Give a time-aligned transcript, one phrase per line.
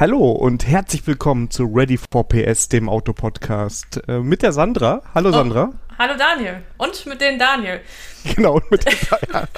[0.00, 4.00] Hallo und herzlich willkommen zu Ready for PS, dem Autopodcast.
[4.08, 5.02] Äh, mit der Sandra.
[5.14, 5.72] Hallo Sandra.
[5.74, 6.62] Oh, hallo Daniel.
[6.78, 7.82] Und mit den Daniel.
[8.34, 9.48] Genau, und mit dem Daniel.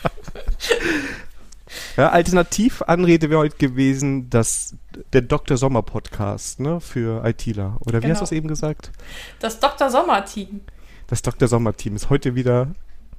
[1.97, 4.75] ja, Alternativanrede wäre heute gewesen, dass
[5.13, 5.57] der Dr.
[5.57, 7.77] Sommer Podcast, ne, für ITler.
[7.87, 8.15] Oder wie genau.
[8.15, 8.91] hast du es eben gesagt?
[9.39, 9.91] Das Dr.
[9.91, 10.63] Sommer Team.
[11.07, 11.47] Das Dr.
[11.47, 12.75] Sommer Team ist heute wieder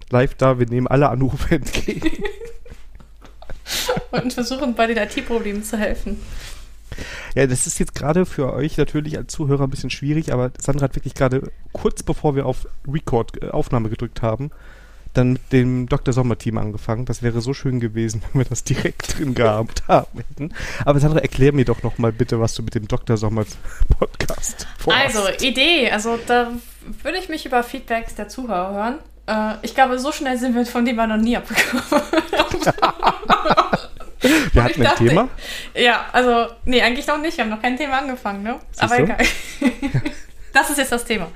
[0.09, 0.59] live da.
[0.59, 2.21] Wir nehmen alle Anrufe entgegen.
[4.11, 6.19] und versuchen bei den IT-Problemen zu helfen.
[7.35, 10.85] Ja, das ist jetzt gerade für euch natürlich als Zuhörer ein bisschen schwierig, aber Sandra
[10.85, 14.51] hat wirklich gerade kurz bevor wir auf Record, äh, Aufnahme gedrückt haben,
[15.13, 16.13] dann mit dem Dr.
[16.13, 17.05] Sommer-Team angefangen.
[17.05, 20.53] Das wäre so schön gewesen, wenn wir das direkt drin gehabt haben hätten.
[20.85, 23.17] Aber Sandra, erklär mir doch noch mal bitte, was du mit dem Dr.
[23.17, 25.15] Sommer-Podcast vorhast.
[25.15, 25.91] Also, Idee.
[25.91, 26.51] Also, da
[27.01, 28.99] würde ich mich über Feedbacks der Zuhörer hören.
[29.27, 31.83] Äh, ich glaube, so schnell sind wir von dem wir noch nie abgekommen.
[34.53, 35.29] Wir hatten ein Thema?
[35.75, 37.37] Ja, also, nee, eigentlich noch nicht.
[37.37, 38.59] Wir haben noch kein Thema angefangen, ne?
[38.71, 39.03] Siehst Aber du?
[39.03, 39.17] egal.
[40.53, 41.27] das ist jetzt das Thema.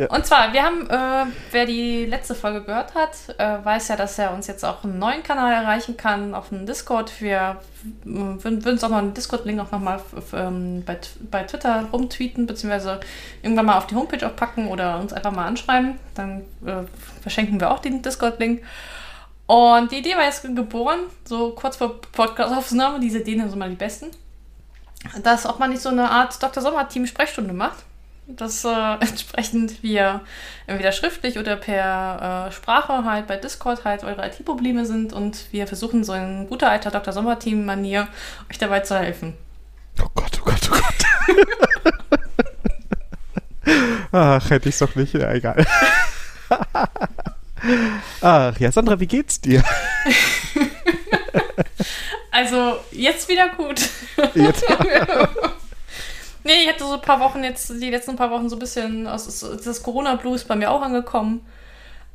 [0.00, 0.06] Ja.
[0.06, 4.18] Und zwar, wir haben, äh, wer die letzte Folge gehört hat, äh, weiß ja, dass
[4.18, 7.20] er uns jetzt auch einen neuen Kanal erreichen kann auf dem Discord.
[7.20, 7.60] Wir
[8.04, 10.00] würden uns auch noch einen Discord-Link auch nochmal
[10.32, 10.98] ähm, bei,
[11.30, 13.00] bei Twitter rumtweeten, beziehungsweise
[13.42, 15.98] irgendwann mal auf die Homepage auch packen oder uns einfach mal anschreiben.
[16.14, 16.84] Dann äh,
[17.20, 18.62] verschenken wir auch den Discord-Link.
[19.50, 23.74] Und die Idee war jetzt geboren, so kurz vor Podcast-Aufnahme, diese Ideen sind immer die
[23.74, 24.06] besten,
[25.24, 26.62] dass auch man nicht so eine Art Dr.
[26.62, 27.82] Sommer-Team-Sprechstunde macht.
[28.28, 28.68] Dass äh,
[29.00, 30.20] entsprechend wir
[30.68, 35.66] entweder schriftlich oder per äh, Sprache halt bei Discord halt eure IT-Probleme sind und wir
[35.66, 37.12] versuchen so in guter alter Dr.
[37.12, 38.06] Sommer-Team-Manier
[38.48, 39.36] euch dabei zu helfen.
[40.00, 41.94] Oh Gott, oh Gott, oh Gott.
[44.12, 45.14] Ach, hätte ich es doch nicht.
[45.14, 45.66] Ja, egal.
[48.20, 49.62] Ach ja, Sandra, wie geht's dir?
[52.30, 53.80] also, jetzt wieder gut.
[54.34, 54.64] Jetzt.
[56.44, 59.04] nee, ich hatte so ein paar Wochen jetzt, die letzten paar Wochen so ein bisschen,
[59.04, 61.44] das Corona-Blues bei mir auch angekommen.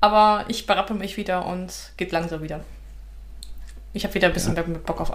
[0.01, 2.61] Aber ich berappe mich wieder und geht langsam wieder.
[3.93, 4.61] Ich habe wieder ein bisschen ja.
[4.61, 5.09] Bock auf,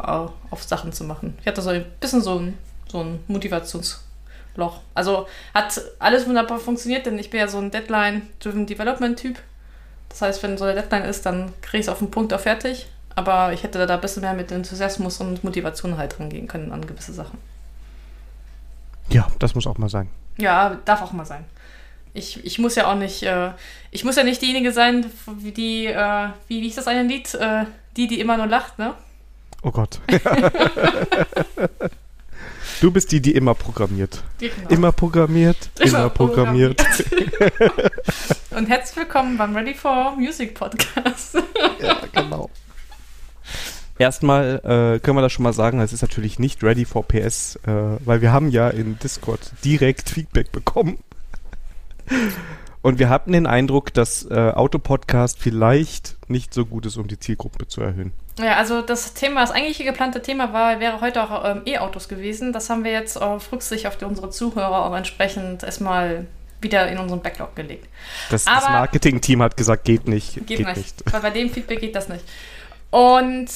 [0.51, 1.37] auf Sachen zu machen.
[1.41, 2.59] Ich hatte so ein bisschen so ein,
[2.91, 4.81] so ein Motivationsloch.
[4.95, 9.39] Also hat alles wunderbar funktioniert, denn ich bin ja so ein Deadline-driven Development-Typ.
[10.11, 12.41] Das heißt, wenn so eine Deadline ist, dann kriege ich es auf den Punkt auch
[12.41, 12.87] fertig.
[13.17, 16.87] Aber ich hätte da ein bisschen mehr mit Enthusiasmus und Motivation halt rangehen können an
[16.87, 17.39] gewisse Sachen.
[19.09, 20.09] Ja, das muss auch mal sein.
[20.37, 21.45] Ja, darf auch mal sein.
[22.13, 23.51] Ich, ich muss ja auch nicht, äh,
[23.91, 27.33] ich muss ja nicht diejenige sein, die, äh, wie, wie ist das eine Lied?
[27.35, 27.65] Äh,
[27.97, 28.95] die, die immer nur lacht, ne?
[29.63, 30.01] Oh Gott.
[32.81, 34.23] Du bist die, die immer programmiert.
[34.39, 34.55] Genau.
[34.71, 36.79] Immer programmiert, immer, immer programmiert.
[36.79, 37.93] programmiert.
[38.53, 41.37] Und herzlich willkommen beim Ready for Music Podcast.
[41.83, 42.49] ja, genau.
[43.99, 47.57] Erstmal äh, können wir das schon mal sagen, es ist natürlich nicht Ready for PS,
[47.67, 47.71] äh,
[48.03, 50.97] weil wir haben ja in Discord direkt Feedback bekommen.
[52.81, 57.19] Und wir hatten den Eindruck, dass äh, Autopodcast vielleicht nicht so gut ist, um die
[57.19, 58.13] Zielgruppe zu erhöhen.
[58.39, 62.53] Ja, also das Thema, das eigentliche geplante Thema war, wäre heute auch ähm, E-Autos gewesen.
[62.53, 66.27] Das haben wir jetzt auf Rücksicht auf die, unsere Zuhörer auch entsprechend erstmal
[66.61, 67.87] wieder in unseren Backlog gelegt.
[68.31, 70.35] Das, das Marketing-Team hat gesagt, geht nicht.
[70.35, 70.77] Geht, geht nicht.
[70.77, 71.13] nicht.
[71.13, 72.25] Weil bei dem Feedback geht das nicht.
[72.91, 73.49] Und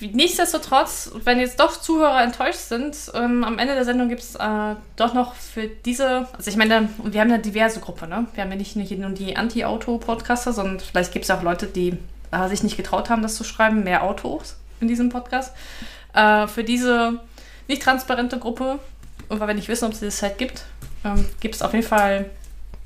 [0.00, 4.76] nichtsdestotrotz, wenn jetzt doch Zuhörer enttäuscht sind, ähm, am Ende der Sendung gibt es äh,
[4.94, 8.26] doch noch für diese, also ich meine, wir haben eine diverse Gruppe, ne?
[8.34, 11.98] Wir haben ja nicht nur die Anti-Auto-Podcaster, sondern vielleicht gibt es auch Leute, die
[12.30, 15.54] äh, sich nicht getraut haben, das zu schreiben, mehr Autos in diesem Podcast.
[16.14, 17.20] Äh, für diese
[17.66, 18.78] nicht transparente Gruppe,
[19.28, 20.64] und weil wir nicht wissen, ob es diese Zeit gibt,
[21.04, 22.30] ähm, gibt es auf jeden Fall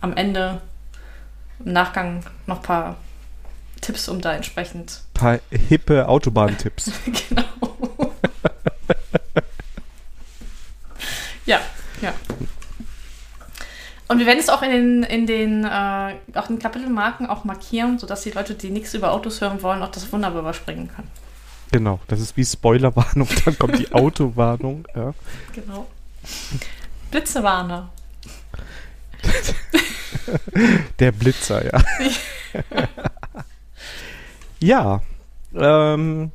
[0.01, 0.61] am Ende
[1.65, 2.97] im Nachgang noch ein paar
[3.81, 5.03] Tipps, um da entsprechend.
[5.15, 6.91] Ein paar hippe Autobahntipps.
[7.29, 7.45] genau.
[11.47, 11.61] ja,
[12.01, 12.13] ja.
[14.09, 17.99] Und wir werden es auch in den, in den, äh, auch in Kapitelmarken auch markieren,
[17.99, 21.09] sodass die Leute, die nichts über Autos hören wollen, auch das wunderbar überspringen können.
[21.71, 24.87] Genau, das ist wie Spoilerwarnung, dann kommt die Autowarnung.
[24.95, 25.15] Ja.
[25.55, 25.87] Genau.
[27.11, 27.91] Blitzewarner.
[30.99, 31.83] Der Blitzer, ja.
[34.61, 35.01] ja.
[35.55, 36.31] Ähm,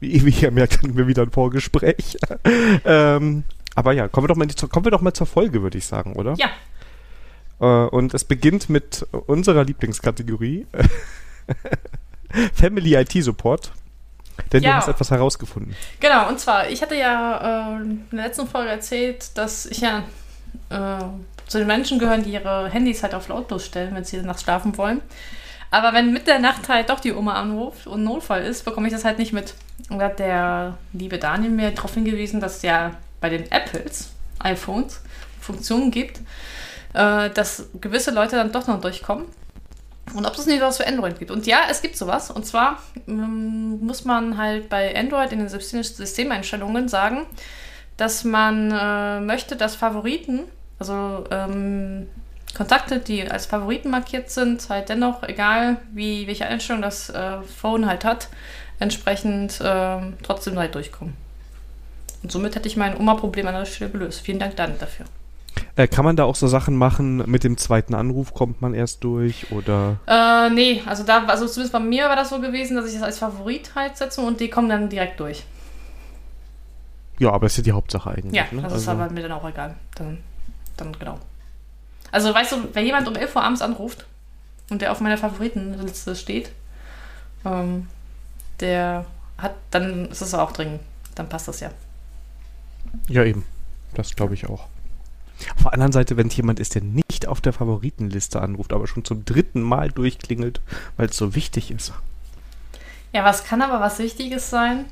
[0.00, 2.16] wie, ihr merkt, hatten wir wieder ein Vorgespräch.
[2.84, 3.44] ähm,
[3.74, 5.86] aber ja, kommen wir doch mal, die, kommen wir doch mal zur Folge, würde ich
[5.86, 6.34] sagen, oder?
[6.34, 6.50] Ja.
[7.60, 10.66] Äh, und es beginnt mit unserer Lieblingskategorie.
[12.54, 13.72] Family IT Support.
[14.52, 14.70] Denn ja.
[14.70, 15.76] du hast etwas herausgefunden.
[16.00, 20.04] Genau, und zwar, ich hatte ja äh, in der letzten Folge erzählt, dass ich ja
[20.70, 21.04] äh,
[21.46, 24.76] zu den Menschen gehören, die ihre Handys halt auf lautlos stellen, wenn sie nachts schlafen
[24.78, 25.02] wollen.
[25.70, 28.92] Aber wenn mit der Nacht halt doch die Oma anruft und Notfall ist, bekomme ich
[28.92, 29.54] das halt nicht mit.
[29.88, 32.92] Und da hat der liebe Daniel mir darauf hingewiesen, dass ja
[33.22, 34.10] bei den Apples,
[34.40, 35.00] iPhones,
[35.40, 36.18] Funktionen gibt,
[36.92, 39.24] äh, dass gewisse Leute dann doch noch durchkommen.
[40.14, 41.30] Und ob es nicht was für Android gibt.
[41.30, 42.30] Und ja, es gibt sowas.
[42.30, 47.26] Und zwar ähm, muss man halt bei Android in den Systemeinstellungen sagen,
[47.96, 50.40] dass man äh, möchte, dass Favoriten,
[50.78, 52.08] also ähm,
[52.54, 57.86] Kontakte, die als Favoriten markiert sind, halt dennoch, egal wie welche Einstellung das äh, Phone
[57.86, 58.28] halt hat,
[58.78, 61.16] entsprechend äh, trotzdem halt durchkommen.
[62.22, 64.20] Und somit hätte ich mein Oma-Problem an der Stelle gelöst.
[64.20, 65.06] Vielen Dank dann dafür.
[65.76, 69.04] Äh, kann man da auch so Sachen machen, mit dem zweiten Anruf kommt man erst
[69.04, 69.96] durch oder?
[70.06, 73.02] Äh, nee, also da, also zumindest bei mir war das so gewesen, dass ich das
[73.02, 75.44] als Favorit halt setze und die kommen dann direkt durch.
[77.18, 78.34] Ja, aber das ist ja die Hauptsache eigentlich.
[78.34, 78.62] Ja, ne?
[78.62, 79.76] das also ist aber mir dann auch egal.
[79.94, 80.18] Dann,
[80.76, 81.18] dann genau.
[82.10, 84.06] Also weißt du, wenn jemand um 11 Uhr abends anruft
[84.70, 86.50] und der auf meiner Favoritenliste steht,
[87.44, 87.88] ähm,
[88.60, 89.06] der
[89.38, 90.80] hat, dann ist es auch dringend.
[91.14, 91.70] Dann passt das ja.
[93.08, 93.44] Ja, eben.
[93.94, 94.68] Das glaube ich auch.
[95.56, 98.86] Auf der anderen Seite, wenn es jemand ist, der nicht auf der Favoritenliste anruft, aber
[98.86, 100.60] schon zum dritten Mal durchklingelt,
[100.96, 101.92] weil es so wichtig ist.
[103.12, 104.86] Ja, was kann aber was Wichtiges sein,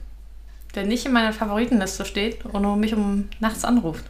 [0.75, 4.04] der nicht in meiner Favoritenliste steht und mich um nachts anruft?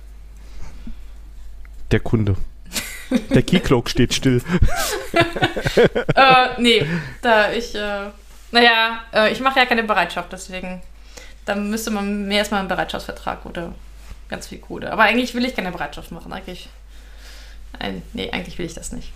[1.90, 2.36] Der Kunde.
[3.30, 4.42] Der Keycloak steht still.
[6.14, 6.86] äh, nee,
[7.22, 8.10] da ich, äh,
[8.52, 10.80] naja, äh, ich mache ja keine Bereitschaft, deswegen,
[11.50, 13.75] da müsste man mir erstmal einen Bereitschaftsvertrag oder
[14.29, 14.93] ganz viel Code.
[14.93, 16.32] Aber eigentlich will ich keine Bereitschaft machen.
[16.32, 16.69] Eigentlich,
[17.79, 19.12] ein, nee, eigentlich will ich das nicht.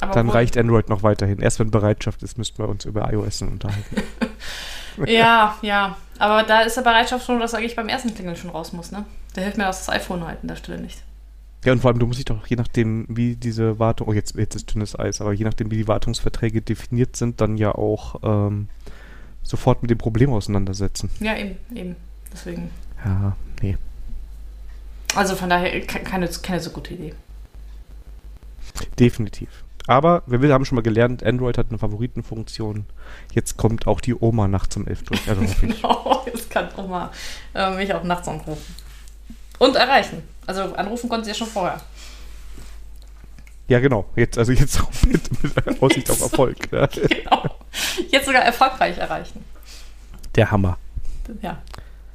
[0.00, 1.40] Aber Dann reicht Android noch weiterhin.
[1.40, 4.02] Erst wenn Bereitschaft ist, müssten wir uns über iOS unterhalten.
[5.06, 5.96] ja, ja.
[6.18, 9.06] Aber da ist der Bereitschaft schon, dass eigentlich beim ersten Klingeln schon raus muss, ne?
[9.34, 11.02] Da hilft mir das iPhone halt an der Stelle nicht.
[11.64, 14.34] Ja, und vor allem, du musst dich doch, je nachdem, wie diese Wartung, oh, jetzt,
[14.34, 18.16] jetzt ist dünnes Eis, aber je nachdem, wie die Wartungsverträge definiert sind, dann ja auch
[18.22, 18.68] ähm,
[19.42, 21.10] sofort mit dem Problem auseinandersetzen.
[21.20, 21.96] Ja, eben, eben.
[22.32, 22.70] Deswegen.
[23.04, 23.76] Ja, nee.
[25.14, 27.14] Also von daher keine, keine so gute Idee.
[28.98, 29.64] Definitiv.
[29.86, 32.86] Aber wir haben schon mal gelernt, Android hat eine Favoritenfunktion.
[33.32, 35.28] Jetzt kommt auch die Oma nachts um 11 durch.
[35.28, 37.10] Also genau, jetzt kann Oma
[37.54, 38.76] äh, mich auch nachts anrufen.
[39.58, 40.22] Und erreichen.
[40.46, 41.80] Also anrufen konnten sie ja schon vorher.
[43.70, 44.04] Ja, genau.
[44.16, 46.56] Jetzt, also jetzt mit, mit Aussicht auf Erfolg.
[46.70, 47.56] genau.
[48.08, 49.44] Jetzt sogar erfolgreich erreichen.
[50.34, 50.76] Der Hammer.
[51.40, 51.62] Ja.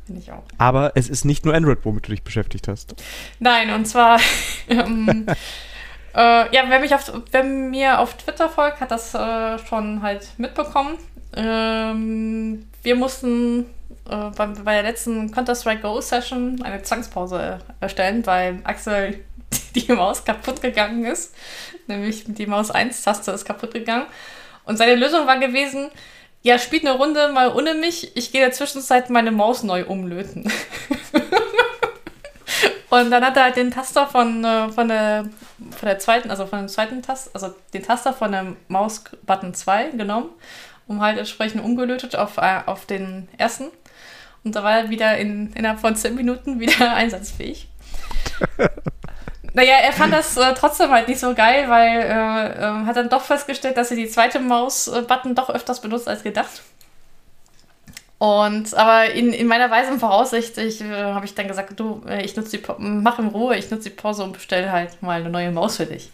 [0.06, 0.44] Finde ich auch.
[0.58, 2.94] Aber es ist nicht nur Android, womit du dich beschäftigt hast.
[3.40, 4.20] Nein, und zwar,
[4.68, 5.26] ähm,
[6.14, 10.28] äh, ja, wer, mich auf, wer mir auf Twitter folgt, hat das äh, schon halt
[10.38, 10.98] mitbekommen.
[11.38, 13.62] Ähm, wir mussten
[14.10, 19.24] äh, bei, bei, der letzten Counter-Strike Go Session eine Zwangspause erstellen, weil Axel
[19.76, 21.36] die Maus kaputt gegangen ist.
[21.88, 24.06] Nämlich die Maus 1-Taste ist kaputt gegangen.
[24.66, 25.92] Und seine Lösung war gewesen,
[26.42, 28.16] ja, spielt eine Runde mal ohne mich.
[28.16, 30.44] Ich gehe in der Zwischenzeit meine Maus neu umlöten.
[32.90, 35.26] und dann hat er halt den Taster von, äh, von, der,
[35.72, 39.54] von der zweiten, also von dem zweiten Taster, also den Taster von der Maus Button
[39.54, 40.30] 2 genommen,
[40.88, 43.72] um halt entsprechend umgelötet auf, äh, auf den ersten.
[44.44, 47.68] Und da war er wieder in, innerhalb von 10 Minuten wieder einsatzfähig.
[49.56, 53.08] Naja, er fand das äh, trotzdem halt nicht so geil, weil äh, äh, hat dann
[53.08, 56.62] doch festgestellt, dass er die zweite Maus-Button doch öfters benutzt als gedacht.
[58.18, 62.26] Und aber in, in meiner weisen Voraussicht ich, äh, habe ich dann gesagt, du, äh,
[62.26, 65.30] ich nutze die mach in Ruhe, ich nutze die Pause und bestelle halt mal eine
[65.30, 66.12] neue Maus für dich.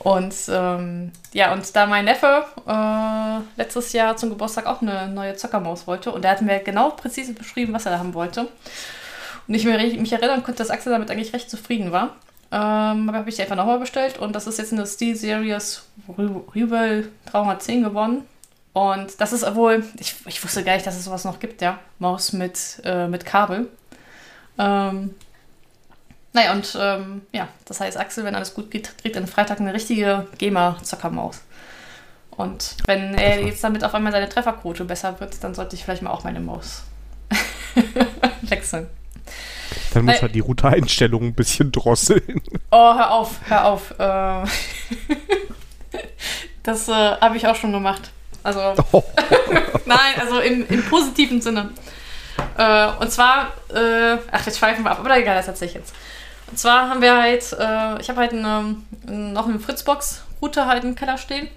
[0.00, 5.36] Und ähm, ja, und da mein Neffe äh, letztes Jahr zum Geburtstag auch eine neue
[5.36, 8.48] Zockermaus wollte und er hat mir genau präzise beschrieben, was er haben wollte.
[9.46, 12.16] Und ich mich erinnern konnte, dass Axel damit eigentlich recht zufrieden war.
[12.54, 15.82] Ähm, aber habe ich die einfach nochmal bestellt und das ist jetzt eine Steel Series
[16.54, 18.22] Rival 310 gewonnen.
[18.72, 21.80] Und das ist wohl, ich, ich wusste gar nicht, dass es sowas noch gibt, ja.
[21.98, 23.68] Maus mit, äh, mit Kabel.
[24.56, 25.16] Ähm,
[26.32, 29.74] naja, und ähm, ja, das heißt, Axel, wenn alles gut geht, kriegt am Freitag eine
[29.74, 31.40] richtige GEMA-Zockermaus.
[32.30, 36.02] Und wenn er jetzt damit auf einmal seine Trefferquote besser wird, dann sollte ich vielleicht
[36.02, 36.84] mal auch meine Maus
[38.42, 38.86] wechseln.
[39.94, 42.42] Dann muss man die Router-Einstellungen ein bisschen drosseln.
[42.70, 43.92] Oh, hör auf, hör auf.
[43.98, 44.44] Äh,
[46.64, 48.10] das äh, habe ich auch schon gemacht.
[48.42, 48.60] Also,
[48.92, 49.04] oh.
[49.86, 51.70] nein, also im, im positiven Sinne.
[52.58, 55.94] Äh, und zwar, äh, ach, jetzt schweifen wir ab, aber egal, das erzähle ich jetzt.
[56.50, 60.96] Und zwar haben wir halt, äh, ich habe halt eine, noch einen Fritzbox-Router halt im
[60.96, 61.48] Keller stehen.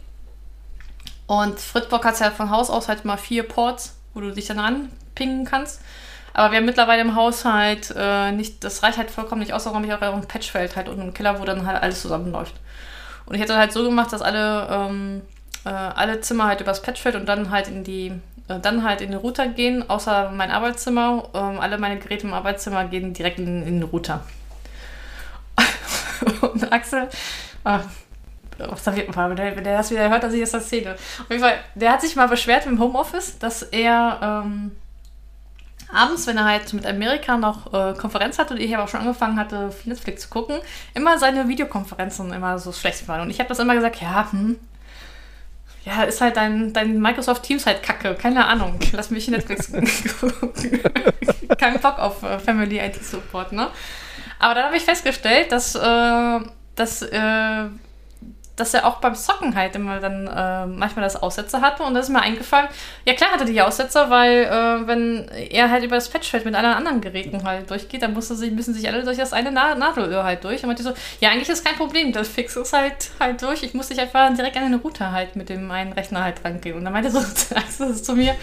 [1.26, 4.60] Und Fritzbox hat ja von Haus aus halt mal vier Ports, wo du dich dann
[4.60, 5.82] ranpingen kannst.
[6.38, 9.84] Aber wir haben mittlerweile im Haushalt äh, nicht, das reicht halt vollkommen nicht aus, warum
[9.84, 12.54] ich auch ein Patchfeld halt unten im Keller, wo dann halt alles zusammenläuft.
[13.26, 15.24] Und ich hätte halt so gemacht, dass alle, ähm,
[15.66, 18.12] äh, alle Zimmer halt übers Patchfeld und dann halt in die
[18.50, 21.28] äh, dann halt in den Router gehen, außer mein Arbeitszimmer.
[21.34, 24.24] Ähm, alle meine Geräte im Arbeitszimmer gehen direkt in, in den Router.
[26.42, 27.10] und Axel,
[27.64, 27.84] ach,
[28.60, 30.94] was der, wenn der das wieder hört, dass ich das erzähle.
[30.94, 34.74] Auf jeden Fall, der hat sich mal beschwert im Homeoffice, dass er ähm,
[35.92, 39.02] abends, wenn er halt mit Amerika noch äh, Konferenz hatte und ich aber auch schon
[39.02, 40.58] angefangen hatte, Netflix zu gucken,
[40.94, 43.22] immer seine Videokonferenzen immer so schlecht waren.
[43.22, 44.58] Und ich habe das immer gesagt, ja, hm,
[45.88, 48.16] ja, ist halt dein, dein Microsoft Teams halt kacke.
[48.16, 48.78] Keine Ahnung.
[48.92, 49.72] Lass mich Netflix
[50.20, 50.82] gucken.
[51.58, 53.70] Kein Bock auf äh, Family IT Support, ne?
[54.40, 56.40] Aber dann habe ich festgestellt, dass, äh,
[56.76, 57.66] dass äh,
[58.58, 61.84] dass er auch beim Zocken halt immer dann äh, manchmal das Aussetzer hatte.
[61.84, 62.68] Und da ist mir eingefallen,
[63.06, 66.66] ja klar hatte die Aussetzer, weil äh, wenn er halt über das Patchfeld mit allen
[66.66, 70.24] anderen Geräten halt durchgeht, dann musste sich, müssen sich alle durch das eine Na Nadelöhr
[70.24, 70.64] halt durch.
[70.64, 73.64] Und meinte so, ja eigentlich ist kein Problem, das Fix ist halt halt durch.
[73.64, 76.76] Ich muss dich einfach direkt an den Router halt mit dem einen Rechner halt rangehen.
[76.76, 78.36] Und dann meinte so, das ist zu mir,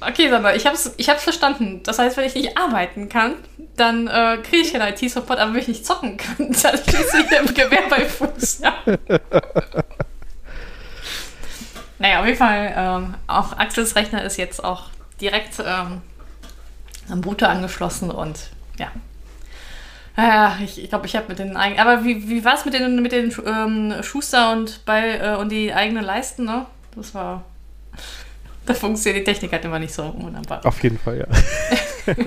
[0.00, 1.82] Okay, Sandra, ich hab's, ich hab's verstanden.
[1.82, 3.34] Das heißt, wenn ich nicht arbeiten kann,
[3.76, 7.32] dann äh, kriege ich keinen IT-Support, aber wenn ich nicht zocken kann, dann schließe ich
[7.32, 8.60] im Gewehr bei Fuß.
[8.60, 8.74] Ja.
[11.98, 16.02] naja, auf jeden Fall, ähm, auch Axels Rechner ist jetzt auch direkt ähm,
[17.08, 18.88] am Router angeschlossen und ja.
[20.18, 21.86] Ja, ich glaube, ich, glaub, ich habe mit den eigenen.
[21.86, 25.50] Aber wie, wie war es mit den, mit den ähm, Schuster und, bei, äh, und
[25.50, 26.66] die eigenen Leisten, ne?
[26.94, 27.44] Das war
[28.66, 30.64] da funktioniert die Technik halt immer nicht so wunderbar.
[30.64, 32.14] Auf jeden Fall, ja.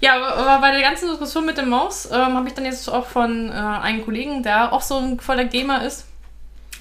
[0.00, 3.06] ja, aber bei der ganzen Diskussion mit dem Maus ähm, habe ich dann jetzt auch
[3.06, 6.06] von äh, einem Kollegen, der auch so ein voller Gamer ist,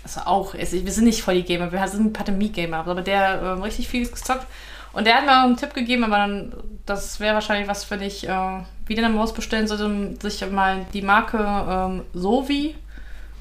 [0.08, 3.90] also auch, wir sind nicht voll die Gamer, wir sind Pandemie-Gamer, aber der äh, richtig
[3.90, 4.46] viel gezockt.
[4.94, 6.54] Und der hat mir auch einen Tipp gegeben, aber dann,
[6.86, 11.02] das wäre wahrscheinlich was, wenn ich äh, wieder eine Maus bestellen sollte, sich mal die
[11.02, 12.76] Marke ähm, Sovi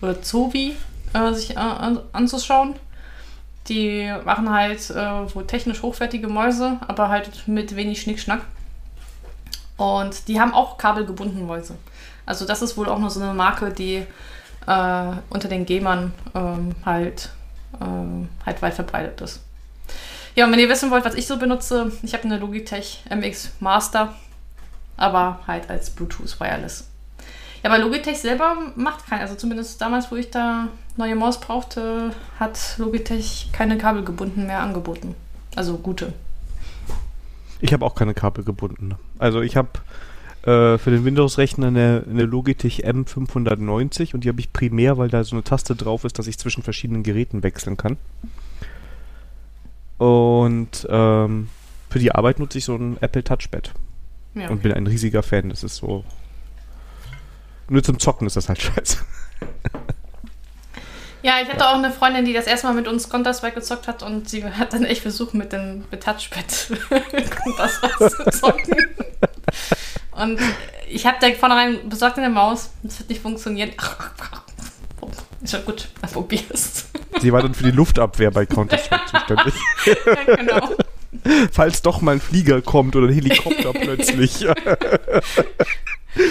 [0.03, 0.77] oder Zovi
[1.15, 1.61] äh, sich äh,
[2.13, 2.75] anzuschauen.
[3.69, 8.43] Die machen halt äh, wohl technisch hochwertige Mäuse, aber halt mit wenig Schnickschnack.
[9.77, 11.77] Und die haben auch kabelgebundene Mäuse.
[12.25, 14.07] Also das ist wohl auch nur so eine Marke, die
[14.67, 17.31] äh, unter den Gamern ähm, halt,
[17.81, 19.41] äh, halt weit verbreitet ist.
[20.35, 23.53] Ja, und wenn ihr wissen wollt, was ich so benutze, ich habe eine Logitech MX
[23.61, 24.15] Master,
[24.97, 26.89] aber halt als Bluetooth Wireless.
[27.67, 29.23] Ja, aber Logitech selber macht keinen.
[29.23, 34.61] Also zumindest damals, wo ich da neue Maus brauchte, hat Logitech keine Kabel gebunden mehr
[34.61, 35.17] angeboten.
[35.57, 36.13] Also gute.
[37.61, 38.95] Ich habe auch keine Kabel gebunden.
[39.19, 39.71] Also ich habe
[40.43, 45.25] äh, für den Windows-Rechner eine, eine, Logitech M590 und die habe ich primär, weil da
[45.25, 47.97] so eine Taste drauf ist, dass ich zwischen verschiedenen Geräten wechseln kann.
[49.99, 51.49] Und ähm,
[51.91, 53.73] für die Arbeit nutze ich so ein Apple Touchpad.
[54.35, 54.53] Ja, okay.
[54.53, 55.49] Und bin ein riesiger Fan.
[55.49, 56.05] Das ist so
[57.69, 58.99] nur zum Zocken ist das halt scheiße.
[61.23, 64.05] Ja, ich hatte auch eine Freundin, die das erste Mal mit uns Counter-Strike gezockt hat
[64.05, 68.77] und sie hat dann echt versucht, mit dem Touchpad Counter-Strike zu zocken.
[70.13, 70.41] Und
[70.89, 73.73] ich habe da vornherein besorgt in der Maus, das wird nicht funktionieren.
[75.43, 76.87] Ist ja gut, dann probier's.
[77.21, 79.55] Sie war dann für die Luftabwehr bei Counter-Strike zuständig.
[79.85, 80.77] ja, genau.
[81.53, 84.47] Falls doch mal ein Flieger kommt oder ein Helikopter plötzlich.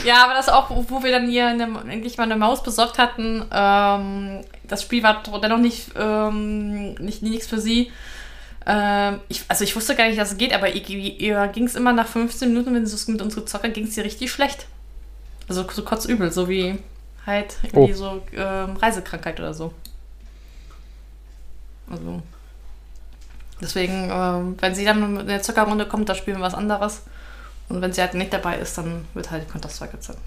[0.04, 3.46] Ja, aber das auch, wo wir dann hier eine, endlich mal eine Maus besorgt hatten.
[3.52, 7.92] Ähm, das Spiel war dennoch nicht, ähm, nicht nichts für sie.
[8.66, 11.94] Ähm, ich, also ich wusste gar nicht, dass es geht, aber ihr, ging es immer
[11.94, 14.66] nach 15 Minuten, wenn sie es mit uns gezockt hat, ging es ihr richtig schlecht.
[15.48, 16.80] Also so kotzübel, so wie
[17.26, 17.96] halt irgendwie oh.
[17.96, 19.74] so ähm, Reisekrankheit oder so.
[21.90, 22.24] Also.
[23.62, 27.04] Deswegen, ähm, wenn sie dann in der Zuckerrunde kommt, da spielen wir was anderes.
[27.70, 30.20] Und wenn sie halt nicht dabei ist, dann wird halt Counter-Strike gezogen.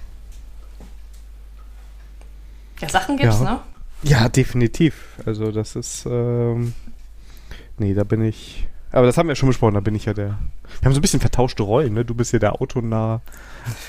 [2.80, 3.52] Ja, Sachen gibt's, ja.
[3.52, 3.60] ne?
[4.02, 4.94] Ja, definitiv.
[5.26, 6.72] Also das ist, ähm,
[7.78, 10.14] nee, da bin ich, aber das haben wir ja schon besprochen, da bin ich ja
[10.14, 10.38] der,
[10.80, 12.04] wir haben so ein bisschen vertauschte Rollen, ne?
[12.04, 13.20] Du bist ja der Autonah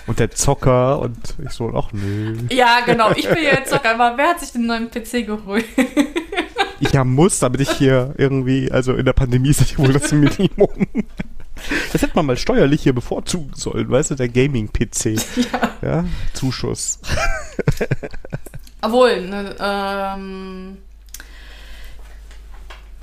[0.07, 2.35] und der Zocker und ich so, ach nö.
[2.49, 5.65] Ja, genau, ich bin ja der Zocker, aber wer hat sich den neuen PC geholt?
[6.79, 9.93] ich ja muss, damit ich hier irgendwie, also in der Pandemie ist das ja wohl
[9.93, 10.69] das Minimum.
[11.91, 15.19] Das hätte man mal steuerlich hier bevorzugen sollen, weißt du, der Gaming-PC.
[15.51, 15.71] Ja.
[15.81, 16.05] ja.
[16.33, 16.99] Zuschuss.
[18.81, 20.77] Obwohl, ne, ähm,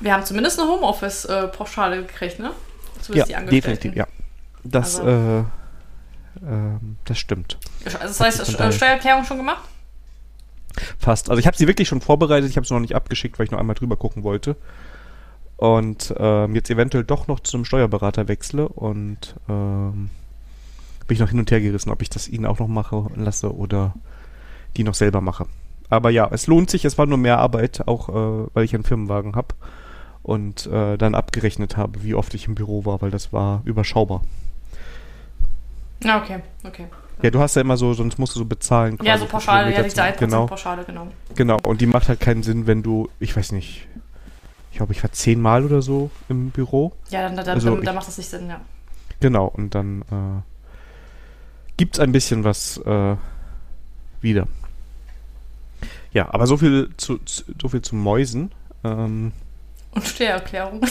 [0.01, 2.53] wir haben zumindest eine Homeoffice-Pauschale gekriegt, ne?
[3.01, 4.07] Zumindest ja, definitiv, ja.
[4.65, 5.11] Das, also.
[5.11, 7.59] äh, äh, das stimmt.
[7.85, 9.63] Also das heißt, Steuererklärung schon gemacht?
[10.99, 11.31] Fast.
[11.31, 13.51] Also ich habe sie wirklich schon vorbereitet, ich habe sie noch nicht abgeschickt, weil ich
[13.51, 14.57] noch einmal drüber gucken wollte
[15.57, 20.11] und ähm, jetzt eventuell doch noch zu einem Steuerberater wechsle und ähm,
[21.07, 23.55] bin ich noch hin und her gerissen, ob ich das ihnen auch noch mache lasse
[23.55, 23.95] oder
[24.77, 25.47] die noch selber mache.
[25.89, 28.85] Aber ja, es lohnt sich, es war nur mehr Arbeit, auch äh, weil ich einen
[28.85, 29.55] Firmenwagen habe
[30.23, 34.23] und äh, dann abgerechnet habe, wie oft ich im Büro war, weil das war überschaubar.
[36.05, 36.87] Ah, okay, okay.
[37.23, 38.99] Ja, du hast ja immer so, sonst musst du so bezahlen.
[39.03, 40.47] Ja, so Pauschale, ja, die 1% genau.
[40.47, 41.09] Pauschale, genau.
[41.35, 43.87] Genau, und die macht halt keinen Sinn, wenn du, ich weiß nicht,
[44.71, 46.93] ich glaube, ich war zehnmal oder so im Büro.
[47.09, 48.61] Ja, dann, dann, also dann, dann macht das nicht Sinn, ja.
[49.21, 50.43] Genau, und dann äh,
[51.79, 53.17] gibt es ein bisschen was äh,
[54.21, 54.47] wieder.
[56.13, 58.53] Ja, aber so viel zu, zu so viel zu Mäusen.
[58.85, 59.33] Ähm,
[59.93, 60.83] und Steuererklärung.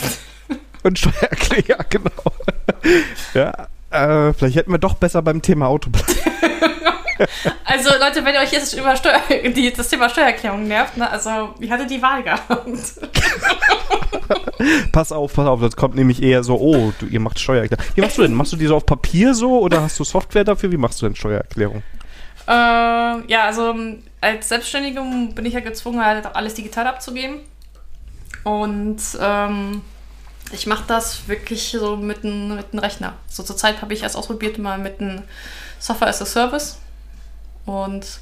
[0.83, 2.33] und Steuererklärung, ja, genau.
[3.35, 6.07] ja, äh, vielleicht hätten wir doch besser beim Thema Auto bleiben.
[7.63, 9.21] Also Leute, wenn ihr euch jetzt über Steuer,
[9.55, 12.49] die, das Thema Steuererklärung nervt, ne, also ich hatte die Wahl gehabt.
[14.91, 17.85] pass auf, pass auf, das kommt nämlich eher so, oh, du, ihr macht Steuererklärung.
[17.95, 18.33] Wie machst du denn?
[18.33, 20.71] Machst du die so auf Papier so oder hast du Software dafür?
[20.71, 21.83] Wie machst du denn Steuererklärung?
[22.47, 23.73] Äh, ja, also
[24.21, 25.01] als Selbstständige
[25.33, 27.39] bin ich ja gezwungen, halt alles digital abzugeben.
[28.43, 29.81] Und ähm,
[30.51, 33.13] ich mache das wirklich so mit einem mit Rechner.
[33.27, 35.23] So zur Zeit habe ich erst ausprobiert mal mit einem
[35.79, 36.77] Software as a Service.
[37.65, 38.19] Und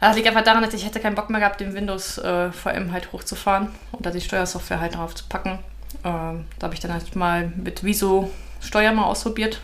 [0.00, 2.92] das liegt einfach daran, dass ich hätte keinen Bock mehr gehabt, den Windows äh, VM
[2.92, 5.60] halt hochzufahren und da die Steuersoftware halt drauf zu packen.
[6.04, 8.30] Ähm, da habe ich dann halt mal mit Wieso
[8.60, 9.60] Steuer mal ausprobiert,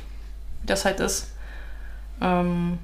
[0.62, 1.32] wie das halt ist.
[2.22, 2.78] Ähm,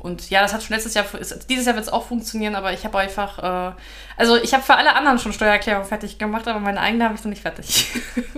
[0.00, 1.04] und ja, das hat schon letztes Jahr,
[1.50, 3.72] dieses Jahr wird es auch funktionieren, aber ich habe einfach, äh,
[4.16, 7.20] also ich habe für alle anderen schon Steuererklärung fertig gemacht, aber meine eigene habe ich
[7.22, 7.86] noch nicht fertig.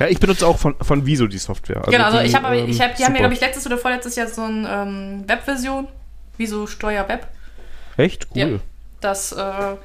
[0.00, 1.78] ja, ich benutze auch von, von Viso die Software.
[1.78, 3.66] Also genau, also die, ich habe, ähm, ich hab, die haben ja, glaube ich, letztes
[3.66, 5.86] oder vorletztes Jahr so eine ähm, Webversion,
[6.38, 7.28] Viso Steuer Web.
[7.98, 8.28] Echt?
[8.34, 8.40] Cool.
[8.40, 8.58] Ja,
[9.02, 9.76] das, äh,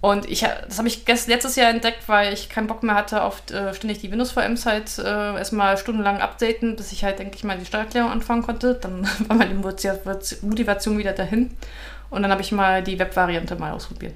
[0.00, 3.42] und ich, das habe ich letztes Jahr entdeckt, weil ich keinen Bock mehr hatte auf
[3.50, 7.58] äh, ständig die Windows-VMs halt äh, erstmal stundenlang updaten, bis ich halt, denke ich mal,
[7.58, 8.74] die Steuererklärung anfangen konnte.
[8.74, 11.50] Dann war meine Motivation wieder dahin.
[12.10, 14.14] Und dann habe ich mal die Web-Variante mal ausprobiert.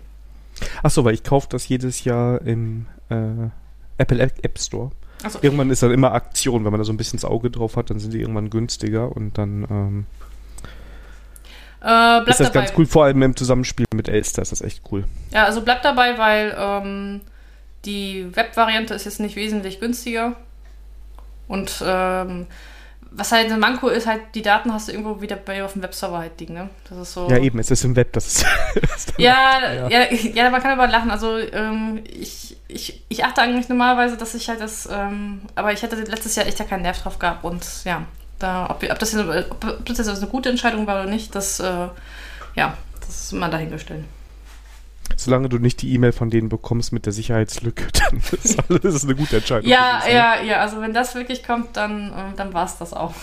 [0.83, 3.49] Achso, weil ich kaufe das jedes Jahr im äh,
[3.99, 4.93] Apple App Store.
[5.29, 5.39] So.
[5.43, 7.91] Irgendwann ist dann immer Aktion, wenn man da so ein bisschen das Auge drauf hat,
[7.91, 10.07] dann sind die irgendwann günstiger und dann ähm,
[11.83, 12.67] äh, ist das dabei.
[12.67, 15.05] ganz cool, vor allem im Zusammenspiel mit Elster ist das echt cool.
[15.33, 17.21] Ja, also bleibt dabei, weil ähm,
[17.85, 20.37] die Web-Variante ist jetzt nicht wesentlich günstiger.
[21.49, 22.47] Und ähm,
[23.15, 25.83] was halt ein Manko ist, halt die Daten hast du irgendwo wieder bei auf dem
[25.83, 26.71] Webserver halt liegen, ne?
[26.89, 27.29] Das ist so.
[27.29, 28.47] Ja, eben, es ist im Web, das ist.
[29.19, 31.11] ja, ja, ja, ja, man kann aber lachen.
[31.11, 35.83] Also ähm, ich, ich, ich achte eigentlich normalerweise, dass ich halt das, ähm, aber ich
[35.83, 38.07] hatte letztes Jahr echt ja keinen Nerv drauf gehabt und ja,
[38.43, 41.61] da, ob, ob, das jetzt, ob, das jetzt eine gute Entscheidung war oder nicht, das,
[41.61, 41.89] äh,
[42.55, 44.05] ja, das ist immer dahingestellt.
[45.17, 49.15] Solange du nicht die E-Mail von denen bekommst mit der Sicherheitslücke, dann ist das eine
[49.15, 49.69] gute Entscheidung.
[49.69, 52.93] ja, gewesen, ja, ja, also wenn das wirklich kommt, dann, äh, dann war es das
[52.93, 53.15] auch.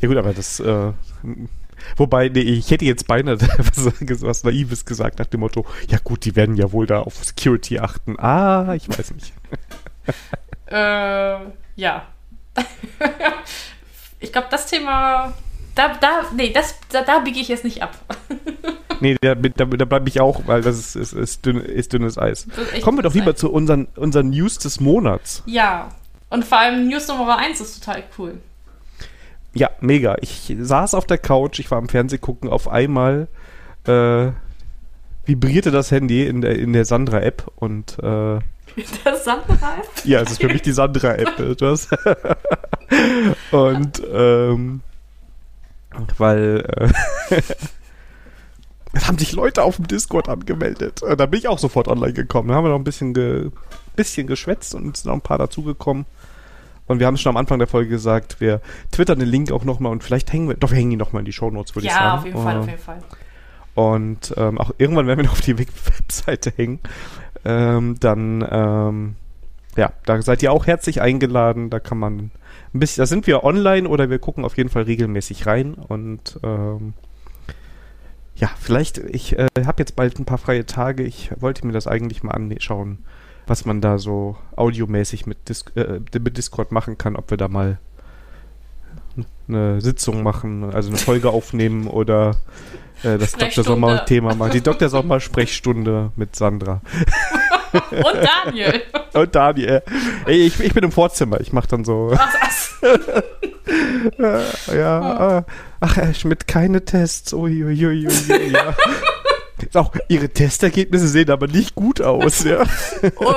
[0.00, 0.92] ja gut, aber das, äh,
[1.96, 6.24] Wobei, nee, ich hätte jetzt beinahe was, was Naives gesagt nach dem Motto, ja gut,
[6.24, 8.18] die werden ja wohl da auf Security achten.
[8.18, 9.32] Ah, ich weiß nicht.
[10.66, 11.38] äh,
[11.76, 12.06] ja,
[14.20, 15.34] ich glaube, das Thema,
[15.74, 17.96] da, da, nee, das, da, da biege ich jetzt nicht ab.
[19.00, 22.18] nee, da, da, da bleibe ich auch, weil das ist, ist, ist, dünn, ist dünnes
[22.18, 22.46] Eis.
[22.82, 23.38] Kommen wir doch lieber Eis.
[23.38, 25.42] zu unseren, unseren News des Monats.
[25.46, 25.90] Ja,
[26.28, 28.38] und vor allem News Nummer 1 ist total cool.
[29.52, 30.16] Ja, mega.
[30.20, 33.26] Ich saß auf der Couch, ich war am Fernsehen gucken, auf einmal
[33.84, 34.28] äh,
[35.26, 38.38] vibrierte das Handy in der, in der Sandra-App und äh,
[39.04, 40.04] der Sandra-App?
[40.04, 41.38] Ja, es ist für mich die Sandra-App.
[41.40, 41.88] etwas.
[43.50, 44.80] Und, ähm,
[46.18, 46.64] weil,
[47.30, 47.36] äh,
[48.92, 51.00] es haben sich Leute auf dem Discord angemeldet.
[51.02, 52.48] Da bin ich auch sofort online gekommen.
[52.48, 53.50] Da haben wir noch ein bisschen, ge,
[53.96, 56.06] bisschen geschwätzt und sind noch ein paar dazugekommen.
[56.86, 59.92] Und wir haben schon am Anfang der Folge gesagt, wir twittern den Link auch nochmal
[59.92, 61.98] und vielleicht hängen wir, doch, wir hängen ihn nochmal in die Shownotes, würde ja, ich
[61.98, 62.08] sagen.
[62.08, 62.98] Ja, auf jeden Fall, auf jeden Fall.
[63.74, 66.80] Und ähm, auch irgendwann werden wir noch auf die Webseite hängen
[67.44, 69.14] ähm, dann ähm,
[69.76, 71.70] ja, da seid ihr auch herzlich eingeladen.
[71.70, 72.30] Da kann man
[72.74, 76.38] ein bisschen, da sind wir online oder wir gucken auf jeden Fall regelmäßig rein und
[76.42, 76.94] ähm,
[78.36, 81.02] ja, vielleicht, ich äh, habe jetzt bald ein paar freie Tage.
[81.02, 82.98] Ich wollte mir das eigentlich mal anschauen,
[83.46, 87.48] was man da so audiomäßig mit, Dis äh, mit Discord machen kann, ob wir da
[87.48, 87.78] mal
[89.46, 92.36] eine Sitzung machen, also eine Folge aufnehmen oder
[93.02, 93.64] äh, das Dr.
[93.64, 94.52] Sommer-Thema machen.
[94.52, 94.88] Die Dr.
[94.88, 96.80] Sommer-Sprechstunde mit Sandra.
[97.72, 98.82] Und Daniel.
[99.12, 99.82] Und Daniel.
[100.26, 101.40] Ey, ich, ich bin im Vorzimmer.
[101.40, 102.12] Ich mach dann so.
[102.16, 102.28] Ach,
[104.74, 105.40] ja.
[105.40, 105.44] Oh.
[105.80, 107.32] Ach, Herr Schmidt, keine Tests.
[107.32, 108.08] Uiuiui.
[108.50, 108.74] Ja.
[109.74, 112.64] Auch ihre Testergebnisse sehen aber nicht gut aus, ja.
[113.16, 113.34] Oh,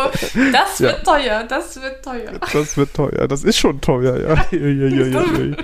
[0.51, 1.13] das wird ja.
[1.13, 2.31] teuer, das wird teuer.
[2.51, 4.45] Das wird teuer, das ist schon teuer, ja.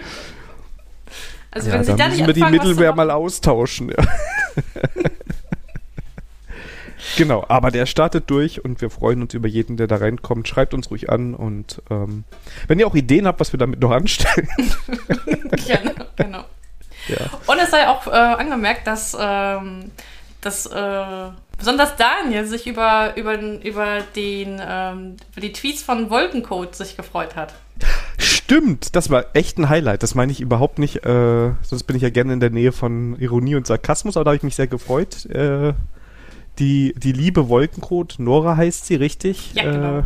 [1.52, 3.90] Also ja, wenn Sie da müssen wir die Mittelwehr mal austauschen.
[3.90, 4.04] Ja.
[7.18, 10.48] genau, aber der startet durch und wir freuen uns über jeden, der da reinkommt.
[10.48, 12.24] Schreibt uns ruhig an und ähm,
[12.68, 14.48] wenn ihr auch Ideen habt, was wir damit noch anstellen.
[15.68, 16.46] genau, genau.
[17.08, 17.18] Ja.
[17.48, 19.92] Und es sei auch äh, angemerkt, dass, ähm,
[20.42, 26.76] dass äh, besonders Daniel sich über, über, über, den, ähm, über die Tweets von Wolkencode
[26.76, 27.54] sich gefreut hat.
[28.18, 30.04] Stimmt, das war echt ein Highlight.
[30.04, 31.06] Das meine ich überhaupt nicht.
[31.06, 34.30] Äh, sonst bin ich ja gerne in der Nähe von Ironie und Sarkasmus, aber da
[34.30, 35.26] habe ich mich sehr gefreut.
[35.28, 35.74] Äh,
[36.58, 39.54] die, die liebe Wolkencode, Nora heißt sie, richtig?
[39.54, 40.00] Ja, genau.
[40.00, 40.04] Äh,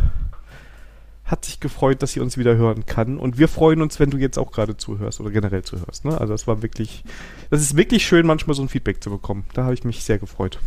[1.24, 3.18] hat sich gefreut, dass sie uns wieder hören kann.
[3.18, 6.04] Und wir freuen uns, wenn du jetzt auch gerade zuhörst oder generell zuhörst.
[6.04, 6.20] Ne?
[6.20, 7.02] Also das war wirklich,
[7.50, 9.44] das ist wirklich schön, manchmal so ein Feedback zu bekommen.
[9.54, 10.58] Da habe ich mich sehr gefreut.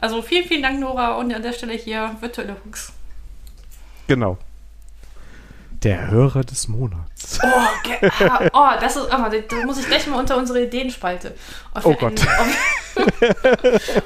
[0.00, 2.92] Also vielen, vielen Dank, Nora, und an der Stelle hier virtuelle Hooks.
[4.06, 4.38] Genau.
[5.86, 7.38] Der Hörer des Monats.
[7.44, 7.46] Oh,
[7.78, 8.10] okay.
[8.52, 11.32] oh das ist, oh, das muss ich gleich mal unter unsere Ideenspalte.
[11.84, 12.26] oh Gott.
[12.26, 13.06] Einen,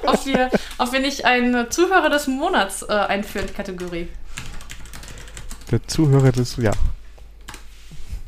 [0.02, 4.08] ob, ob, wir, ob wir nicht einen Zuhörer des Monats äh, einführen, Kategorie.
[5.70, 6.72] Der Zuhörer des, ja.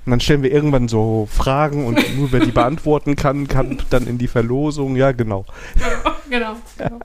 [0.07, 4.07] Und dann stellen wir irgendwann so Fragen und nur wer die beantworten kann, kann dann
[4.07, 4.97] in die Verlosung.
[4.97, 5.45] Ja, genau.
[6.31, 6.57] Genau.
[6.79, 7.01] genau.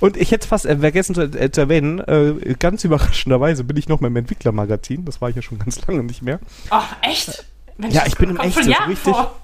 [0.00, 4.00] Und ich hätte fast vergessen zu, äh, zu erwähnen, äh, ganz überraschenderweise bin ich noch
[4.00, 5.04] mal im Entwicklermagazin.
[5.04, 6.40] Das war ich ja schon ganz lange nicht mehr.
[6.70, 7.44] Ach, echt?
[7.76, 9.14] Mensch, ja, ich bin im echt so richtig.
[9.14, 9.36] Vor.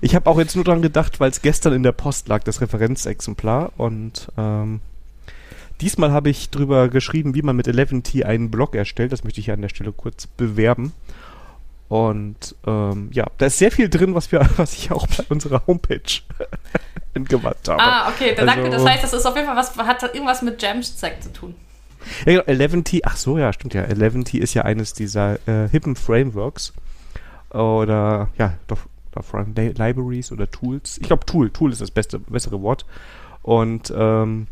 [0.00, 2.60] Ich habe auch jetzt nur dran gedacht, weil es gestern in der Post lag, das
[2.60, 3.72] Referenzexemplar.
[3.76, 4.80] Und ähm,
[5.80, 9.12] diesmal habe ich drüber geschrieben, wie man mit 11T einen Blog erstellt.
[9.12, 10.92] Das möchte ich hier an der Stelle kurz bewerben.
[11.88, 15.62] Und ähm, ja, da ist sehr viel drin, was wir, was ich auch bei unserer
[15.66, 16.00] Homepage
[17.14, 17.80] gemacht habe.
[17.80, 18.70] Ah, okay, also, danke.
[18.70, 21.54] Das heißt, das ist auf jeden Fall was, hat irgendwas mit Jamstack zu tun.
[22.24, 23.84] Ja, genau, 11T, ach so, ja, stimmt ja.
[23.84, 26.72] 11T ist ja eines dieser äh, hippen Frameworks.
[27.50, 28.80] Oder, ja, doch,
[29.12, 30.98] doch Libraries oder Tools.
[30.98, 32.84] Ich glaube, Tool, Tool ist das beste, bessere Wort.
[33.42, 34.48] Und ähm,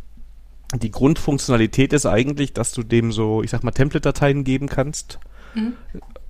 [0.75, 5.19] die Grundfunktionalität ist eigentlich, dass du dem so, ich sag mal, Template-Dateien geben kannst.
[5.55, 5.75] Mhm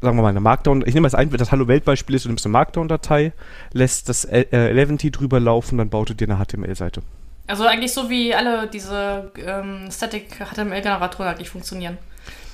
[0.05, 2.47] sagen wir mal, eine Markdown, ich nehme das ein, das Hallo Welt-Beispiel ist, du nimmst
[2.47, 3.33] eine Markdown-Datei,
[3.73, 7.03] lässt das äh, 11T drüber laufen, dann baut du dir eine HTML-Seite.
[7.47, 11.99] Also eigentlich so wie alle diese ähm, Static HTML-Generatoren eigentlich funktionieren.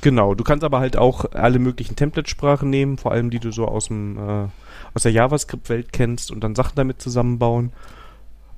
[0.00, 3.66] Genau, du kannst aber halt auch alle möglichen Template-Sprachen nehmen, vor allem die du so
[3.66, 4.48] aus dem äh,
[4.94, 7.72] aus der JavaScript-Welt kennst und dann Sachen damit zusammenbauen.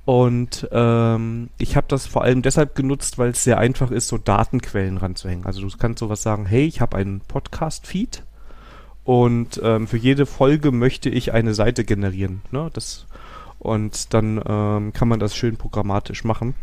[0.05, 4.19] Und ähm, ich habe das vor allem deshalb genutzt, weil es sehr einfach ist, so
[4.19, 5.47] Datenquellen ranzuhängen.
[5.47, 8.23] Also du kannst sowas sagen, hey, ich habe einen Podcast-Feed
[9.05, 12.43] und ähm, für jede Folge möchte ich eine Seite generieren.
[12.51, 12.71] Ne?
[12.73, 13.07] Das,
[13.59, 16.55] und dann ähm, kann man das schön programmatisch machen.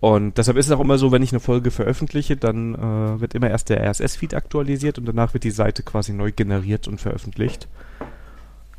[0.00, 3.34] Und deshalb ist es auch immer so, wenn ich eine Folge veröffentliche, dann äh, wird
[3.34, 7.68] immer erst der RSS-Feed aktualisiert und danach wird die Seite quasi neu generiert und veröffentlicht.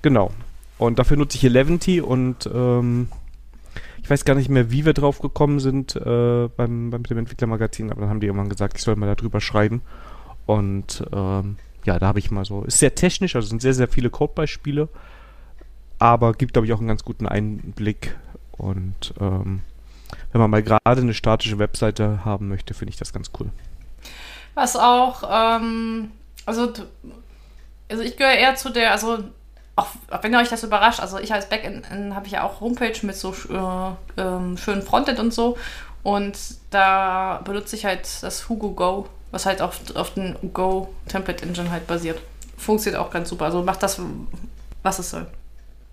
[0.02, 0.32] Genau.
[0.78, 3.08] Und dafür nutze ich Eleventy und ähm,
[4.02, 7.90] ich weiß gar nicht mehr, wie wir drauf gekommen sind äh, beim, beim dem Entwicklermagazin,
[7.90, 9.82] aber dann haben die irgendwann gesagt, ich soll mal darüber schreiben.
[10.46, 12.64] Und ähm, ja, da habe ich mal so.
[12.64, 14.90] Ist sehr technisch, also sind sehr, sehr viele Codebeispiele,
[16.00, 18.16] aber gibt, glaube ich, auch einen ganz guten Einblick.
[18.52, 19.62] Und ähm,
[20.32, 23.50] wenn man mal gerade eine statische Webseite haben möchte, finde ich das ganz cool.
[24.54, 26.12] Was auch, ähm,
[26.46, 26.72] also,
[27.90, 29.24] also ich gehöre eher zu der, also
[29.76, 29.88] auch,
[30.22, 33.34] wenn euch das überrascht, also ich als Backend habe ich ja auch Homepage mit so
[33.50, 35.58] äh, äh, schönen Frontend und so.
[36.04, 36.38] Und
[36.70, 41.72] da benutze ich halt das Hugo Go was halt auf, auf den Go Template Engine
[41.72, 42.22] halt basiert.
[42.56, 43.46] Funktioniert auch ganz super.
[43.46, 44.00] Also macht das,
[44.84, 45.28] was es soll.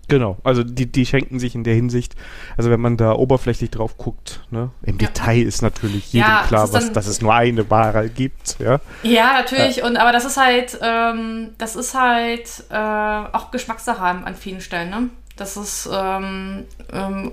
[0.07, 2.15] Genau, also die, die schenken sich in der Hinsicht,
[2.57, 5.07] also wenn man da oberflächlich drauf guckt, ne, im ja.
[5.07, 8.81] Detail ist natürlich jedem ja, klar, was, dass es nur eine Ware gibt, ja.
[9.03, 9.83] Ja, natürlich, äh.
[9.83, 14.89] und aber das ist halt, ähm, das ist halt äh, auch Geschmackssache an vielen Stellen,
[14.89, 15.09] ne?
[15.37, 17.31] Das ist, ähm, ähm,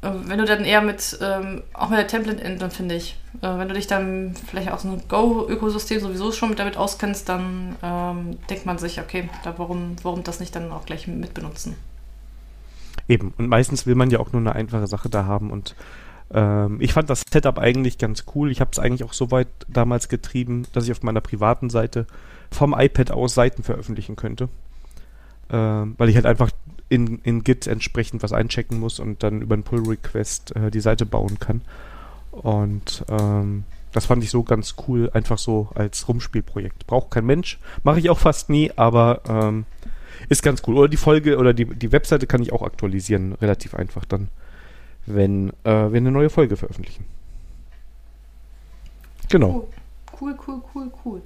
[0.00, 3.74] wenn du dann eher mit, ähm, auch mit der Template-Engine, finde ich, äh, wenn du
[3.74, 9.00] dich dann vielleicht aus einem Go-Ökosystem sowieso schon damit auskennst, dann ähm, denkt man sich,
[9.00, 11.76] okay, da warum, warum das nicht dann auch gleich mitbenutzen?
[13.08, 15.74] Eben, und meistens will man ja auch nur eine einfache Sache da haben und
[16.32, 18.50] ähm, ich fand das Setup eigentlich ganz cool.
[18.50, 22.06] Ich habe es eigentlich auch so weit damals getrieben, dass ich auf meiner privaten Seite
[22.50, 24.48] vom iPad aus Seiten veröffentlichen könnte.
[25.48, 26.50] Ähm, weil ich halt einfach
[26.88, 31.06] in, in Git entsprechend was einchecken muss und dann über einen Pull-Request äh, die Seite
[31.06, 31.60] bauen kann.
[32.42, 36.86] Und ähm, das fand ich so ganz cool, einfach so als Rumspielprojekt.
[36.86, 39.64] Braucht kein Mensch, mache ich auch fast nie, aber ähm,
[40.28, 40.76] ist ganz cool.
[40.76, 44.28] Oder die Folge oder die, die Webseite kann ich auch aktualisieren, relativ einfach dann,
[45.06, 47.04] wenn äh, wir eine neue Folge veröffentlichen.
[49.28, 49.68] Genau.
[50.20, 51.22] Cool, cool, cool, cool.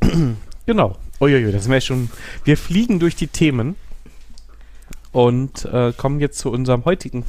[0.66, 0.96] genau.
[1.20, 2.10] Uiuiui, das wäre schon.
[2.44, 3.76] Wir fliegen durch die Themen.
[5.12, 7.24] und äh, kommen jetzt zu unserem heutigen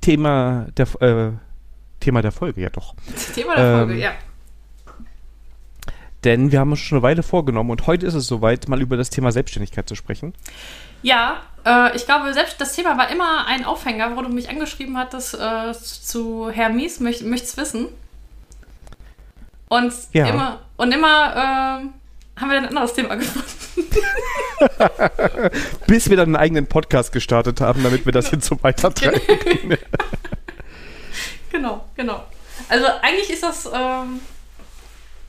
[0.00, 1.32] Thema der, äh,
[2.00, 2.94] Thema der Folge, ja doch.
[3.34, 4.12] Thema der Folge, ähm, ja.
[6.24, 8.96] Denn wir haben uns schon eine Weile vorgenommen und heute ist es soweit, mal über
[8.96, 10.34] das Thema Selbstständigkeit zu sprechen.
[11.02, 14.98] Ja, äh, ich glaube, selbst das Thema war immer ein Aufhänger, wo du mich angeschrieben
[14.98, 17.88] hattest äh, zu Hermes, möcht, möchtest wissen.
[19.68, 20.26] Und ja.
[20.26, 23.48] immer, und immer äh, haben wir ein anderes Thema gefunden.
[25.86, 28.36] Bis wir dann einen eigenen Podcast gestartet haben, damit wir das genau.
[28.36, 29.78] jetzt so weitertreiben können.
[31.50, 32.24] genau, genau.
[32.68, 34.20] Also eigentlich ist das ähm,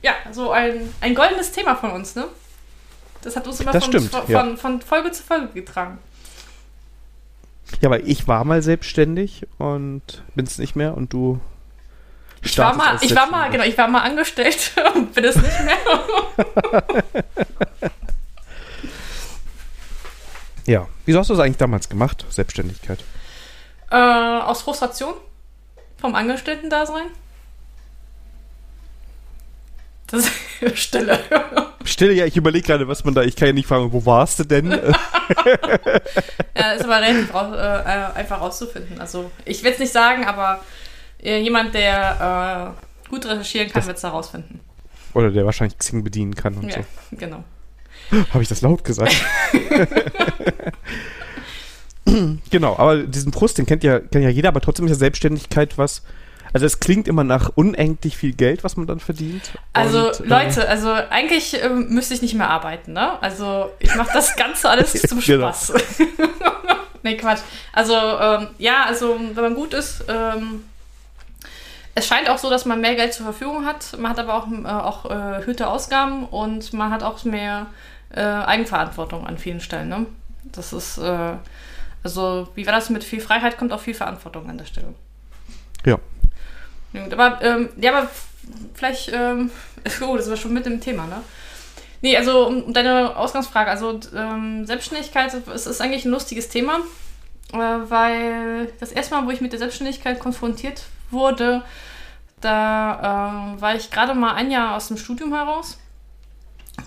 [0.02, 2.26] ja so ein, ein goldenes Thema von uns, ne?
[3.22, 4.40] Das hat uns immer von, stimmt, von, ja.
[4.40, 5.98] von, von, Folge zu Folge getragen.
[7.80, 11.40] Ja, weil ich war mal selbstständig und bin es nicht mehr und du
[12.44, 15.60] ich war mal, ich war mal, genau, ich war mal angestellt und bin es nicht
[15.64, 15.76] mehr.
[20.66, 20.88] ja.
[21.06, 22.98] Wieso hast du das eigentlich damals gemacht, Selbstständigkeit?
[23.90, 25.14] Äh, aus Frustration
[26.02, 27.06] vom Angestellten-Dasein.
[30.08, 30.26] Das
[30.60, 31.18] ist Stille.
[31.84, 34.40] Stille, ja, ich überlege gerade, was man da, ich kann ja nicht fragen, wo warst
[34.40, 34.70] du denn?
[36.56, 39.00] ja, ist aber relativ raus, äh, einfach rauszufinden.
[39.00, 40.60] Also, ich will es nicht sagen, aber
[41.22, 42.74] äh, jemand, der
[43.06, 44.60] äh, gut recherchieren kann, wird es herausfinden.
[45.14, 47.16] Oder der wahrscheinlich Xing bedienen kann und ja, so.
[47.16, 47.44] genau.
[48.32, 49.14] Habe ich das laut gesagt?
[52.50, 55.78] genau, aber diesen Brust, den kennt ja, kennt ja jeder, aber trotzdem ist ja Selbstständigkeit
[55.78, 56.02] was.
[56.52, 59.52] Also es klingt immer nach unendlich viel Geld, was man dann verdient.
[59.72, 63.22] Also und, äh, Leute, also eigentlich ähm, müsste ich nicht mehr arbeiten, ne?
[63.22, 65.46] Also ich mache das Ganze alles zum genau.
[65.46, 65.72] Spaß.
[67.02, 67.40] nee, Quatsch.
[67.72, 70.64] Also ähm, ja, also wenn man gut ist, ähm,
[71.94, 73.98] es scheint auch so, dass man mehr Geld zur Verfügung hat.
[73.98, 77.66] Man hat aber auch, äh, auch äh, erhöhte Ausgaben und man hat auch mehr
[78.10, 79.88] äh, Eigenverantwortung an vielen Stellen.
[79.88, 80.06] Ne?
[80.44, 81.34] Das ist, äh,
[82.02, 84.94] also, wie war das mit viel Freiheit, kommt auch viel Verantwortung an der Stelle.
[85.84, 85.98] Ja.
[87.10, 88.10] Aber, ähm, ja, aber
[88.74, 89.50] vielleicht, ähm,
[90.02, 91.22] oh, das war schon mit dem Thema, ne?
[92.02, 96.80] Nee, also um deine Ausgangsfrage, also ähm, Selbstständigkeit, es ist eigentlich ein lustiges Thema,
[97.52, 101.62] äh, weil das erste Mal, wo ich mit der Selbstständigkeit konfrontiert wurde,
[102.40, 105.78] da äh, war ich gerade mal ein Jahr aus dem Studium heraus.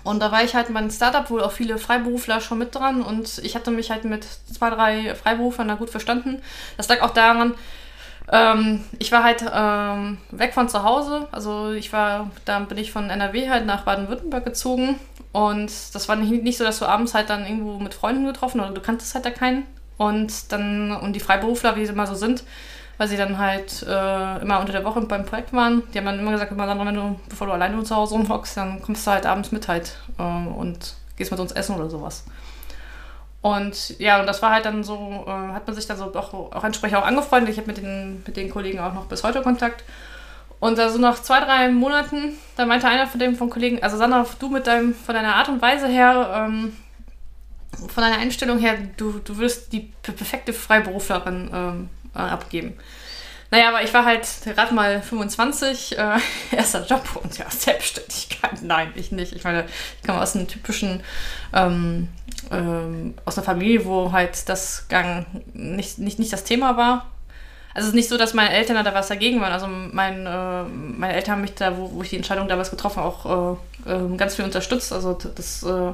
[0.04, 3.38] Und da war ich halt mein Startup, wo auch viele Freiberufler schon mit dran und
[3.38, 6.42] ich hatte mich halt mit zwei, drei Freiberuflern da gut verstanden.
[6.76, 7.54] Das lag auch daran,
[8.32, 11.28] ähm, ich war halt ähm, weg von zu Hause.
[11.32, 14.98] Also ich war, da bin ich von NRW halt nach Baden-Württemberg gezogen.
[15.32, 18.60] Und das war nicht, nicht so, dass du abends halt dann irgendwo mit Freunden getroffen
[18.60, 19.64] oder du kanntest halt da keinen.
[19.96, 22.44] Und dann, und die Freiberufler, wie sie immer so sind,
[22.98, 25.82] weil sie dann halt äh, immer unter der Woche beim Projekt waren.
[25.92, 28.56] Die haben dann immer gesagt, immer dann, wenn du, bevor du alleine zu Hause rumhockst,
[28.56, 32.24] dann kommst du halt abends mit halt äh, und gehst mit uns essen oder sowas.
[33.42, 36.32] Und ja, und das war halt dann so, äh, hat man sich dann so auch,
[36.32, 37.50] auch entsprechend auch angefreundet.
[37.50, 39.84] Ich habe mit den, mit den Kollegen auch noch bis heute Kontakt.
[40.58, 43.98] Und da so nach zwei, drei Monaten, da meinte einer von dem von Kollegen, also
[43.98, 46.74] Sandra, du mit deinem, von deiner Art und Weise her, ähm,
[47.88, 52.74] von deiner Einstellung her, du, du wirst die perfekte Freiberuflerin ähm, äh, abgeben.
[53.50, 56.18] Naja, aber ich war halt gerade mal 25, äh,
[56.56, 58.36] erster Job und ja, Selbstständigkeit.
[58.62, 59.32] Nein, ich nicht.
[59.32, 59.64] Ich meine,
[60.00, 61.02] ich komme aus einem typischen,
[61.52, 62.08] ähm,
[62.50, 67.06] ähm, aus einer Familie, wo halt das Gang nicht, nicht, nicht das Thema war.
[67.72, 69.52] Also es ist nicht so, dass meine Eltern da was dagegen waren.
[69.52, 73.02] Also mein, äh, meine Eltern haben mich da, wo, wo ich die Entscheidung damals getroffen
[73.02, 74.92] habe, auch äh, äh, ganz viel unterstützt.
[74.92, 75.92] Also das, äh,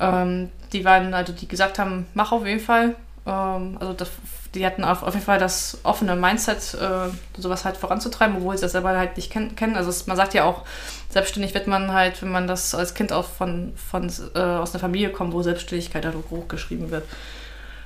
[0.00, 2.94] ähm, die waren, also die gesagt haben, mach auf jeden Fall.
[3.26, 4.10] Ähm, also das
[4.54, 8.62] die hatten auf, auf jeden Fall das offene Mindset, äh, sowas halt voranzutreiben, obwohl sie
[8.62, 9.76] das selber halt nicht ken kennen.
[9.76, 10.64] Also es, man sagt ja auch,
[11.10, 14.80] selbstständig wird man halt, wenn man das als Kind auch von, von äh, aus einer
[14.80, 17.04] Familie kommt, wo Selbstständigkeit halt hochgeschrieben wird.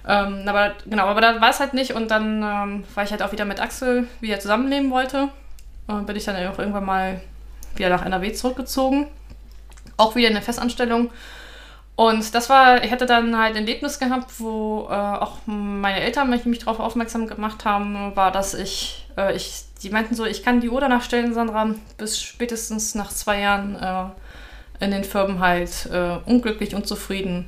[0.07, 3.23] Ähm, aber genau, aber da war es halt nicht und dann ähm, war ich halt
[3.23, 5.29] auch wieder mit Axel, wie er zusammenleben wollte.
[5.87, 7.21] Und bin ich dann auch irgendwann mal
[7.75, 9.09] wieder nach NRW zurückgezogen.
[9.97, 11.11] Auch wieder in eine Festanstellung.
[12.03, 16.31] Und das war, ich hatte dann halt ein Erlebnis gehabt, wo äh, auch meine Eltern
[16.31, 20.43] mich, mich darauf aufmerksam gemacht haben, war, dass ich, äh, ich, die meinten so, ich
[20.43, 25.39] kann die Uhr danach stellen, Sandra, bis spätestens nach zwei Jahren äh, in den Firmen
[25.39, 27.47] halt äh, unglücklich, unzufrieden,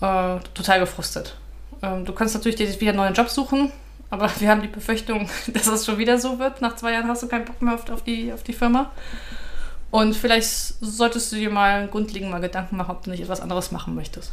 [0.00, 1.36] äh, total gefrustet.
[1.82, 3.72] Ähm, du kannst natürlich dir wieder einen neuen Job suchen,
[4.08, 6.60] aber wir haben die Befürchtung, dass es schon wieder so wird.
[6.60, 8.92] Nach zwei Jahren hast du keinen Bock mehr auf, auf, die, auf die Firma.
[9.94, 10.48] Und vielleicht
[10.80, 14.32] solltest du dir mal grundlegend mal Gedanken machen, ob du nicht etwas anderes machen möchtest.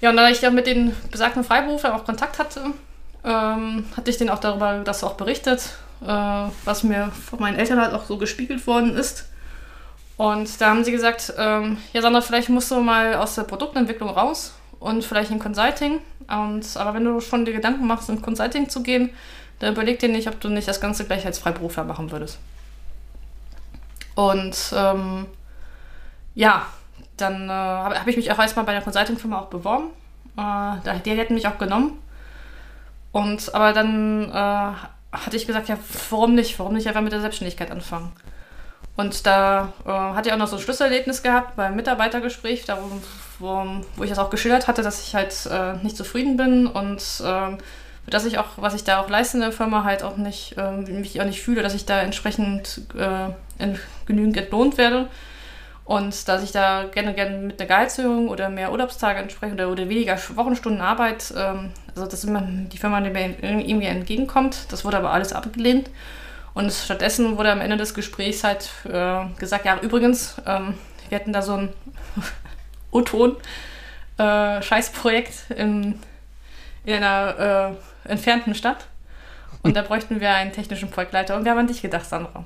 [0.00, 2.66] Ja, und da ich ja mit den besagten Freiberuflern auch Kontakt hatte,
[3.24, 6.06] ähm, hatte ich denen auch darüber das auch berichtet, äh,
[6.64, 9.24] was mir von meinen Eltern halt auch so gespiegelt worden ist.
[10.16, 14.10] Und da haben sie gesagt, ähm, ja Sandra, vielleicht musst du mal aus der Produktentwicklung
[14.10, 15.98] raus und vielleicht in Consulting.
[16.28, 19.10] Und, aber wenn du schon dir Gedanken machst, in Consulting zu gehen,
[19.58, 22.38] dann überleg dir nicht, ob du nicht das Ganze gleich als Freiberufler machen würdest.
[24.20, 25.26] Und ähm,
[26.34, 26.66] ja,
[27.16, 29.86] dann äh, habe hab ich mich auch erstmal bei der Consulting-Firma auch beworben.
[30.36, 31.98] Äh, die hätten mich auch genommen.
[33.12, 35.78] Und aber dann äh, hatte ich gesagt, ja,
[36.10, 36.58] warum nicht?
[36.58, 38.12] Warum nicht einfach mit der Selbstständigkeit anfangen?
[38.94, 43.00] Und da äh, hatte ich auch noch so ein Schlüsselerlebnis gehabt beim Mitarbeitergespräch, da wo,
[43.38, 47.02] wo, wo ich das auch geschildert hatte, dass ich halt äh, nicht zufrieden bin und
[47.24, 47.56] äh,
[48.10, 50.72] dass ich auch, was ich da auch leiste in der Firma, halt auch nicht, äh,
[50.72, 55.08] mich auch nicht fühle, dass ich da entsprechend äh, in, genügend entlohnt werde.
[55.84, 59.88] Und dass ich da gerne, gerne mit einer Gehaltserhöhung oder mehr Urlaubstage entsprechend oder, oder
[59.88, 64.66] weniger Wochenstunden Arbeit, ähm, also dass immer die Firma mir irgendwie entgegenkommt.
[64.70, 65.90] Das wurde aber alles abgelehnt.
[66.54, 70.74] Und stattdessen wurde am Ende des Gesprächs halt äh, gesagt, ja, übrigens, ähm,
[71.08, 71.72] wir hätten da so ein
[72.92, 73.36] O-Ton
[74.18, 74.60] äh,
[75.56, 75.98] in,
[76.84, 78.86] in einer äh, entfernten Stadt.
[79.62, 81.36] Und da bräuchten wir einen technischen Projektleiter.
[81.36, 82.44] Und wir haben an dich gedacht, Sandra.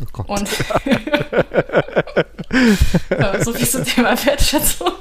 [0.00, 0.28] Oh Gott.
[0.28, 0.48] Und
[3.44, 4.92] so viel zum Thema Wertschätzung.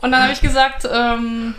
[0.00, 1.54] Und dann habe ich gesagt, ähm,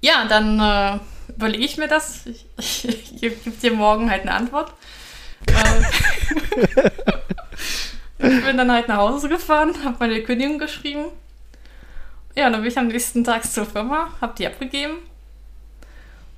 [0.00, 0.98] ja, dann äh,
[1.34, 2.26] überlege ich mir das.
[2.26, 4.72] Ich, ich, ich gebe dir morgen halt eine Antwort.
[5.46, 5.82] Äh,
[8.18, 11.06] ich bin dann halt nach Hause gefahren, habe meine Kündigung geschrieben.
[12.36, 14.98] Ja, dann bin ich am nächsten Tag zur Firma, habe die abgegeben.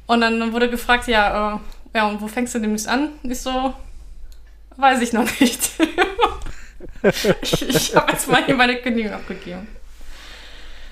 [0.06, 1.58] Und dann wurde gefragt, ja, äh,
[1.94, 3.10] ja, und wo fängst du demnächst an?
[3.24, 3.74] Ich so,
[4.76, 5.70] weiß ich noch nicht.
[7.42, 9.66] ich ich habe jetzt mal hier meine Kündigung abgegeben.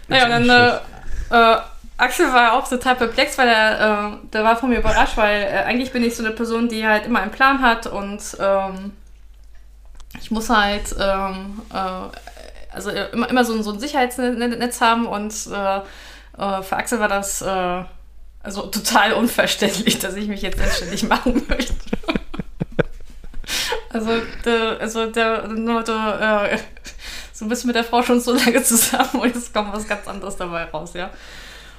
[0.09, 0.83] Naja, und dann
[1.31, 1.61] äh, äh,
[1.99, 5.63] Axel war auch total perplex, weil er, äh, der war von mir überrascht, weil äh,
[5.65, 8.93] eigentlich bin ich so eine Person, die halt immer einen Plan hat und ähm,
[10.21, 12.09] ich muss halt ähm, äh,
[12.77, 15.81] also immer, immer so, so ein Sicherheitsnetz haben und äh,
[16.63, 17.43] für Axel war das
[18.47, 21.75] also total unverständlich, dass ich mich jetzt selbstständig machen möchte.
[23.93, 24.11] also,
[24.45, 26.59] der, also der, der äh,
[27.33, 30.37] so bist mit der Frau schon so lange zusammen und jetzt kommt was ganz anderes
[30.37, 31.11] dabei raus, ja.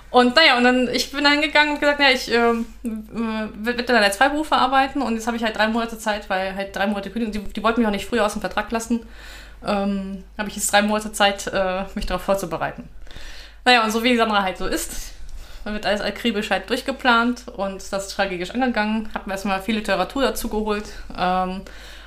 [0.09, 3.83] Und naja, und dann, ich bin dann gegangen und gesagt, ja, ich ähm, äh, werde
[3.83, 6.87] dann als Freiberufer arbeiten und jetzt habe ich halt drei Monate Zeit, weil halt drei
[6.87, 9.05] Monate Kündigung, die, die wollten mich auch nicht früher aus dem Vertrag lassen,
[9.65, 12.87] ähm, habe ich jetzt drei Monate Zeit, äh, mich darauf vorzubereiten.
[13.65, 15.13] Naja, und so wie Sandra halt so ist,
[15.63, 19.09] dann wird alles akribisch halt durchgeplant und das strategisch angegangen.
[19.13, 20.85] Habe mir erstmal viel Literatur dazu geholt.
[21.17, 21.63] Ähm,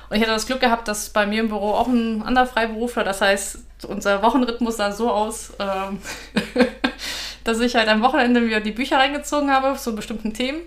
[0.09, 3.03] und ich hatte das Glück gehabt, dass bei mir im Büro auch ein anderer Freiberufler,
[3.03, 5.99] das heißt, unser Wochenrhythmus sah so aus, ähm,
[7.43, 10.61] dass ich halt am Wochenende mir die Bücher reingezogen habe zu bestimmten Themen.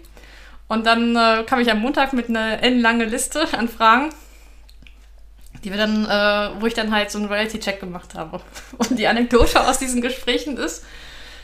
[0.68, 4.10] Und dann äh, kam ich am Montag mit einer ellenlange Liste an Fragen,
[5.62, 8.40] die wir dann, äh, wo ich dann halt so einen Reality-Check gemacht habe.
[8.78, 10.84] Und die Anekdote aus diesen Gesprächen ist,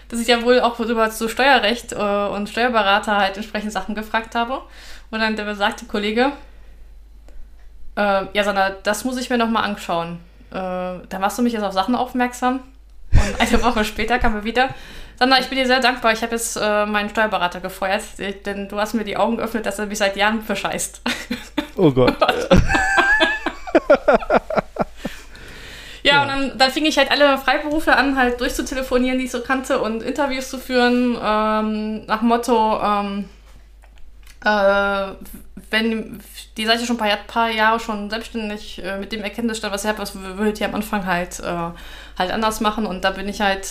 [0.09, 4.35] dass ich ja wohl auch über so Steuerrecht äh, und Steuerberater halt entsprechend Sachen gefragt
[4.35, 4.61] habe.
[5.11, 6.33] Und dann der besagte Kollege,
[7.97, 10.19] äh, ja, Sandra, das muss ich mir nochmal anschauen.
[10.51, 12.61] Äh, da machst du mich jetzt auf Sachen aufmerksam.
[13.13, 14.71] Und eine Woche später kam er wieder.
[15.17, 16.13] Sandra, ich bin dir sehr dankbar.
[16.13, 18.03] Ich habe jetzt äh, meinen Steuerberater gefeuert,
[18.47, 21.03] denn du hast mir die Augen geöffnet, dass er mich seit Jahren bescheißt.
[21.77, 22.17] Oh Gott.
[26.03, 29.31] Ja, ja, und dann, dann fing ich halt alle Freiberufler an, halt durchzutelefonieren, die ich
[29.31, 33.29] so kannte und Interviews zu führen, ähm, nach Motto, ähm,
[34.45, 35.13] äh,
[35.71, 36.21] wenn
[36.57, 39.91] die Seite schon ein paar, paar Jahre schon selbstständig äh, mit dem Erkenntnisstand, was ihr
[39.91, 41.71] habt, was würdet ihr am Anfang halt, äh,
[42.19, 43.69] halt anders machen und da bin ich halt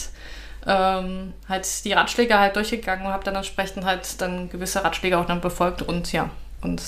[0.68, 5.26] ähm, halt die Ratschläge halt durchgegangen und habe dann entsprechend halt dann gewisse Ratschläge auch
[5.26, 6.30] dann befolgt und ja,
[6.62, 6.82] und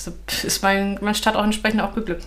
[0.44, 2.26] ist mein, mein Start auch entsprechend auch geglückt.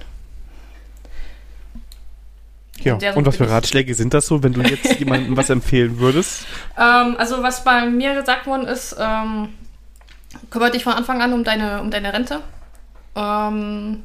[2.83, 6.45] Ja, und was für Ratschläge sind das so, wenn du jetzt jemandem was empfehlen würdest?
[6.77, 9.49] Ähm, also was bei mir gesagt worden ist, ähm,
[10.49, 12.41] kümmere dich von Anfang an um deine, um deine Rente.
[13.15, 14.03] Ähm,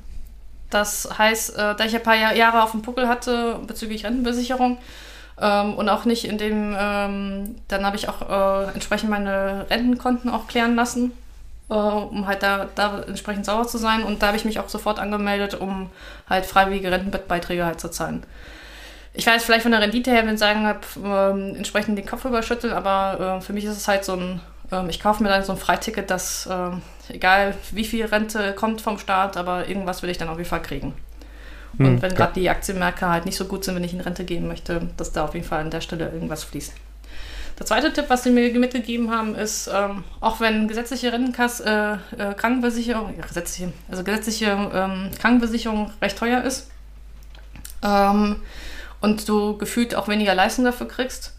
[0.70, 4.78] das heißt, äh, da ich ein paar Jahre auf dem Puckel hatte bezüglich Rentenbesicherung
[5.40, 10.30] ähm, und auch nicht in dem, ähm, dann habe ich auch äh, entsprechend meine Rentenkonten
[10.30, 11.10] auch klären lassen,
[11.68, 14.04] äh, um halt da, da entsprechend sauer zu sein.
[14.04, 15.90] Und da habe ich mich auch sofort angemeldet, um
[16.28, 18.24] halt freiwillige Rentenbeiträge halt zu zahlen
[19.12, 22.24] ich weiß vielleicht von der Rendite her, wenn ich sagen habe, ähm, entsprechend den Kopf
[22.24, 24.40] überschütteln, aber äh, für mich ist es halt so ein,
[24.70, 26.70] ähm, ich kaufe mir dann so ein Freiticket, dass äh,
[27.12, 30.62] egal wie viel Rente kommt vom Staat, aber irgendwas will ich dann auf jeden Fall
[30.62, 30.94] kriegen.
[31.76, 34.24] Hm, Und wenn gerade die Aktienmärkte halt nicht so gut sind, wenn ich in Rente
[34.24, 36.72] gehen möchte, dass da auf jeden Fall an der Stelle irgendwas fließt.
[37.58, 42.30] Der zweite Tipp, was sie mir mitgegeben haben, ist, ähm, auch wenn gesetzliche Rentenkasse, äh,
[42.30, 46.70] äh, Krankenversicherung, ja, gesetzliche, also gesetzliche ähm, Krankenversicherung recht teuer ist,
[47.82, 48.36] ähm,
[49.00, 51.36] und du gefühlt auch weniger Leistung dafür kriegst,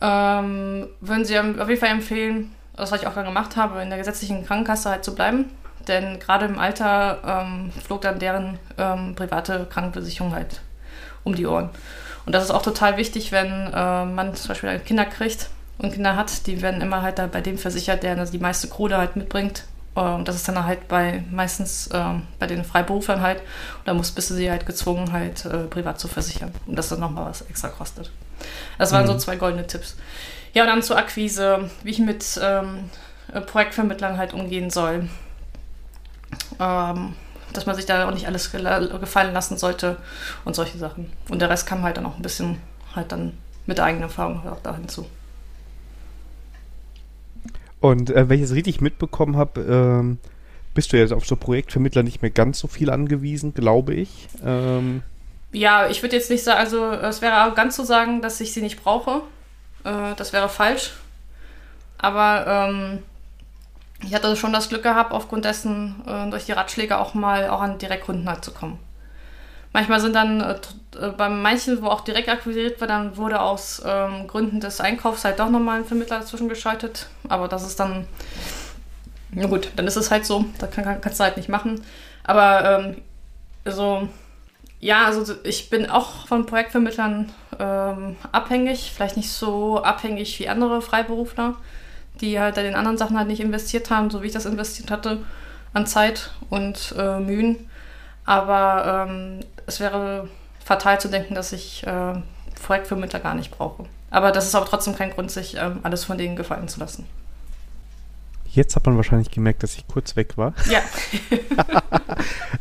[0.00, 3.88] ähm, würden sie auf jeden Fall empfehlen, das was ich auch dann gemacht habe, in
[3.88, 5.50] der gesetzlichen Krankenkasse halt zu bleiben.
[5.88, 10.62] Denn gerade im Alter ähm, flog dann deren ähm, private Krankenversicherung halt
[11.24, 11.70] um die Ohren.
[12.26, 16.16] Und das ist auch total wichtig, wenn äh, man zum Beispiel Kinder kriegt und Kinder
[16.16, 19.64] hat, die werden immer halt da bei dem versichert, der die meiste Kohle halt mitbringt.
[19.94, 22.04] Und ähm, das ist dann halt bei meistens äh,
[22.38, 23.40] bei den Freiberuflern halt.
[23.40, 26.52] Und da muss, bist du sie halt gezwungen, halt äh, privat zu versichern.
[26.66, 28.10] Und das dann nochmal was extra kostet.
[28.78, 29.08] Das waren mhm.
[29.08, 29.96] so zwei goldene Tipps.
[30.52, 32.90] Ja, und dann zur Akquise, wie ich mit ähm,
[33.46, 35.08] Projektvermittlern halt umgehen soll.
[36.58, 37.14] Ähm,
[37.52, 39.96] dass man sich da auch nicht alles gefallen lassen sollte
[40.44, 41.12] und solche Sachen.
[41.28, 42.60] Und der Rest kam halt dann auch ein bisschen
[42.96, 45.06] halt dann mit der eigenen Erfahrung auch da hinzu.
[47.84, 50.18] Und äh, wenn ich es richtig mitbekommen habe, ähm,
[50.72, 54.26] bist du jetzt auf so Projektvermittler nicht mehr ganz so viel angewiesen, glaube ich.
[54.42, 55.02] Ähm
[55.52, 58.62] ja, ich würde jetzt nicht sagen, also es wäre ganz zu sagen, dass ich sie
[58.62, 59.20] nicht brauche.
[59.84, 60.94] Äh, das wäre falsch.
[61.98, 63.02] Aber ähm,
[64.02, 67.60] ich hatte schon das Glück gehabt, aufgrund dessen äh, durch die Ratschläge auch mal auch
[67.60, 68.78] an Direktkunden halt zu kommen.
[69.74, 70.54] Manchmal sind dann äh,
[70.98, 75.24] äh, bei manchen, wo auch direkt akquiriert wird, dann wurde aus ähm, Gründen des Einkaufs
[75.24, 77.08] halt doch nochmal ein Vermittler dazwischen geschaltet.
[77.28, 78.08] Aber das ist dann,
[79.32, 81.82] na gut, dann ist es halt so, da kann, kannst du halt nicht machen.
[82.22, 83.02] Aber ähm,
[83.66, 84.08] also,
[84.80, 90.80] ja, also ich bin auch von Projektvermittlern ähm, abhängig, vielleicht nicht so abhängig wie andere
[90.80, 91.56] Freiberufler
[92.20, 94.90] die halt in den anderen Sachen halt nicht investiert haben, so wie ich das investiert
[94.90, 95.24] hatte,
[95.72, 97.68] an Zeit und äh, Mühen.
[98.24, 100.28] Aber ähm, es wäre
[100.64, 102.14] fatal zu denken, dass ich äh,
[102.62, 103.84] Projektvermittler gar nicht brauche.
[104.10, 107.06] Aber das ist aber trotzdem kein Grund, sich ähm, alles von denen gefallen zu lassen.
[108.54, 110.54] Jetzt hat man wahrscheinlich gemerkt, dass ich kurz weg war.
[110.70, 110.80] Ja.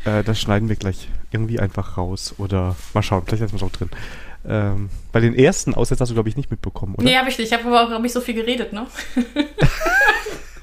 [0.19, 2.33] äh, das schneiden wir gleich irgendwie einfach raus.
[2.39, 3.91] Oder mal schauen, vielleicht lassen wir es auch drin.
[4.45, 7.03] Ähm, bei den ersten Aussätzen hast du, glaube ich, nicht mitbekommen, oder?
[7.03, 7.51] Nee, habe ich nicht.
[7.51, 8.87] Ich habe aber auch nicht so viel geredet, ne?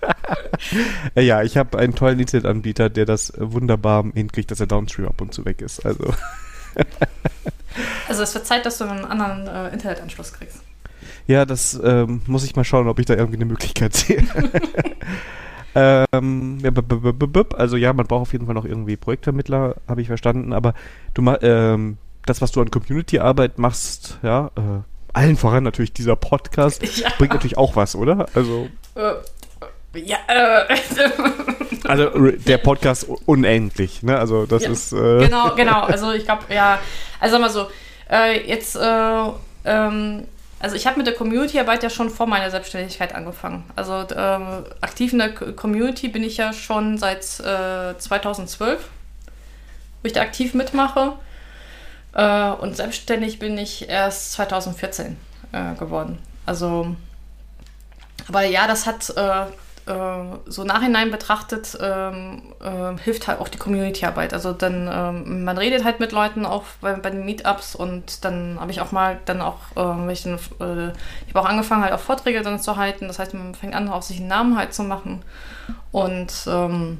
[1.14, 5.34] ja, ich habe einen tollen Internetanbieter, der das wunderbar hinkriegt, dass der Downstream ab und
[5.34, 5.84] zu weg ist.
[5.84, 6.12] Also,
[8.08, 10.62] also es wird Zeit, dass du einen anderen äh, Internetanschluss kriegst.
[11.26, 14.24] Ja, das ähm, muss ich mal schauen, ob ich da irgendwie eine Möglichkeit sehe.
[15.74, 16.58] ähm,
[17.56, 20.74] also ja, man braucht auf jeden Fall noch irgendwie Projektvermittler, habe ich verstanden, aber
[21.14, 24.82] du ähm, das, was du an Community-Arbeit machst, ja, äh,
[25.12, 27.10] allen voran natürlich dieser Podcast, ja.
[27.18, 28.26] bringt natürlich auch was, oder?
[28.34, 28.68] Also.
[28.94, 29.12] Äh,
[29.94, 30.76] ja, äh.
[31.84, 34.18] also der Podcast unendlich, ne?
[34.18, 34.92] Also das ja, ist.
[34.92, 35.80] Äh genau, genau.
[35.82, 36.78] Also ich glaube, ja,
[37.18, 37.68] also sag mal so,
[38.10, 39.22] äh, jetzt, äh,
[39.64, 40.26] ähm,
[40.58, 43.64] also ich habe mit der Community-Arbeit ja schon vor meiner Selbstständigkeit angefangen.
[43.76, 48.78] Also ähm, aktiv in der Community bin ich ja schon seit 2012,
[50.02, 51.14] wo ich da aktiv mitmache.
[52.12, 55.16] Äh, und selbstständig bin ich erst 2014
[55.52, 56.18] äh, geworden.
[56.46, 56.96] Also,
[58.28, 59.46] aber ja, das hat äh, äh
[60.46, 64.32] so nachhinein betrachtet, ähm, äh, hilft halt auch die Community-Arbeit.
[64.32, 68.58] Also dann, ähm, man redet halt mit Leuten auch bei, bei den Meetups und dann
[68.60, 72.00] habe ich auch mal dann auch, äh, ich, dann, ich habe auch angefangen halt auch
[72.00, 73.08] Vorträge dann zu halten.
[73.08, 75.22] Das heißt, man fängt an, auch sich einen Namen halt zu machen.
[75.92, 76.98] Und ähm,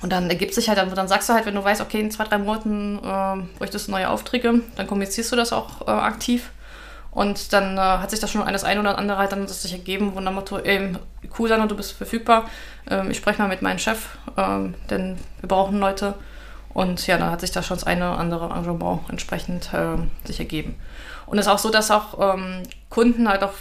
[0.00, 2.10] und dann ergibt sich halt, dann, dann sagst du halt, wenn du weißt, okay, in
[2.10, 6.50] zwei, drei Monaten äh, bräuchtest du neue Aufträge, dann kommunizierst du das auch äh, aktiv.
[7.18, 9.72] Und dann äh, hat sich das schon eines ein oder andere halt dann das sich
[9.72, 10.94] ergeben, wo dann Motto, ey,
[11.36, 12.44] cool sein und du bist verfügbar.
[12.88, 16.14] Ähm, ich spreche mal mit meinem Chef, ähm, denn wir brauchen Leute.
[16.72, 19.96] Und ja, dann hat sich da schon das eine oder andere Engagement entsprechend äh,
[20.28, 20.76] sich ergeben.
[21.26, 23.54] Und es ist auch so, dass auch ähm, Kunden halt auch,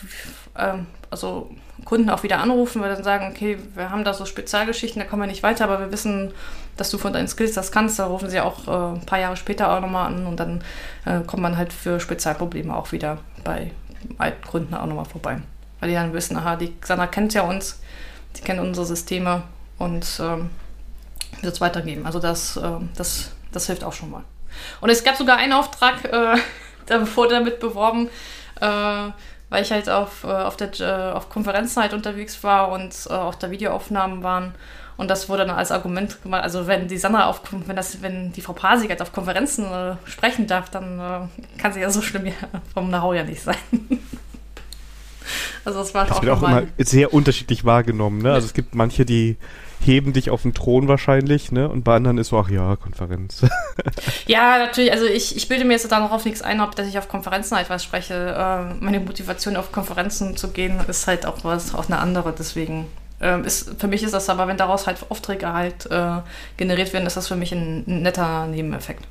[0.55, 1.49] ähm, also
[1.88, 5.22] Kunden auch wieder anrufen, weil dann sagen, okay, wir haben da so Spezialgeschichten, da kommen
[5.22, 6.34] wir nicht weiter, aber wir wissen,
[6.76, 7.98] dass du von deinen Skills das kannst.
[7.98, 10.62] Da rufen sie auch äh, ein paar Jahre später auch nochmal an und dann
[11.06, 13.72] äh, kommt man halt für Spezialprobleme auch wieder bei
[14.18, 15.38] alten Kunden auch nochmal vorbei.
[15.80, 17.80] Weil die dann wissen, aha, die Xana kennt ja uns,
[18.36, 19.44] die kennt unsere Systeme
[19.78, 20.50] und ähm,
[21.40, 22.06] wird es weitergeben.
[22.06, 24.26] Also das, äh, das, das hilft auch schon mal.
[24.82, 26.36] Und es gab sogar einen Auftrag, äh,
[26.86, 28.10] da wurde damit beworben,
[28.60, 29.10] äh,
[29.50, 33.14] weil ich halt auf, äh, auf, der, äh, auf Konferenzen halt unterwegs war und äh,
[33.14, 34.54] auch da Videoaufnahmen waren.
[34.98, 38.34] Und das wurde dann als Argument gemacht, also wenn die Sandra auf, wenn das, wenn
[38.34, 42.02] die Frau Pasig jetzt auf Konferenzen äh, sprechen darf, dann äh, kann sie ja so
[42.02, 42.34] schlimm ja,
[42.74, 43.56] vom Know-how ja nicht sein.
[45.66, 48.34] also das war das auch, wird auch immer sehr unterschiedlich wahrgenommen, ne?
[48.34, 49.38] Also es gibt manche, die
[49.80, 51.70] heben dich auf den Thron wahrscheinlich, ne?
[51.70, 53.46] Und bei anderen ist so, ach ja, Konferenz.
[54.28, 54.92] ja, natürlich.
[54.92, 57.84] Also ich, ich bilde mir jetzt darauf nichts ein, ob dass ich auf Konferenzen etwas
[57.84, 58.14] spreche.
[58.14, 62.34] Äh, meine Motivation auf Konferenzen zu gehen ist halt auch was, auch eine andere.
[62.38, 62.88] Deswegen
[63.22, 66.22] äh, ist für mich ist das aber, wenn daraus halt Aufträge halt äh,
[66.58, 69.06] generiert werden, ist das für mich ein, ein netter Nebeneffekt.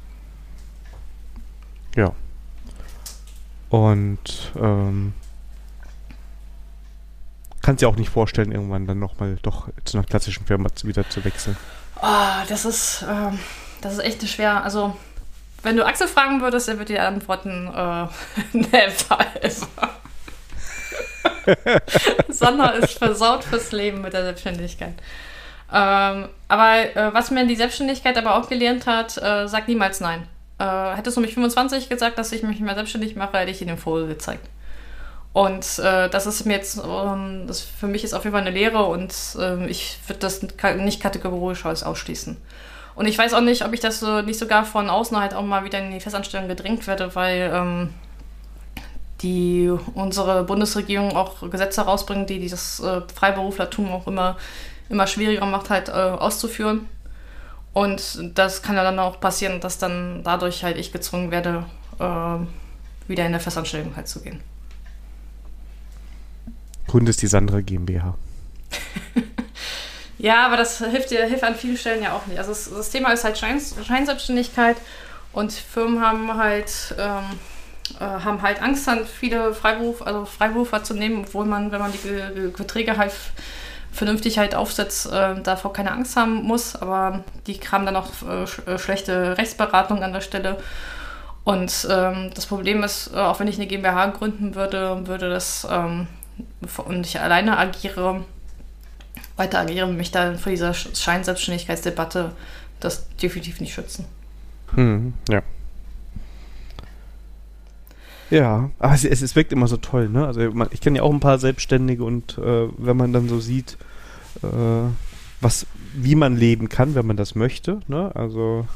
[1.96, 2.12] Ja.
[3.70, 5.14] Und ähm,
[7.66, 11.24] kannst dir auch nicht vorstellen, irgendwann dann nochmal doch zu einer klassischen Firma wieder zu
[11.24, 11.56] wechseln.
[12.00, 13.40] Oh, das ist, ähm,
[13.80, 14.62] das ist echt schwer.
[14.62, 14.96] Also,
[15.64, 18.06] wenn du Axel fragen würdest, er würde dir antworten, äh,
[18.56, 19.68] never ever.
[22.28, 24.94] Sandra ist versaut fürs Leben mit der Selbstständigkeit.
[25.72, 30.28] Ähm, aber äh, was mir die Selbstständigkeit aber auch gelernt hat, äh, sag niemals nein.
[30.60, 33.66] Äh, hättest du mich 25 gesagt, dass ich mich mehr selbstständig mache, hätte ich dir
[33.66, 34.46] den Vogel gezeigt.
[35.36, 38.56] Und äh, das ist mir jetzt, ähm, das für mich ist auf jeden Fall eine
[38.56, 40.40] Lehre und äh, ich würde das
[40.78, 42.38] nicht kategorisch ausschließen.
[42.94, 45.42] Und ich weiß auch nicht, ob ich das so nicht sogar von außen halt auch
[45.42, 47.90] mal wieder in die Festanstellung gedrängt werde, weil ähm,
[49.20, 54.38] die unsere Bundesregierung auch Gesetze rausbringt, die dieses äh, Freiberuflertum auch immer,
[54.88, 56.88] immer schwieriger macht, halt äh, auszuführen.
[57.74, 61.66] Und das kann ja dann auch passieren, dass dann dadurch halt ich gezwungen werde,
[61.98, 62.38] äh,
[63.06, 64.40] wieder in der Festanstellung halt zu gehen.
[66.86, 68.14] Grund ist die Sandra GmbH.
[70.18, 72.38] ja, aber das hilft dir hilft an vielen Stellen ja auch nicht.
[72.38, 74.76] Also das, das Thema ist halt Schein, Scheinselbstständigkeit
[75.32, 77.24] und Firmen haben halt ähm,
[78.00, 81.92] äh, haben halt Angst, dann viele Freiberuf, also Freiberufer zu nehmen, obwohl man, wenn man
[81.92, 83.12] die Verträge halt
[83.92, 86.76] vernünftig halt aufsetzt, äh, davor keine Angst haben muss.
[86.76, 90.58] Aber die haben dann auch äh, sch äh, schlechte Rechtsberatung an der Stelle.
[91.44, 95.66] Und ähm, das Problem ist, äh, auch wenn ich eine GmbH gründen würde, würde das
[95.70, 96.08] ähm,
[96.84, 98.24] und ich alleine agiere,
[99.36, 102.32] weiter agiere, mich da vor dieser Scheinselbstständigkeitsdebatte
[102.80, 104.04] das definitiv nicht schützen.
[104.74, 105.42] Hm, ja.
[108.30, 110.26] Ja, aber es, es, wirkt immer so toll, ne?
[110.26, 113.38] Also man, ich kenne ja auch ein paar Selbstständige und äh, wenn man dann so
[113.38, 113.78] sieht,
[114.42, 114.90] äh,
[115.40, 118.10] was, wie man leben kann, wenn man das möchte, ne?
[118.16, 118.66] Also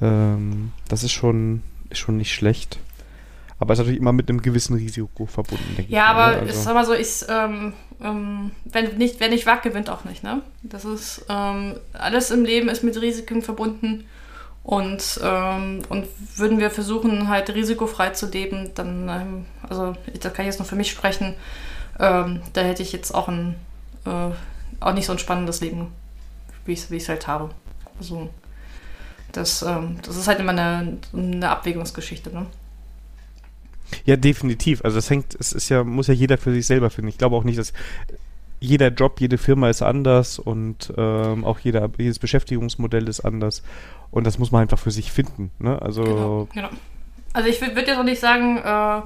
[0.00, 2.80] ähm, das ist schon, ist schon nicht schlecht.
[3.60, 6.04] Aber ist natürlich immer mit einem gewissen Risiko verbunden, denke ja, ich.
[6.04, 6.42] Ja, aber ne?
[6.42, 6.52] also.
[6.52, 10.42] ist aber so, ich, ähm, ähm, wenn nicht, wer nicht wagt, gewinnt auch nicht, ne?
[10.62, 14.04] Das ist, ähm, alles im Leben ist mit Risiken verbunden.
[14.62, 16.06] Und, ähm, und
[16.36, 20.68] würden wir versuchen, halt risikofrei zu leben, dann, ähm, also da kann ich jetzt nur
[20.68, 21.34] für mich sprechen,
[21.98, 23.56] ähm, da hätte ich jetzt auch ein,
[24.04, 24.30] äh,
[24.80, 25.88] auch nicht so ein spannendes Leben,
[26.66, 27.50] wie ich es halt habe.
[27.98, 28.28] Also
[29.32, 32.46] das, das ist halt immer eine, eine Abwägungsgeschichte, ne?
[34.04, 34.84] Ja, definitiv.
[34.84, 37.08] Also das hängt, es ist ja, muss ja jeder für sich selber finden.
[37.08, 37.72] Ich glaube auch nicht, dass
[38.60, 43.62] jeder Job, jede Firma ist anders und ähm, auch jeder, jedes Beschäftigungsmodell ist anders.
[44.10, 45.50] Und das muss man einfach für sich finden.
[45.58, 45.80] Ne?
[45.80, 46.68] Also, genau, genau.
[47.32, 49.02] also ich würde jetzt auch nicht sagen, äh,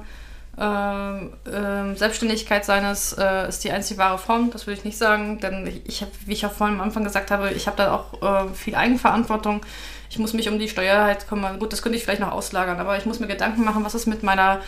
[0.57, 5.39] äh, äh, Selbstständigkeit seines äh, ist die einzige wahre Form, das würde ich nicht sagen,
[5.39, 7.95] denn ich, ich habe, wie ich auch vorhin am Anfang gesagt habe, ich habe da
[7.95, 9.65] auch äh, viel Eigenverantwortung.
[10.09, 11.57] Ich muss mich um die Steuer halt kümmern.
[11.57, 14.05] Gut, das könnte ich vielleicht noch auslagern, aber ich muss mir Gedanken machen, was ist
[14.05, 14.61] mit meiner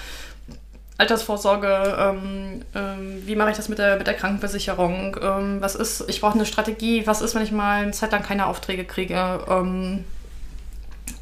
[0.97, 6.05] Altersvorsorge, ähm, ähm, wie mache ich das mit der, mit der Krankenversicherung, ähm, was ist,
[6.07, 9.41] ich brauche eine Strategie, was ist, wenn ich mal eine Zeit lang keine Aufträge kriege?
[9.47, 10.05] Ähm,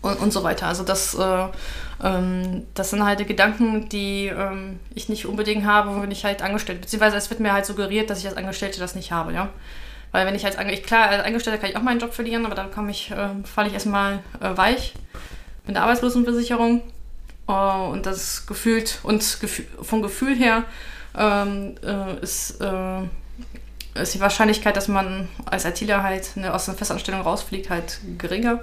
[0.01, 0.67] und, und so weiter.
[0.67, 1.47] Also das, äh,
[2.03, 6.41] ähm, das sind halt die Gedanken, die ähm, ich nicht unbedingt habe, wenn ich halt
[6.41, 9.49] angestellt, beziehungsweise es wird mir halt suggeriert, dass ich als Angestellte das nicht habe, ja.
[10.11, 12.55] Weil wenn ich als Angestellter, klar, als Angestellter kann ich auch meinen Job verlieren, aber
[12.55, 14.93] dann komme ich, äh, falle ich erstmal äh, weich
[15.65, 16.81] mit der Arbeitslosenversicherung.
[17.45, 20.63] Uh, und das gefühlt, und gef vom Gefühl her
[21.13, 23.01] ähm, äh, ist, äh,
[24.01, 28.61] ist die Wahrscheinlichkeit, dass man als ITler halt eine, aus einer Festanstellung rausfliegt, halt geringer.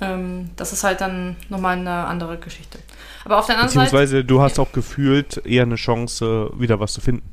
[0.00, 2.78] Ähm, das ist halt dann nochmal eine andere Geschichte.
[3.24, 4.24] Aber auf der anderen Beziehungsweise Seite.
[4.24, 7.28] Du hast auch gefühlt eher eine Chance, wieder was zu finden.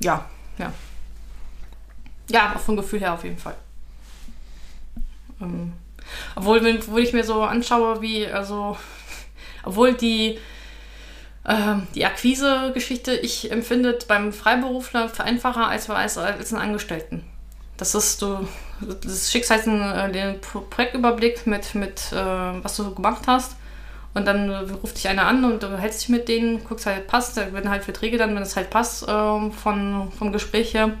[0.00, 0.24] Ja,
[0.58, 0.72] ja.
[2.28, 3.54] Ja, vom Gefühl her auf jeden Fall.
[5.40, 5.72] Ähm,
[6.34, 8.76] obwohl, wenn, obwohl ich mir so anschaue, wie, also,
[9.64, 10.38] obwohl die,
[11.44, 17.24] äh, die Akquise-Geschichte ich empfinde beim Freiberufler einfacher als, als, als einen Angestellten.
[17.76, 18.46] Das ist du,
[18.80, 23.56] das schickst halt einen, äh, den Projektüberblick mit, mit äh, was du gemacht hast.
[24.14, 27.36] Und dann ruft dich einer an und du hältst dich mit denen, guckst halt, passt,
[27.36, 30.92] da werden halt Verträge dann, wenn es halt passt, äh, von, vom Gespräch her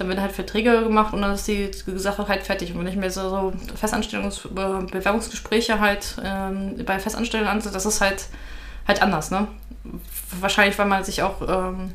[0.00, 2.72] dann werden halt Verträge gemacht und dann ist die Sache halt fertig.
[2.72, 8.00] Und wenn ich mir so, so Festanstellungs-, Bewerbungsgespräche halt ähm, bei Festanstellungen ansehe, das ist
[8.00, 8.24] halt,
[8.88, 9.46] halt anders, ne?
[10.40, 11.92] Wahrscheinlich, weil man sich auch, ähm,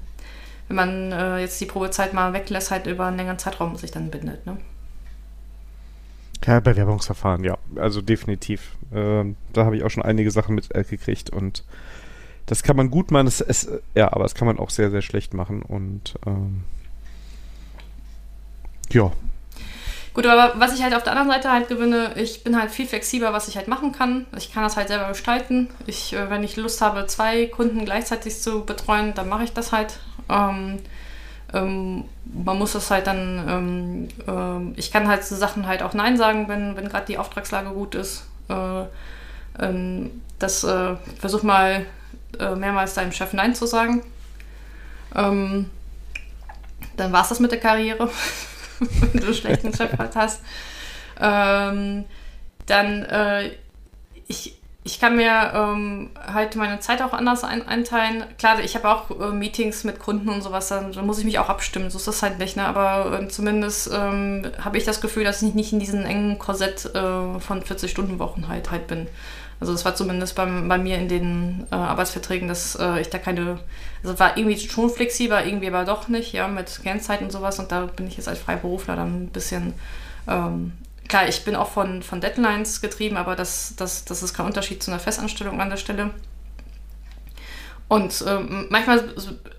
[0.68, 4.10] wenn man äh, jetzt die Probezeit mal weglässt, halt über einen längeren Zeitraum sich dann
[4.10, 4.58] bindet, ne?
[6.46, 7.58] Ja, Bewerbungsverfahren, ja.
[7.76, 8.76] Also definitiv.
[8.94, 11.64] Ähm, da habe ich auch schon einige Sachen mitgekriegt und
[12.46, 15.02] das kann man gut machen, es, es, ja, aber das kann man auch sehr, sehr
[15.02, 16.64] schlecht machen und ähm,
[18.92, 19.12] ja.
[20.14, 22.86] Gut, aber was ich halt auf der anderen Seite halt gewinne, ich bin halt viel
[22.86, 24.28] flexibler, was ich halt machen kann.
[24.38, 25.70] Ich kann das halt selber gestalten.
[25.88, 29.72] Ich, äh, wenn ich Lust habe, zwei Kunden gleichzeitig zu betreuen, dann mache ich das
[29.74, 30.00] halt.
[30.30, 30.80] Ähm,
[31.54, 35.94] ähm, man muss das halt dann, ähm, äh, ich kann halt zu Sachen halt auch
[35.94, 38.26] Nein sagen, wenn, wenn gerade die Auftragslage gut ist.
[38.50, 38.84] Äh,
[39.60, 41.86] ähm, das äh, versuch mal
[42.40, 44.04] äh, mehrmals deinem Chef Nein zu sagen.
[45.16, 45.70] Ähm,
[46.98, 48.10] dann war es das mit der Karriere,
[48.80, 50.42] wenn du einen schlechten Chef halt hast.
[51.20, 52.06] Ähm,
[52.66, 53.52] dann, äh,
[54.28, 58.24] ich, ich kann mir ähm, halt meine Zeit auch anders ein einteilen.
[58.38, 61.40] Klar, ich habe auch äh, Meetings mit Kunden und sowas, dann, dann, muss ich mich
[61.40, 62.66] auch abstimmen, so ist das halt nicht, ne?
[62.66, 66.86] aber äh, zumindest ähm, habe ich das Gefühl, dass ich nicht in diesem engen Korsett
[66.86, 69.08] äh, von 40-Stunden-Wochen halt, halt bin.
[69.60, 73.18] Also das war zumindest beim, bei mir in den äh, Arbeitsverträgen, dass äh, ich da
[73.18, 73.58] keine,
[74.04, 77.58] also war irgendwie schon flexibler, irgendwie aber doch nicht, ja, mit Kernzeit und sowas.
[77.58, 79.74] Und da bin ich jetzt als Freiberufler dann ein bisschen,
[80.28, 80.74] ähm,
[81.08, 84.82] klar, ich bin auch von, von Deadlines getrieben, aber das, das, das ist kein Unterschied
[84.82, 86.12] zu einer Festanstellung an der Stelle.
[87.88, 89.14] Und ähm, manchmal,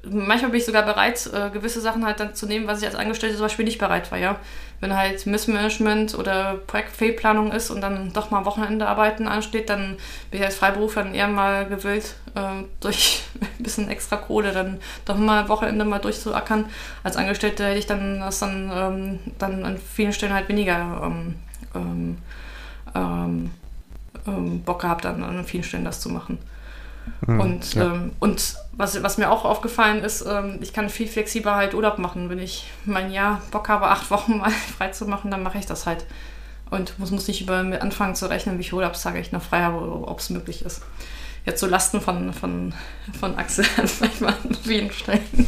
[0.05, 2.97] manchmal bin ich sogar bereit, äh, gewisse Sachen halt dann zu nehmen, was ich als
[2.97, 4.41] Angestellte zum Beispiel nicht bereit war, ja.
[4.81, 9.97] Wenn halt Missmanagement oder Projektfehlplanung ist und dann doch mal Wochenende arbeiten ansteht, dann
[10.31, 14.79] bin ich als Freiberufler dann eher mal gewillt, äh, durch ein bisschen extra Kohle dann
[15.05, 16.67] doch mal Wochenende mal durchzuackern.
[17.03, 21.35] Als Angestellte hätte ich dann das dann, ähm, dann an vielen Stellen halt weniger ähm,
[21.75, 22.19] ähm,
[22.95, 23.51] ähm,
[24.27, 26.39] ähm Bock gehabt, dann an vielen Stellen das zu machen.
[27.27, 27.87] Mhm, und ja.
[27.87, 31.99] ähm, und was, was mir auch aufgefallen ist, ähm, ich kann viel flexibler halt Urlaub
[31.99, 32.29] machen.
[32.29, 35.67] Wenn ich mein Jahr Bock habe, acht Wochen mal frei zu machen, dann mache ich
[35.67, 36.05] das halt.
[36.71, 39.79] Und muss, muss nicht über anfangen zu rechnen, wie viele Urlaubstage ich noch frei habe,
[39.79, 40.83] ob es möglich ist.
[41.45, 42.75] Jetzt so Lasten von, von,
[43.21, 43.65] von Axel
[44.01, 45.47] manchmal an vielen Stellen.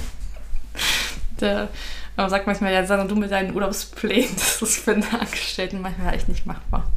[1.40, 1.68] Der
[2.18, 6.14] man sagt manchmal, ja, Sandra, du mit deinen Urlaubsplänen, das ist für einen Angestellten manchmal
[6.14, 6.90] echt nicht machbar.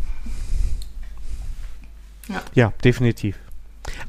[2.28, 3.38] Ja, ja definitiv.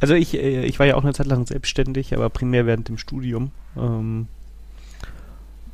[0.00, 2.98] Also ich, äh, ich war ja auch eine Zeit lang selbstständig, aber primär während dem
[2.98, 3.50] Studium.
[3.76, 4.28] Ähm,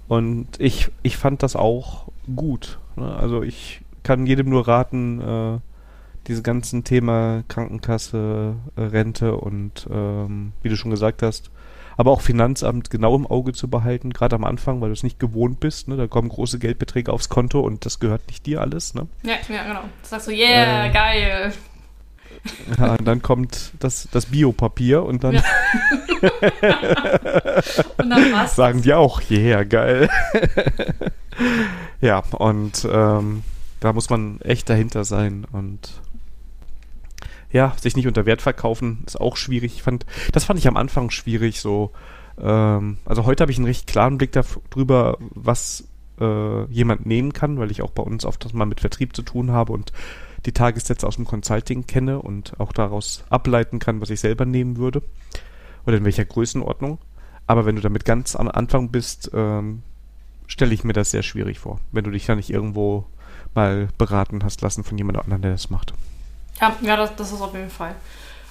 [0.09, 2.79] und ich, ich fand das auch gut.
[2.97, 3.15] Ne?
[3.15, 5.59] Also ich kann jedem nur raten, äh,
[6.27, 11.51] diese ganzen Thema Krankenkasse, äh, Rente und ähm, wie du schon gesagt hast,
[11.97, 15.19] aber auch Finanzamt genau im Auge zu behalten, gerade am Anfang, weil du es nicht
[15.19, 15.89] gewohnt bist.
[15.89, 15.97] Ne?
[15.97, 18.95] Da kommen große Geldbeträge aufs Konto und das gehört nicht dir alles.
[18.95, 19.09] Ne?
[19.25, 19.83] Ja, ja, genau.
[20.03, 21.53] Das sagst du, yeah, äh, geil.
[22.79, 25.43] Ja, und dann kommt das, das Biopapier und dann, ja.
[27.99, 30.09] und dann sagen die auch, yeah, geil.
[32.01, 33.43] ja, und ähm,
[33.81, 36.01] da muss man echt dahinter sein und
[37.51, 39.75] ja, sich nicht unter Wert verkaufen ist auch schwierig.
[39.75, 41.93] Ich fand, das fand ich am Anfang schwierig, so
[42.41, 45.89] ähm, also heute habe ich einen recht klaren Blick darüber, was
[46.21, 49.51] äh, jemand nehmen kann, weil ich auch bei uns oft mal mit Vertrieb zu tun
[49.51, 49.93] habe und
[50.47, 54.77] die Tagessätze aus dem Consulting kenne und auch daraus ableiten kann, was ich selber nehmen
[54.77, 55.03] würde
[55.87, 56.99] oder in welcher Größenordnung.
[57.47, 59.83] Aber wenn du damit ganz am Anfang bist, ähm,
[60.47, 63.07] stelle ich mir das sehr schwierig vor, wenn du dich da nicht irgendwo
[63.55, 65.95] mal beraten hast lassen von jemand anderem, der das macht.
[66.61, 67.95] Ja, ja das, das ist auf jeden Fall.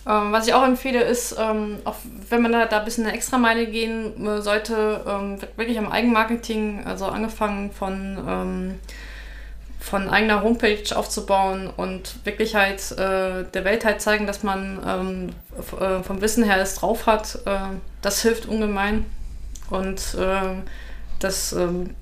[0.08, 1.96] Ähm, was ich auch empfehle, ist, ähm, auch
[2.30, 5.92] wenn man da, da ein bisschen eine extra Meile gehen äh, sollte, ähm, wirklich am
[5.92, 8.76] Eigenmarketing, also angefangen von ähm,
[9.88, 15.30] von eigener Homepage aufzubauen und wirklich halt äh, der Welt halt zeigen, dass man ähm,
[15.80, 17.58] äh, vom Wissen her es drauf hat, äh,
[18.02, 19.06] das hilft ungemein.
[19.70, 20.62] Und äh,
[21.20, 21.96] das ähm,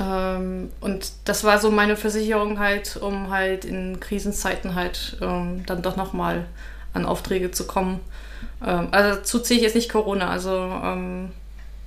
[0.00, 5.82] ähm, und das war so meine Versicherung halt, um halt in Krisenzeiten halt ähm, dann
[5.82, 6.46] doch nochmal
[6.92, 8.00] an Aufträge zu kommen.
[8.64, 11.30] Ähm, also dazu ziehe ich jetzt nicht Corona, also ähm,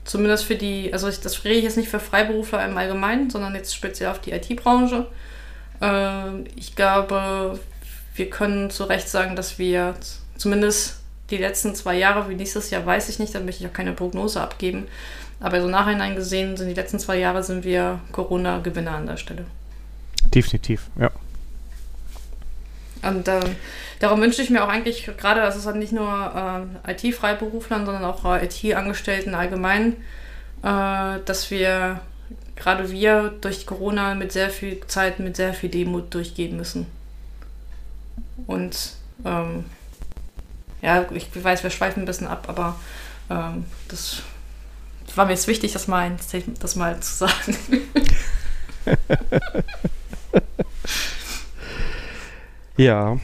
[0.10, 3.54] Zumindest für die, also ich, das rede ich jetzt nicht für Freiberufler im Allgemeinen, sondern
[3.54, 5.06] jetzt speziell auf die IT-Branche.
[5.82, 7.60] Äh, ich glaube,
[8.16, 9.94] wir können zu Recht sagen, dass wir
[10.36, 13.74] zumindest die letzten zwei Jahre, wie nächstes Jahr weiß ich nicht, da möchte ich auch
[13.74, 14.88] keine Prognose abgeben.
[15.40, 19.46] Aber so nachhinein gesehen sind die letzten zwei Jahre sind wir Corona-Gewinner an der Stelle.
[20.34, 21.12] Definitiv, ja.
[23.02, 23.40] Und äh,
[24.00, 28.04] darum wünsche ich mir auch eigentlich gerade, dass es halt nicht nur äh, IT-Freiberuflern, sondern
[28.04, 29.94] auch äh, IT-Angestellten allgemein,
[30.64, 32.02] äh, dass wir,
[32.56, 36.88] gerade wir, durch Corona mit sehr viel Zeit, mit sehr viel Demut durchgehen müssen.
[38.48, 38.94] Und
[39.26, 39.66] ähm,
[40.82, 42.80] ja, ich weiß, wir schweifen ein bisschen ab, aber
[43.30, 44.24] ähm, das
[45.16, 46.12] war mir jetzt wichtig, das mal,
[46.60, 47.58] das mal zu sagen.
[52.80, 53.18] Ja.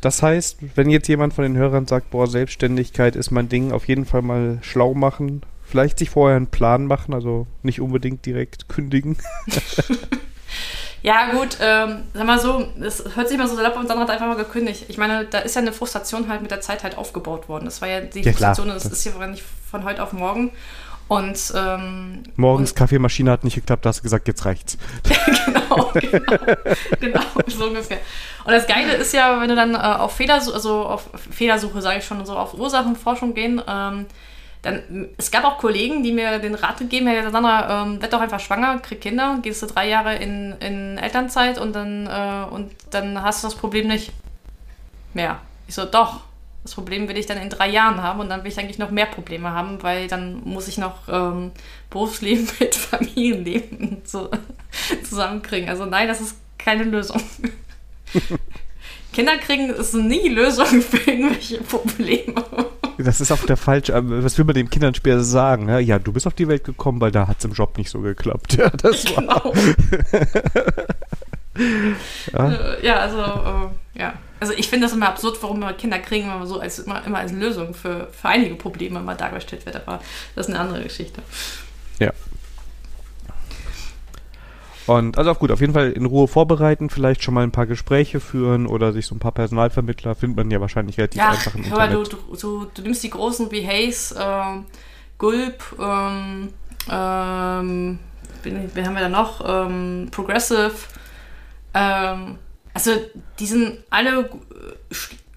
[0.00, 3.88] Das heißt, wenn jetzt jemand von den Hörern sagt, boah, Selbstständigkeit ist mein Ding, auf
[3.88, 8.68] jeden Fall mal schlau machen, Vielleicht sich vorher einen Plan machen, also nicht unbedingt direkt
[8.68, 9.18] kündigen.
[11.02, 14.10] Ja, gut, ähm, sag mal so, es hört sich mal so salopp und dann hat
[14.10, 14.86] einfach mal gekündigt.
[14.88, 17.66] Ich meine, da ist ja eine Frustration halt mit der Zeit halt aufgebaut worden.
[17.66, 20.50] Das war ja die ja, Frustration, das, das ist ja nicht von heute auf morgen.
[21.08, 24.76] Und ähm, morgens und, Kaffeemaschine hat nicht geklappt, da hast du gesagt, jetzt reicht's.
[25.46, 26.36] genau, genau,
[26.98, 27.98] genau, so ungefähr.
[28.44, 32.00] Und das Geile ist ja, wenn du dann äh, auf Fehlersuche, also auf Fehlersuche, sage
[32.00, 34.06] ich schon, so auf Ursachenforschung gehen, ähm,
[34.62, 38.20] dann, es gab auch Kollegen, die mir den Rat gegeben haben, Sandra, ähm, werd doch
[38.20, 42.72] einfach schwanger, krieg Kinder, gehst du drei Jahre in, in Elternzeit und dann, äh, und
[42.90, 44.12] dann hast du das Problem nicht
[45.14, 45.38] mehr.
[45.68, 46.20] Ich so, doch.
[46.66, 48.90] Das Problem will ich dann in drei Jahren haben und dann will ich eigentlich noch
[48.90, 51.52] mehr Probleme haben, weil dann muss ich noch ähm,
[51.90, 54.28] Berufsleben mit Familienleben so,
[55.04, 55.68] zusammenkriegen.
[55.68, 57.22] Also nein, das ist keine Lösung.
[59.12, 62.34] Kinder kriegen ist nie Lösung für irgendwelche Probleme.
[62.98, 65.68] Das ist auch der falsche, äh, was will man den Kindern später sagen?
[65.68, 68.00] Ja, du bist auf die Welt gekommen, weil da hat es im Job nicht so
[68.00, 68.54] geklappt.
[68.54, 69.52] Ja, das war.
[72.32, 72.76] Ja.
[72.82, 74.14] Ja, also, äh, ja.
[74.38, 77.04] Also ich finde das immer absurd, warum wir Kinder kriegen, wenn man so als, immer,
[77.06, 80.00] immer als Lösung für, für einige Probleme mal dargestellt wird, aber
[80.34, 81.22] das ist eine andere Geschichte.
[81.98, 82.12] Ja.
[84.86, 87.66] Und also auch gut, auf jeden Fall in Ruhe vorbereiten, vielleicht schon mal ein paar
[87.66, 91.54] Gespräche führen oder sich so ein paar Personalvermittler findet man ja wahrscheinlich relativ ja, einfach
[91.54, 91.90] im Internet.
[91.90, 94.42] Ja, du, du, du, nimmst die großen wie Hayes, äh,
[95.18, 96.50] Gulp, ähm,
[96.88, 97.98] ähm,
[98.42, 99.42] wen haben wir da noch?
[99.44, 100.72] Ähm, Progressive.
[101.76, 102.38] Ähm,
[102.72, 102.92] also
[103.38, 104.30] die sind alle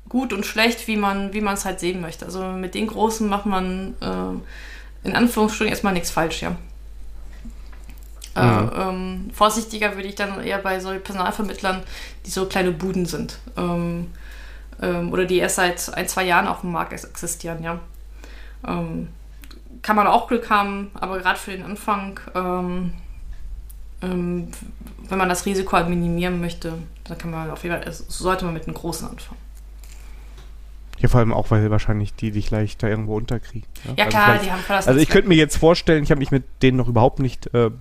[0.07, 2.25] gut und schlecht, wie man wie es halt sehen möchte.
[2.25, 6.55] Also mit den großen macht man äh, in Anführungsstrichen erstmal nichts falsch, ja.
[8.35, 11.83] Äh, ähm, vorsichtiger würde ich dann eher bei solchen Personalvermittlern,
[12.25, 13.37] die so kleine Buden sind.
[13.57, 14.07] Ähm,
[14.81, 17.79] ähm, oder die erst seit ein, zwei Jahren auf dem Markt existieren, ja.
[18.65, 19.09] Ähm,
[19.81, 22.93] kann man auch Glück haben, aber gerade für den Anfang, ähm,
[24.01, 26.73] wenn man das Risiko halt minimieren möchte,
[27.03, 29.39] dann kann man auf jeden Fall, sollte man mit einem großen anfangen.
[30.99, 33.67] Ja, vor allem auch, weil wahrscheinlich die dich leicht da irgendwo unterkriegen.
[33.85, 34.89] Ja, ja also klar, die haben verlassen.
[34.89, 37.71] Also ich könnte mir jetzt vorstellen, ich habe mich mit denen noch überhaupt nicht äh,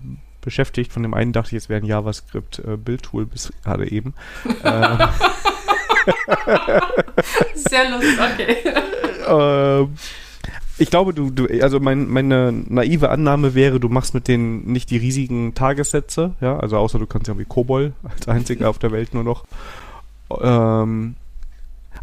[0.41, 0.93] beschäftigt.
[0.93, 4.15] Von dem einen dachte ich, es wäre ein JavaScript-Bildtool äh, bis gerade eben.
[4.65, 4.99] ähm,
[7.55, 8.57] Sehr lustig, okay.
[9.27, 9.95] Ähm,
[10.79, 14.91] ich glaube, du, du also mein, meine naive Annahme wäre, du machst mit denen nicht
[14.91, 18.93] die riesigen Tagessätze, ja, also außer du kannst ja wie Kobol als einziger auf der
[18.93, 19.45] Welt nur noch.
[20.41, 21.17] Ähm,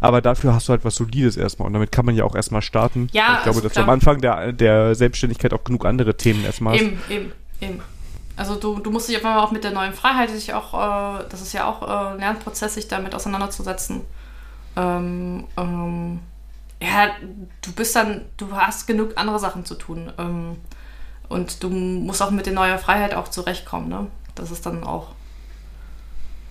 [0.00, 2.62] aber dafür hast du halt was Solides erstmal und damit kann man ja auch erstmal
[2.62, 3.08] starten.
[3.12, 3.84] Ja, ich glaube, dass klar.
[3.84, 6.82] du am Anfang der, der Selbstständigkeit auch genug andere Themen erstmal hast.
[6.82, 7.80] Eben, eben, eben.
[8.36, 11.40] Also du, du musst dich einfach auch mit der neuen Freiheit, sich auch, äh, das
[11.40, 14.02] ist ja auch äh, ein Lernprozess, sich damit auseinanderzusetzen.
[14.76, 16.20] Ähm, ähm,
[16.80, 17.10] ja,
[17.62, 20.12] du bist dann, du hast genug andere Sachen zu tun.
[20.18, 20.56] Ähm,
[21.28, 24.06] und du musst auch mit der neuen Freiheit auch zurechtkommen, ne?
[24.34, 25.12] Das ist dann auch,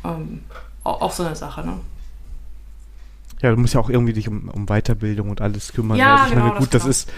[0.03, 0.43] ähm,
[0.83, 1.79] auch so eine Sache, ne?
[3.41, 5.97] Ja, du musst ja auch irgendwie dich um, um Weiterbildung und alles kümmern.
[5.97, 7.11] Ja, also ich genau, meine, gut, das, das ist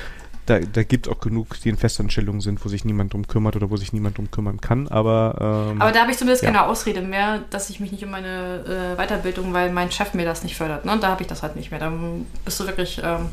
[0.48, 3.56] da, da gibt es auch genug, die in Festanstellungen sind, wo sich niemand drum kümmert
[3.56, 5.70] oder wo sich niemand drum kümmern kann, aber...
[5.72, 6.52] Ähm, aber da habe ich zumindest ja.
[6.52, 10.26] keine Ausrede mehr, dass ich mich nicht um meine äh, Weiterbildung, weil mein Chef mir
[10.26, 10.98] das nicht fördert, ne?
[11.00, 11.80] Da habe ich das halt nicht mehr.
[11.80, 13.30] Dann bist du wirklich ähm,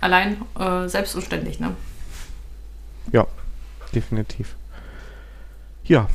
[0.00, 1.72] allein äh, selbst und ständig, ne?
[3.12, 3.26] Ja,
[3.94, 4.56] definitiv.
[5.84, 6.08] Ja,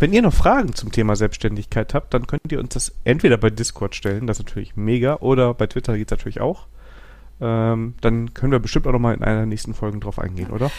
[0.00, 3.50] wenn ihr noch Fragen zum Thema Selbstständigkeit habt, dann könnt ihr uns das entweder bei
[3.50, 6.66] Discord stellen, das ist natürlich mega, oder bei Twitter geht es natürlich auch.
[7.40, 10.50] Ähm, dann können wir bestimmt auch noch mal in einer der nächsten Folgen drauf eingehen,
[10.50, 10.70] oder?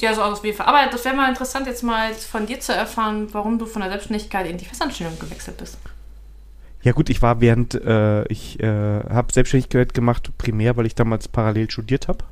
[0.00, 0.66] Ja, so jeden Fall.
[0.66, 3.90] Aber das wäre mal interessant, jetzt mal von dir zu erfahren, warum du von der
[3.90, 5.78] Selbstständigkeit in die Festanstellung gewechselt bist.
[6.82, 11.28] Ja gut, ich war während, äh, ich äh, habe Selbstständigkeit gemacht, primär, weil ich damals
[11.28, 12.24] parallel studiert habe.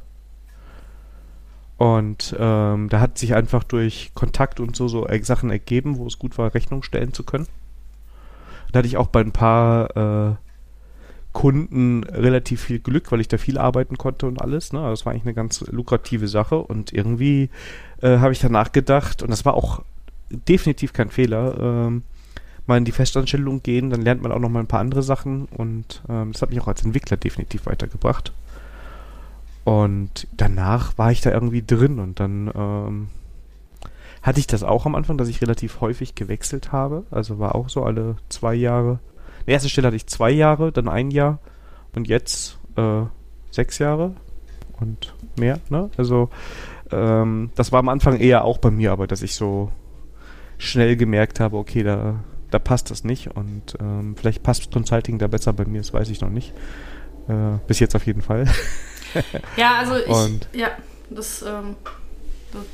[1.77, 6.19] Und ähm, da hat sich einfach durch Kontakt und so so Sachen ergeben, wo es
[6.19, 7.49] gut war, Rechnung stellen zu können.
[8.71, 10.35] Da hatte ich auch bei ein paar äh,
[11.35, 14.73] Kunden relativ viel Glück, weil ich da viel arbeiten konnte und alles.
[14.73, 14.81] Ne?
[14.81, 17.51] Das war eigentlich eine ganz lukrative Sache und irgendwie
[18.01, 19.83] äh, habe ich danach gedacht, und das war auch
[20.31, 22.03] definitiv kein Fehler, ähm,
[22.67, 25.47] mal in die Festanstellung gehen, dann lernt man auch noch mal ein paar andere Sachen
[25.47, 28.33] und ähm, das hat mich auch als Entwickler definitiv weitergebracht.
[29.65, 33.09] Und danach war ich da irgendwie drin und dann ähm,
[34.23, 37.05] hatte ich das auch am Anfang, dass ich relativ häufig gewechselt habe.
[37.11, 39.01] Also war auch so alle zwei Jahre
[39.47, 41.39] die erste Stelle hatte ich zwei Jahre, dann ein Jahr
[41.95, 43.03] und jetzt äh,
[43.51, 44.15] sechs Jahre
[44.81, 45.61] und mehr.
[45.71, 45.91] Ne?
[45.97, 46.31] Also
[46.91, 49.71] ähm, das war am Anfang eher auch bei mir, aber dass ich so
[50.59, 52.21] schnell gemerkt habe, okay, da,
[52.51, 56.09] da passt das nicht und ähm, vielleicht passt Consulting da besser bei mir, das weiß
[56.11, 56.53] ich noch nicht.
[57.29, 58.47] Äh, bis jetzt auf jeden Fall.
[59.57, 60.69] ja, also ich, und, ja,
[61.11, 61.77] Das, ähm,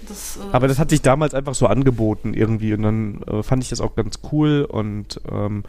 [0.08, 3.62] das, äh, Aber das hat sich damals einfach so angeboten irgendwie und dann äh, fand
[3.62, 5.64] ich das auch ganz cool und ähm,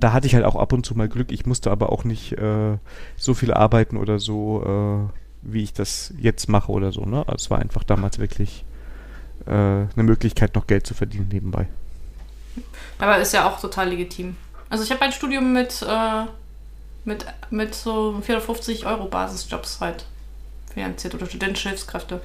[0.00, 1.30] da hatte ich halt auch ab und zu mal Glück.
[1.30, 2.78] Ich musste aber auch nicht äh,
[3.16, 7.04] so viel arbeiten oder so, äh, wie ich das jetzt mache oder so.
[7.04, 7.18] Ne?
[7.26, 8.64] Also es war einfach damals wirklich
[9.46, 11.68] äh, eine Möglichkeit, noch Geld zu verdienen nebenbei.
[12.98, 14.36] Aber ist ja auch total legitim.
[14.68, 16.24] Also ich habe ein Studium mit, äh,
[17.04, 20.04] mit, mit so 450 Euro Basisjobs halt
[20.72, 22.20] finanziert oder studentische Hilfskräfte.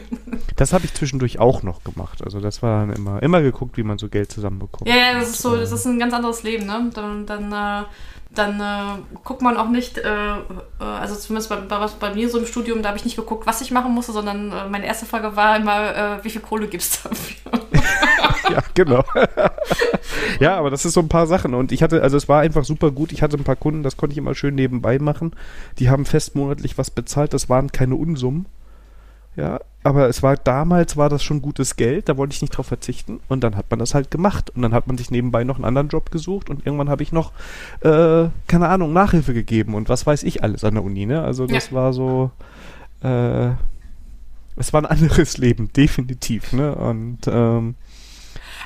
[0.56, 2.24] Das habe ich zwischendurch auch noch gemacht.
[2.24, 4.88] Also das war dann immer, immer geguckt, wie man so Geld zusammenbekommt.
[4.88, 6.90] Ja, ja, das ist so, das ist ein ganz anderes Leben, ne?
[6.94, 7.84] Dann, dann, äh,
[8.34, 10.40] dann äh, guckt man auch nicht, äh, äh
[10.80, 13.60] also zumindest bei, bei, bei, mir so im Studium, da habe ich nicht geguckt, was
[13.60, 16.82] ich machen musste, sondern äh, meine erste Frage war immer, äh, wie viel Kohle gibt
[16.82, 17.52] es dafür?
[18.50, 19.04] ja, genau.
[20.40, 21.54] ja, aber das ist so ein paar Sachen.
[21.54, 23.12] Und ich hatte, also es war einfach super gut.
[23.12, 25.32] Ich hatte ein paar Kunden, das konnte ich immer schön nebenbei machen.
[25.78, 27.34] Die haben fest monatlich was bezahlt.
[27.34, 28.46] Das waren keine Unsummen.
[29.36, 32.66] Ja, aber es war damals war das schon gutes Geld, da wollte ich nicht drauf
[32.66, 35.54] verzichten und dann hat man das halt gemacht und dann hat man sich nebenbei noch
[35.54, 37.30] einen anderen Job gesucht und irgendwann habe ich noch
[37.82, 41.22] äh, keine Ahnung Nachhilfe gegeben und was weiß ich alles an der Uni, ne?
[41.22, 41.76] Also das ja.
[41.76, 42.32] war so
[43.04, 43.50] äh,
[44.56, 46.74] es war ein anderes Leben definitiv, ne?
[46.74, 47.76] Und ähm,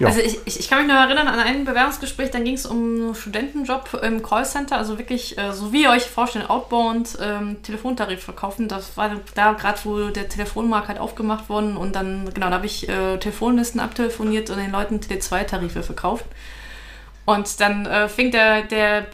[0.00, 0.06] ja.
[0.08, 2.78] Also ich, ich, ich, kann mich noch erinnern an ein Bewerbungsgespräch, dann ging es um
[2.78, 8.22] einen Studentenjob im Callcenter, also wirklich, äh, so wie ihr euch vorstellt, Outbound ähm, Telefontarif
[8.22, 8.66] verkaufen.
[8.66, 12.66] Das war da gerade, wo der Telefonmarkt halt aufgemacht worden und dann, genau, da habe
[12.66, 16.24] ich äh, Telefonlisten abtelefoniert und den Leuten Tele2-Tarife verkauft.
[17.26, 19.04] Und dann äh, fing der, der, äh,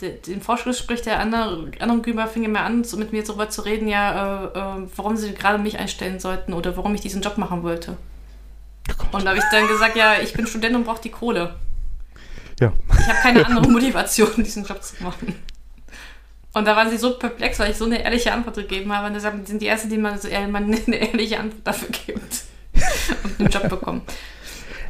[0.00, 3.62] der, den Vorschlussgespräch der andere, anderen Güber fing immer an, so mit mir darüber zu
[3.62, 7.38] reden, ja, äh, äh, warum sie gerade mich einstellen sollten oder warum ich diesen Job
[7.38, 7.96] machen wollte.
[8.98, 11.54] Oh und da habe ich dann gesagt, ja, ich bin Student und brauche die Kohle.
[12.60, 12.72] Ja.
[12.98, 15.34] Ich habe keine andere Motivation, diesen Job zu machen.
[16.52, 19.06] Und da waren sie so perplex, weil ich so eine ehrliche Antwort gegeben habe.
[19.06, 22.44] Und deshalb sind die Ersten, die man, so, man eine ehrliche Antwort dafür gibt
[23.24, 24.02] und einen Job bekommen.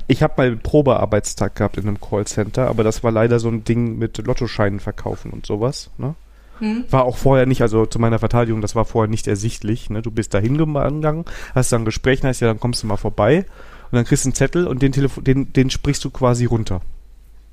[0.06, 3.62] Ich habe mal einen Probearbeitstag gehabt in einem Callcenter, aber das war leider so ein
[3.62, 5.90] Ding mit Lottoscheinen verkaufen und sowas.
[5.98, 6.16] Ne?
[6.58, 6.84] Hm.
[6.90, 9.88] War auch vorher nicht, also zu meiner Verteidigung, das war vorher nicht ersichtlich.
[9.88, 10.02] Ne?
[10.02, 11.24] Du bist da hingegangen,
[11.54, 13.46] hast dann ein Gespräch, heißt ja, dann kommst du mal vorbei.
[13.90, 16.80] Und dann kriegst du einen Zettel und den, Telefon den, den sprichst du quasi runter.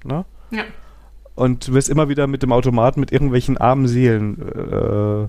[0.03, 0.25] Ne?
[0.51, 0.63] Ja.
[1.35, 5.27] Und du wirst immer wieder mit dem Automaten mit irgendwelchen armen Seelen äh,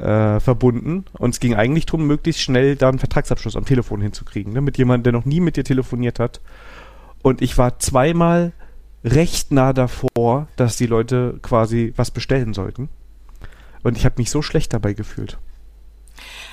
[0.00, 1.04] äh, verbunden.
[1.18, 4.52] Und es ging eigentlich darum, möglichst schnell da einen Vertragsabschluss am Telefon hinzukriegen.
[4.52, 4.60] Ne?
[4.60, 6.40] Mit jemandem, der noch nie mit dir telefoniert hat.
[7.22, 8.52] Und ich war zweimal
[9.04, 12.88] recht nah davor, dass die Leute quasi was bestellen sollten.
[13.82, 15.38] Und ich habe mich so schlecht dabei gefühlt.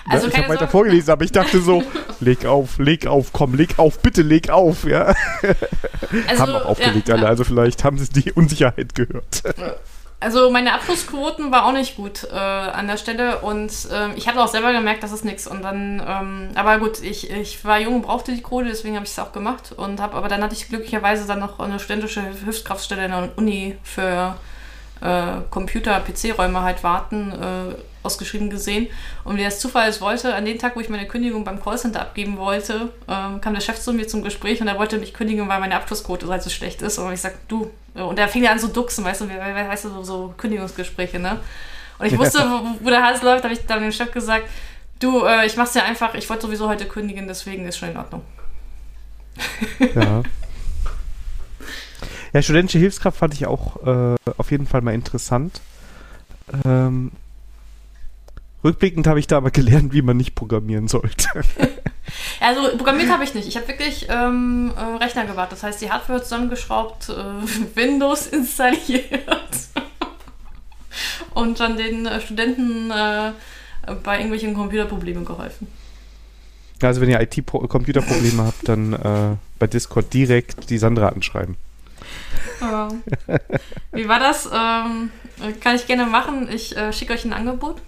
[0.07, 1.83] Also ich habe weiter vorgelesen, aber ich dachte so,
[2.19, 5.13] leg auf, leg auf, komm, leg auf, bitte leg auf, ja.
[6.27, 9.43] Also, haben auch aufgelegt ja, alle, also vielleicht haben sie die Unsicherheit gehört.
[10.21, 14.41] Also meine Abschlussquoten war auch nicht gut äh, an der Stelle und äh, ich habe
[14.43, 15.47] auch selber gemerkt, das ist nichts.
[15.47, 19.05] Und dann, ähm, aber gut, ich, ich war jung und brauchte die Kohle, deswegen habe
[19.05, 22.21] ich es auch gemacht und habe, aber dann hatte ich glücklicherweise dann noch eine studentische
[22.21, 24.35] Hilfskraftstelle in der Uni für
[24.99, 28.87] äh, Computer-PC-Räume halt warten, äh, ausgeschrieben gesehen.
[29.23, 32.01] Und wie das Zufall es wollte, an dem Tag, wo ich meine Kündigung beim Callcenter
[32.01, 35.47] abgeben wollte, ähm, kam der Chef zu mir zum Gespräch und er wollte mich kündigen,
[35.47, 36.97] weil meine Abschlussquote halt so schlecht ist.
[36.97, 40.03] Und ich sag, du, und er fing an so duxen, weißt du, weißt du, so,
[40.03, 41.39] so Kündigungsgespräche, ne?
[41.97, 44.45] Und ich wusste, wo, wo der Hals läuft, habe ich dann dem Chef gesagt,
[44.99, 47.97] du, äh, ich mach's ja einfach, ich wollte sowieso heute kündigen, deswegen ist schon in
[47.97, 48.21] Ordnung.
[49.95, 50.23] Ja.
[52.33, 55.61] Ja, studentische Hilfskraft fand ich auch äh, auf jeden Fall mal interessant.
[56.65, 57.11] Ähm,
[58.63, 61.27] rückblickend habe ich da aber gelernt, wie man nicht programmieren sollte.
[62.39, 63.47] also programmiert habe ich nicht.
[63.47, 65.53] Ich habe wirklich ähm, äh, Rechner gewartet.
[65.53, 69.03] Das heißt, die Hardware zusammengeschraubt, äh, Windows installiert
[71.33, 73.31] und dann den äh, Studenten äh,
[74.03, 75.67] bei irgendwelchen Computerproblemen geholfen.
[76.81, 81.57] Also wenn ihr IT-Computerprobleme habt, dann äh, bei Discord direkt die Sandra anschreiben.
[82.61, 83.03] Ähm,
[83.91, 84.45] wie war das?
[84.45, 85.11] Ähm,
[85.59, 86.49] kann ich gerne machen.
[86.51, 87.81] Ich äh, schicke euch ein Angebot.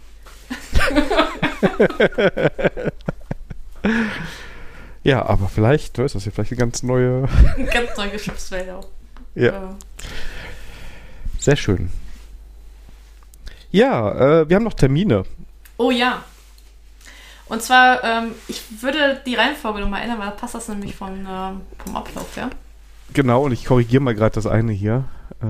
[5.04, 7.28] ja, aber vielleicht, du weißt das ja vielleicht eine ganz neue.
[7.74, 8.88] ganz neue Geschäftswelt auch.
[9.36, 9.52] Ja.
[9.52, 9.76] ja.
[11.40, 11.90] Sehr schön.
[13.72, 15.24] Ja, äh, wir haben noch Termine.
[15.78, 16.24] Oh ja.
[17.48, 21.26] Und zwar, ähm, ich würde die Reihenfolge nochmal ändern, weil da passt das nämlich von,
[21.26, 22.50] äh, vom Ablauf, ja?
[23.14, 25.04] Genau, und ich korrigiere mal gerade das eine hier.
[25.42, 25.46] Äh,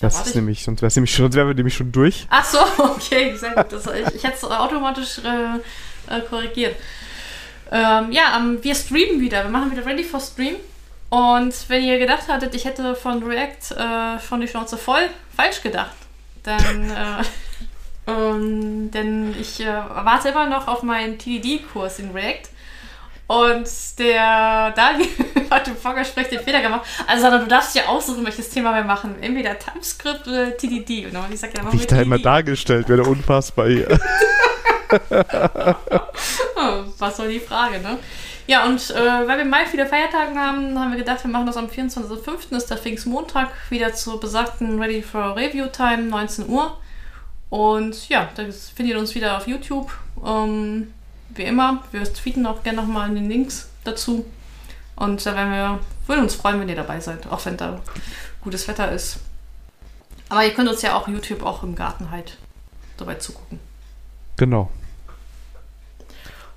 [0.00, 2.26] das ist nämlich, sonst wäre nämlich schon, sonst wären wir nämlich schon durch.
[2.30, 3.34] Ach so, okay.
[3.70, 6.76] Das, ich, ich hätte es automatisch äh, äh, korrigiert.
[7.70, 9.42] Ähm, ja, um, wir streamen wieder.
[9.42, 10.56] Wir machen wieder Ready for Stream.
[11.08, 15.62] Und wenn ihr gedacht hattet, ich hätte von React äh, schon die Schnauze voll, falsch
[15.62, 15.96] gedacht.
[16.42, 17.24] Dann, äh,
[18.06, 22.48] Ähm, denn ich äh, warte immer noch auf meinen TDD-Kurs in React.
[23.26, 23.68] Und
[23.98, 25.08] der Daniel
[25.50, 26.86] hat im Vorgespräch den Fehler gemacht.
[27.06, 29.16] Also, Sandra, du darfst dir aussuchen, welches Thema wir machen.
[29.20, 31.06] Entweder TypeScript oder TDD.
[31.06, 33.98] Und ich sag ja, Wie ich da immer dargestellt werde, unfassbar hier.
[36.56, 37.98] oh, was soll die Frage, ne?
[38.46, 41.56] Ja, und äh, weil wir Mai viele Feiertage haben, haben wir gedacht, wir machen das
[41.56, 42.56] am 24.05.
[42.56, 46.78] ist der Pfingstmontag, wieder zur besagten Ready for Review Time, 19 Uhr.
[47.50, 49.90] Und ja, da findet ihr uns wieder auf YouTube.
[50.24, 50.92] Ähm,
[51.38, 54.24] wie immer, wir tweeten auch gerne nochmal in den Links dazu.
[54.96, 57.80] Und da werden wir, würden uns freuen, wenn ihr dabei seid, auch wenn da
[58.42, 59.18] gutes Wetter ist.
[60.28, 62.36] Aber ihr könnt uns ja auch YouTube auch im Garten halt
[62.96, 63.60] dabei zugucken.
[64.36, 64.70] Genau.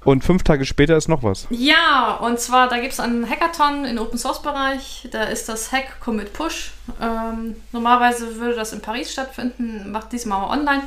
[0.05, 1.45] Und fünf Tage später ist noch was.
[1.49, 5.07] Ja, und zwar, da gibt es einen Hackathon im Open Source Bereich.
[5.11, 6.71] Da ist das Hack Commit Push.
[7.01, 10.83] Ähm, normalerweise würde das in Paris stattfinden, macht diesmal online.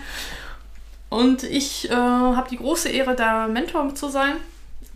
[1.12, 4.36] Und ich äh, habe die große Ehre, da Mentor zu sein.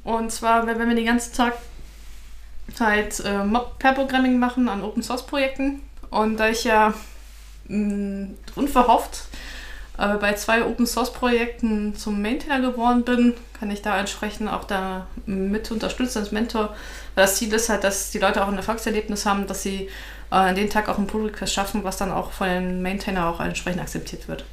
[0.03, 1.53] Und zwar, wenn wir den ganzen Tag
[2.81, 5.83] halt äh, Mob-Pair-Programming machen an Open Source Projekten.
[6.09, 6.95] Und da ich ja
[7.69, 9.25] mh, unverhofft
[9.99, 14.64] äh, bei zwei Open Source Projekten zum Maintainer geworden bin, kann ich da entsprechend auch
[14.64, 16.75] da mit unterstützen als Mentor.
[17.14, 19.91] Weil das Ziel ist halt, dass die Leute auch ein Erfolgserlebnis haben, dass sie
[20.31, 23.29] äh, an dem Tag auch ein Pull Request schaffen, was dann auch von den Maintainer
[23.29, 24.47] auch entsprechend akzeptiert wird.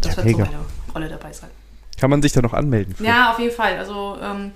[0.00, 0.58] Das ja, wird so meine
[0.94, 1.50] Rolle dabei sein.
[1.98, 2.94] Kann man sich da noch anmelden?
[2.94, 3.04] Für?
[3.04, 3.78] Ja, auf jeden Fall.
[3.78, 4.52] Also ähm,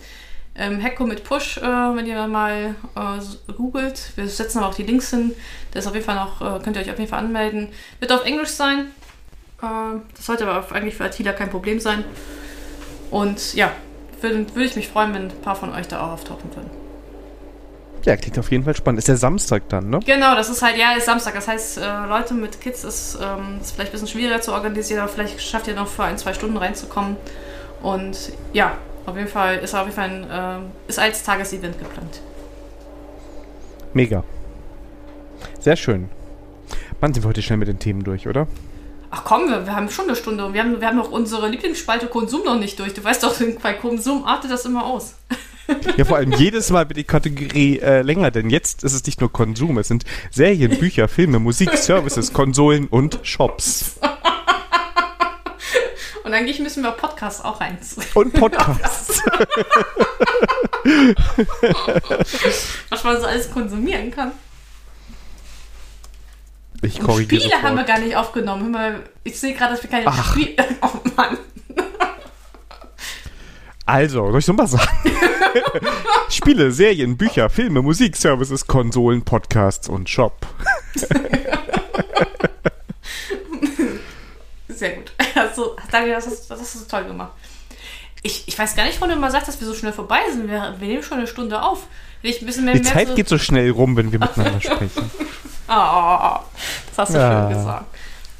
[0.55, 4.12] ähm, Hacko mit Push, äh, wenn ihr mal äh, googelt.
[4.16, 5.32] Wir setzen aber auch die Links hin.
[5.72, 7.68] Das auf jeden Fall noch, äh, könnt ihr euch auf jeden Fall anmelden.
[7.99, 8.88] Wird auf Englisch sein.
[9.62, 12.05] Äh, das sollte aber eigentlich für ITler kein Problem sein.
[13.11, 13.72] Und ja,
[14.20, 16.70] würde würd ich mich freuen, wenn ein paar von euch da auch auftauchen würden.
[18.05, 18.99] Ja, klingt auf jeden Fall spannend.
[18.99, 20.01] Ist der Samstag dann, ne?
[20.05, 21.35] Genau, das ist halt, ja, ist Samstag.
[21.35, 25.01] Das heißt, äh, Leute mit Kids ist, ähm, ist vielleicht ein bisschen schwieriger zu organisieren,
[25.01, 27.17] aber vielleicht schafft ihr noch für ein, zwei Stunden reinzukommen.
[27.83, 32.21] Und ja, auf jeden Fall ist auf jeden Fall ein, äh, ist als Tagesevent geplant.
[33.93, 34.25] Mega.
[35.59, 36.09] Sehr schön.
[37.01, 38.47] Mann, sind wir heute schnell mit den Themen durch, oder?
[39.11, 41.49] Ach komm, wir, wir haben schon eine Stunde und wir haben, wir haben noch unsere
[41.49, 42.95] Lieblingsspalte Konsum noch nicht durch.
[42.95, 45.15] Du weißt doch, bei Konsum artet das immer aus.
[45.97, 49.21] Ja, vor allem jedes Mal wird die Kategorie äh, länger, denn jetzt ist es nicht
[49.21, 53.97] nur Konsum, es sind Serien, Bücher, Filme, Musik, Services, Konsolen und Shops.
[56.25, 57.77] Und eigentlich müssen wir Podcasts auch rein.
[58.14, 59.21] Und Podcasts.
[62.89, 64.33] Was man so alles konsumieren kann.
[66.83, 67.41] Ich korrigiere.
[67.41, 67.62] Spiele sofort.
[67.62, 68.77] haben wir gar nicht aufgenommen.
[69.25, 70.55] Ich sehe gerade, dass wir keine Spiele.
[70.83, 71.37] Oh Mann.
[73.91, 74.86] Also, soll ich so mal sagen?
[76.28, 80.47] Spiele, Serien, Bücher, Filme, Musik, Services, Konsolen, Podcasts und Shop.
[84.68, 85.11] Sehr gut.
[85.34, 87.32] Also, danke, das hast, das hast du toll gemacht.
[88.22, 90.49] Ich, ich weiß gar nicht, warum du immer sagst, dass wir so schnell vorbei sind.
[90.49, 91.88] Wir, wir nehmen schon eine Stunde auf.
[92.22, 95.11] Ich ein bisschen mehr, Die Zeit so geht so schnell rum, wenn wir miteinander sprechen.
[95.68, 95.72] Oh,
[96.91, 97.49] das hast du ja.
[97.49, 97.86] schön gesagt.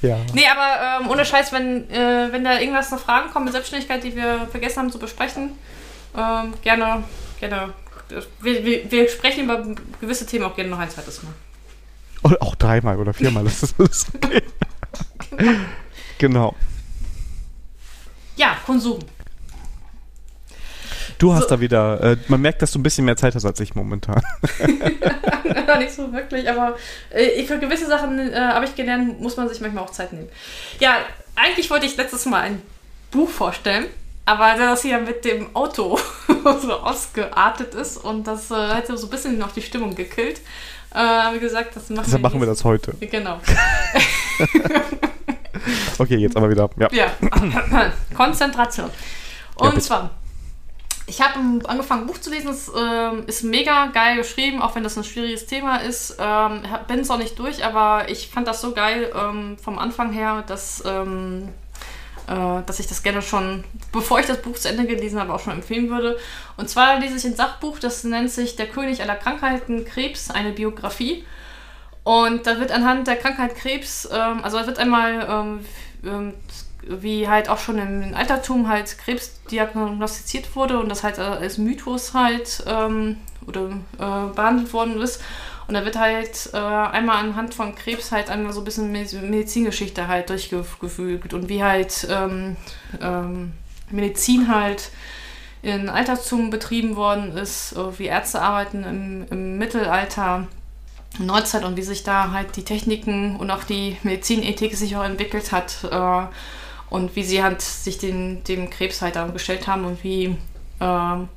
[0.03, 0.19] Ja.
[0.33, 4.03] Nee, aber ähm, ohne Scheiß, wenn, äh, wenn da irgendwas noch Fragen kommen mit Selbstständigkeit,
[4.03, 5.53] die wir vergessen haben zu besprechen,
[6.17, 7.05] ähm, gerne,
[7.39, 7.73] gerne.
[8.41, 9.65] Wir, wir, wir, sprechen über
[10.01, 11.33] gewisse Themen auch gerne noch ein zweites Mal.
[12.23, 14.43] Oder auch dreimal oder viermal, das ist alles okay.
[16.19, 16.55] genau.
[18.37, 18.99] Ja, Konsum.
[21.21, 21.49] Du hast so.
[21.51, 24.23] da wieder, äh, man merkt, dass du ein bisschen mehr Zeit hast als ich momentan.
[25.79, 26.77] nicht so wirklich, aber
[27.11, 30.31] äh, für gewisse Sachen äh, habe ich gelernt, muss man sich manchmal auch Zeit nehmen.
[30.79, 30.97] Ja,
[31.37, 32.63] eigentlich wollte ich letztes Mal ein
[33.11, 33.85] Buch vorstellen,
[34.25, 35.99] aber da das hier mit dem Auto
[36.63, 40.41] so ausgeartet ist und das äh, hat so ein bisschen noch die Stimmung gekillt,
[40.95, 42.95] äh, haben wir gesagt, das machen Deshalb wir machen wir das heute.
[42.99, 43.39] Genau.
[45.99, 46.71] okay, jetzt aber wieder.
[46.79, 46.89] Ja.
[46.93, 47.11] ja.
[48.17, 48.89] Konzentration.
[49.57, 50.11] Und ja, zwar
[51.11, 52.51] ich habe angefangen, ein Buch zu lesen.
[52.51, 56.17] Es ähm, ist mega geil geschrieben, auch wenn das ein schwieriges Thema ist.
[56.21, 60.13] Ähm, bin es auch nicht durch, aber ich fand das so geil ähm, vom Anfang
[60.13, 61.49] her, dass, ähm,
[62.29, 65.41] äh, dass ich das gerne schon, bevor ich das Buch zu Ende gelesen habe, auch
[65.41, 66.17] schon empfehlen würde.
[66.57, 70.53] Und zwar lese ich ein Sachbuch, das nennt sich Der König aller Krankheiten, Krebs, eine
[70.53, 71.25] Biografie.
[72.05, 75.27] Und da wird anhand der Krankheit Krebs, ähm, also da wird einmal
[76.05, 76.35] ähm,
[76.87, 82.15] wie halt auch schon im Altertum halt Krebs diagnostiziert wurde und das halt als Mythos
[82.15, 83.17] halt ähm,
[83.47, 85.21] oder äh, behandelt worden ist.
[85.69, 90.09] Und da wird halt äh, einmal anhand von Krebs halt einmal so ein bisschen Medizingeschichte
[90.09, 92.57] halt durchgefügt und wie halt ähm,
[93.01, 93.53] ähm,
[93.91, 94.91] Medizin halt
[95.63, 100.49] in Altertum betrieben worden ist, äh, wie Ärzte arbeiten im, im Mittelalter,
[101.19, 105.53] Neuzeit und wie sich da halt die Techniken und auch die Medizinethik sich auch entwickelt
[105.53, 105.85] hat.
[105.85, 106.27] Äh,
[106.91, 110.37] und wie sie halt sich den, dem Krebs halt gestellt haben und wie
[110.81, 111.29] ähm,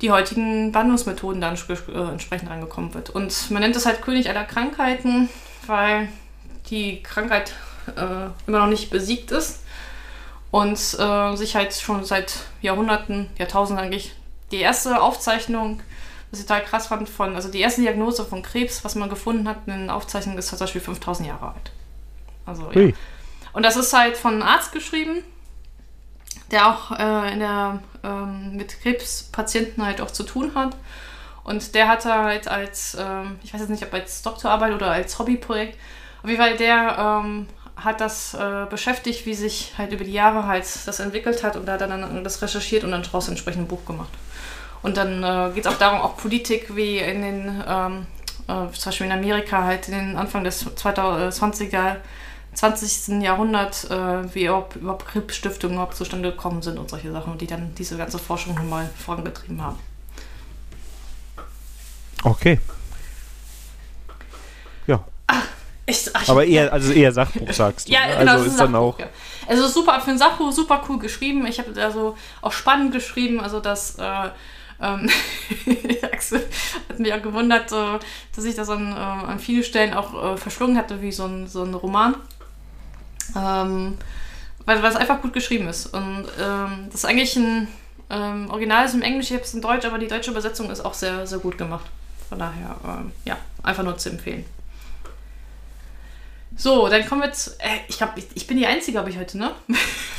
[0.00, 3.10] die heutigen Behandlungsmethoden dann äh, entsprechend angekommen wird.
[3.10, 5.28] Und man nennt es halt König aller Krankheiten,
[5.66, 6.08] weil
[6.70, 7.52] die Krankheit
[7.96, 9.60] äh, immer noch nicht besiegt ist
[10.50, 14.14] und äh, sich halt schon seit Jahrhunderten, Jahrtausenden eigentlich
[14.50, 15.80] die erste Aufzeichnung,
[16.30, 19.48] was ich total krass fand, von, also die erste Diagnose von Krebs, was man gefunden
[19.48, 21.72] hat in den Aufzeichnungen, ist zum Beispiel 5000 Jahre alt.
[22.46, 22.92] Also, ja.
[23.52, 25.22] Und das ist halt von einem Arzt geschrieben,
[26.50, 30.76] der auch äh, in der, ähm, mit Krebspatienten halt auch zu tun hat.
[31.44, 35.18] Und der hatte halt als, ähm, ich weiß jetzt nicht, ob als Doktorarbeit oder als
[35.18, 35.78] Hobbyprojekt,
[36.22, 37.46] auf jeden der ähm,
[37.76, 41.66] hat das äh, beschäftigt, wie sich halt über die Jahre halt das entwickelt hat und
[41.66, 44.10] da hat dann das recherchiert und dann daraus entsprechend ein Buch gemacht.
[44.82, 48.06] Und dann äh, geht es auch darum, auch Politik wie in den, ähm,
[48.48, 51.96] äh, zum Beispiel in Amerika halt in den Anfang des 2020er
[52.54, 53.22] 20.
[53.22, 57.74] Jahrhundert, äh, wie überhaupt, überhaupt Krebsstiftungen überhaupt zustande gekommen sind und solche Sachen, die dann
[57.76, 59.78] diese ganze Forschung nochmal vorangetrieben haben.
[62.22, 62.58] Okay.
[64.86, 65.04] Ja.
[65.26, 65.46] Ach,
[65.86, 67.92] ich, ach, Aber eher, also eher Sachbuch sagst du.
[67.92, 68.16] ja, ne?
[68.18, 68.98] genau, also ist, dann auch.
[68.98, 69.06] Ja.
[69.48, 71.46] Also super für ein Sachbuch, super cool geschrieben.
[71.46, 74.28] Ich habe also auch spannend geschrieben, also das äh,
[74.82, 75.08] ähm,
[76.88, 77.98] hat mich auch gewundert, äh,
[78.34, 81.46] dass ich das an, äh, an vielen Stellen auch äh, verschlungen hatte, wie so ein,
[81.46, 82.16] so ein Roman.
[83.36, 83.98] Ähm,
[84.66, 85.86] weil, weil es einfach gut geschrieben ist.
[85.86, 87.68] Und ähm, das ist eigentlich ein
[88.10, 90.80] ähm, Original ist im Englisch, ich habe es in Deutsch, aber die deutsche Übersetzung ist
[90.80, 91.86] auch sehr, sehr gut gemacht.
[92.28, 94.44] Von daher, ähm, ja, einfach nur zu empfehlen.
[96.56, 97.50] So, dann kommen wir zu.
[97.58, 99.52] Äh, ich glaube, ich, ich, bin die Einzige, habe ich heute, ne?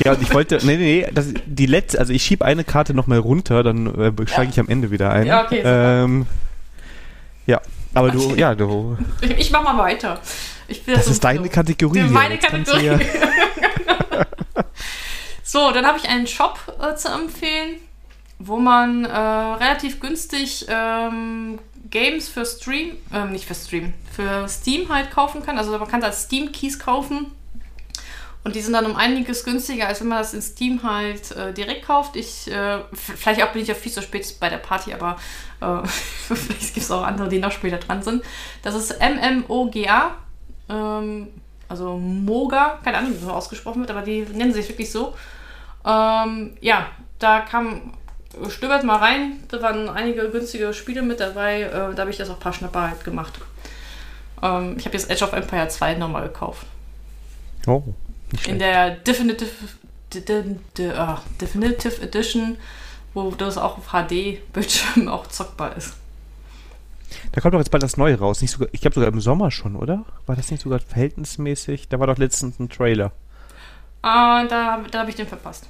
[0.04, 0.58] Ja, und ich wollte.
[0.64, 1.12] Nee, nee, nee.
[1.14, 4.50] Das, die letzte, also ich schiebe eine Karte nochmal runter, dann äh, steige ja.
[4.50, 5.28] ich am Ende wieder ein.
[5.28, 5.62] Ja, okay.
[5.64, 6.26] Ähm,
[7.46, 7.62] ja,
[7.94, 8.18] aber okay.
[8.18, 8.98] du, ja, du.
[9.20, 10.20] Ich, ich mach mal weiter.
[10.86, 12.02] Das ist deine Kategorie.
[12.04, 12.86] Meine Kategorie.
[12.86, 13.00] Ja
[15.52, 17.76] so, dann habe ich einen Shop äh, zu empfehlen,
[18.40, 21.60] wo man äh, relativ günstig ähm,
[21.90, 25.58] Games für Stream, äh, nicht für Stream, für Steam halt kaufen kann.
[25.58, 27.32] Also man kann da Steam Keys kaufen.
[28.44, 31.54] Und die sind dann um einiges günstiger, als wenn man das in Steam halt äh,
[31.54, 32.16] direkt kauft.
[32.16, 35.18] Ich, äh, vielleicht auch bin ich auch viel zu spät bei der Party, aber
[35.60, 35.86] äh,
[36.34, 38.24] vielleicht gibt es auch andere, die noch später dran sind.
[38.64, 40.16] Das ist MMOGA.
[40.72, 41.28] Ähm,
[41.68, 45.14] also Moga, keine Ahnung, wie so ausgesprochen wird, aber die nennen sich wirklich so.
[45.86, 46.88] Ähm, ja,
[47.20, 47.94] da kam,
[48.50, 52.30] stöbert mal rein, da waren einige günstige Spiele mit dabei, äh, da habe ich das
[52.30, 53.40] auch ein paar Schnapper halt gemacht.
[54.42, 56.66] Ähm, ich habe jetzt Edge of Empire 2 nochmal gekauft.
[57.68, 57.84] Oh.
[58.48, 59.50] In der Definitive,
[60.14, 60.44] de, de,
[60.78, 62.58] de, uh, Definitive Edition,
[63.14, 65.96] wo das auch auf HD-Bildschirm auch zockbar ist.
[67.32, 68.42] Da kommt doch jetzt bald das Neue raus.
[68.42, 70.06] Nicht sogar, ich glaube sogar im Sommer schon, oder?
[70.26, 71.90] War das nicht sogar verhältnismäßig?
[71.90, 73.12] Da war doch letztens ein Trailer.
[74.02, 75.68] Ah, da, da habe ich den verpasst.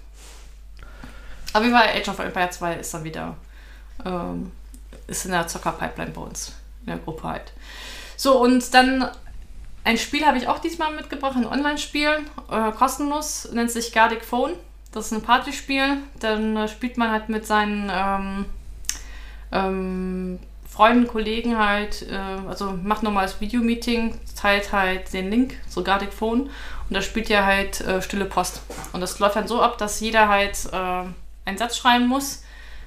[1.54, 3.36] Aber wie war Age of Empire 2 ist dann wieder
[4.06, 4.52] ähm,
[5.08, 7.54] ist in der Zocker-Pipeline bei uns, in der Gruppe halt.
[8.16, 9.10] So, und dann
[9.84, 12.20] ein Spiel habe ich auch diesmal mitgebracht, ein Online-Spiel,
[12.50, 14.54] äh, kostenlos, nennt sich Gardic Phone.
[14.92, 15.98] Das ist ein Partyspiel.
[16.20, 18.46] Dann äh, spielt man halt mit seinen ähm,
[19.52, 20.40] ähm,
[20.82, 22.16] Freunden, Kollegen halt, äh,
[22.50, 26.50] also macht normales Videomeeting, teilt halt den Link zu Gardic Phone und
[26.90, 28.64] da spielt ihr halt äh, Stille Post.
[28.92, 31.04] Und das läuft dann so ab, dass jeder halt äh,
[31.46, 32.42] einen Satz schreiben muss.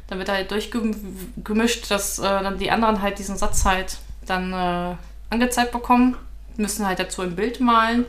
[0.08, 4.96] Dann wird halt durchgemischt, dass äh, dann die anderen halt diesen Satz halt dann äh,
[5.30, 6.16] angezeigt bekommen,
[6.56, 8.06] müssen halt dazu ein Bild malen.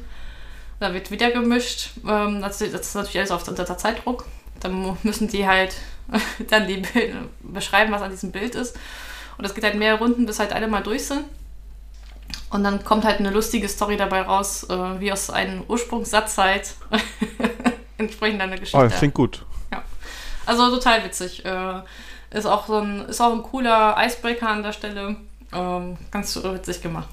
[0.80, 1.92] Dann wird wieder gemischt.
[2.10, 4.26] Ähm, das, das, ist natürlich alles auf, unter Zeitdruck.
[4.62, 5.76] Dann müssen die halt
[6.50, 8.76] dann die Bilder beschreiben, was an diesem Bild ist.
[9.38, 11.26] Und das geht halt mehr Runden, bis halt alle mal durch sind.
[12.50, 16.74] Und dann kommt halt eine lustige Story dabei raus, äh, wie aus einem Ursprungssatz halt
[17.98, 18.78] entsprechend eine Geschichte.
[18.78, 19.46] Oh, klingt gut.
[19.72, 19.84] Ja.
[20.46, 21.44] Also total witzig.
[21.44, 21.82] Äh,
[22.32, 25.18] ist, auch so ein, ist auch ein cooler Icebreaker an der Stelle.
[25.54, 27.08] Ähm, ganz witzig gemacht.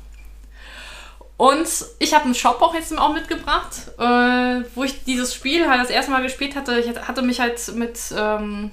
[1.36, 1.68] Und
[1.98, 5.90] ich habe einen Shop auch jetzt auch mitgebracht, äh, wo ich dieses Spiel halt das
[5.90, 6.78] erste Mal gespielt hatte.
[6.78, 8.70] Ich hatte mich halt mit ähm,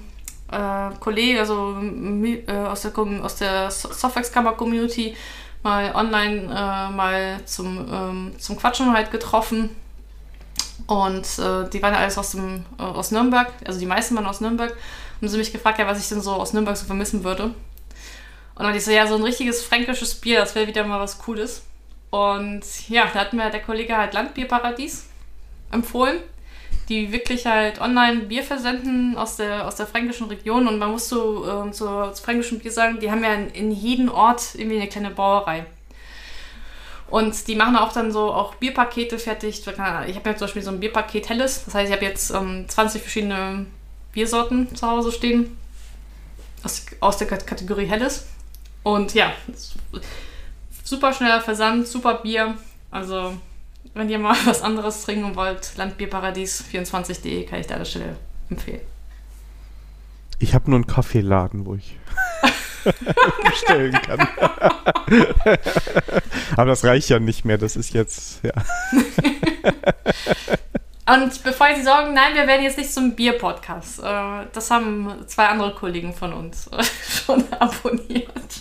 [0.50, 5.16] äh, Kollegen, also äh, aus der, aus der Softwax-Kammer-Community
[5.62, 9.70] mal online äh, mal zum, ähm, zum Quatschen halt getroffen.
[10.86, 14.40] Und äh, die waren alles aus, dem, äh, aus Nürnberg, also die meisten waren aus
[14.40, 14.74] Nürnberg.
[15.16, 17.44] Haben sie mich gefragt, ja, was ich denn so aus Nürnberg so vermissen würde.
[18.54, 21.18] Und dann ich so, ja, so ein richtiges fränkisches Bier, das wäre wieder mal was
[21.18, 21.62] Cooles.
[22.10, 25.06] Und ja, da hat mir der Kollege halt Landbierparadies
[25.70, 26.20] empfohlen
[26.90, 30.66] die wirklich halt online Bier versenden aus der, aus der fränkischen Region.
[30.66, 33.70] Und man muss so äh, zur, zur fränkischen Bier sagen, die haben ja in, in
[33.70, 35.64] jedem Ort irgendwie eine kleine Brauerei.
[37.08, 39.60] Und die machen auch dann so auch Bierpakete fertig.
[39.60, 41.64] Ich habe ja zum Beispiel so ein Bierpaket Helles.
[41.64, 43.66] Das heißt, ich habe jetzt ähm, 20 verschiedene
[44.12, 45.56] Biersorten zu Hause stehen.
[46.62, 48.26] Aus, aus der Kategorie Helles.
[48.82, 49.32] Und ja,
[50.84, 52.56] super schneller Versand, super Bier.
[52.90, 53.34] Also,
[53.94, 58.16] wenn ihr mal was anderes trinken wollt, Landbierparadies24.de kann ich da an der Stelle
[58.48, 58.80] empfehlen.
[60.38, 61.98] Ich habe nur einen Kaffeeladen, wo ich
[63.44, 64.20] bestellen kann.
[66.56, 68.52] Aber das reicht ja nicht mehr, das ist jetzt, ja.
[71.14, 73.98] Und bevor Sie sorgen, nein, wir werden jetzt nicht zum Bier-Podcast.
[73.98, 76.70] Äh, das haben zwei andere Kollegen von uns
[77.26, 78.60] schon abonniert.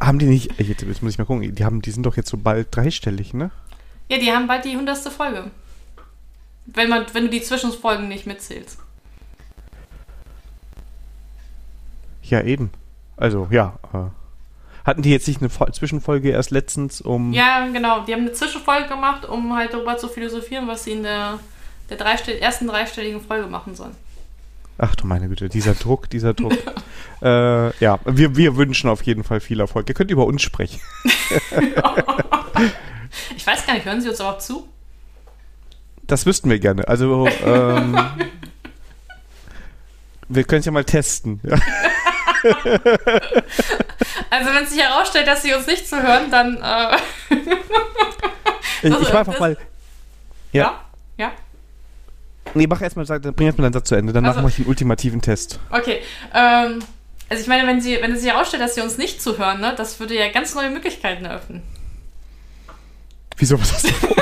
[0.00, 2.36] haben die nicht, jetzt muss ich mal gucken, die, haben, die sind doch jetzt so
[2.36, 3.50] bald dreistellig, ne?
[4.08, 5.50] Ja, die haben bald die hundertste Folge.
[6.66, 8.78] Wenn, man, wenn du die Zwischenfolgen nicht mitzählst.
[12.22, 12.70] Ja, eben.
[13.16, 13.78] Also, ja.
[13.92, 17.32] Äh, hatten die jetzt nicht eine Zwischenfolge erst letztens um.
[17.32, 18.04] Ja, genau.
[18.04, 21.38] Die haben eine Zwischenfolge gemacht, um halt darüber zu philosophieren, was sie in der,
[21.90, 23.94] der dreistell ersten dreistelligen Folge machen sollen.
[24.78, 26.52] Ach du meine Güte, dieser Druck, dieser Druck.
[27.22, 29.88] äh, ja, wir, wir wünschen auf jeden Fall viel Erfolg.
[29.88, 30.80] Ihr könnt über uns sprechen.
[33.36, 34.68] ich weiß gar nicht, hören Sie uns überhaupt zu?
[36.06, 36.88] Das wüssten wir gerne.
[36.88, 37.98] Also, ähm,
[40.28, 41.40] wir können es ja mal testen.
[41.44, 41.60] also,
[44.54, 46.56] wenn es sich herausstellt, dass Sie uns nicht zuhören, dann.
[46.56, 46.96] Äh
[48.82, 49.56] ich, ich war einfach mal.
[50.52, 50.80] Ja.
[51.16, 51.26] ja.
[51.26, 51.32] ja.
[52.54, 55.20] Nee, mach erstmal, bring erstmal deinen Satz zu Ende, danach also, mache ich den ultimativen
[55.20, 55.60] Test.
[55.70, 56.00] Okay.
[56.34, 56.80] Ähm,
[57.28, 59.74] also ich meine, wenn, sie, wenn es sich herausstellt, dass sie uns nicht zuhören, ne,
[59.76, 61.62] das würde ja ganz neue Möglichkeiten eröffnen.
[63.38, 64.16] Wieso was hast du vor?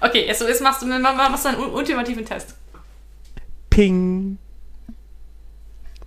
[0.00, 2.54] okay, jetzt machst du, machst du einen ultimativen Test.
[3.68, 4.38] Ping.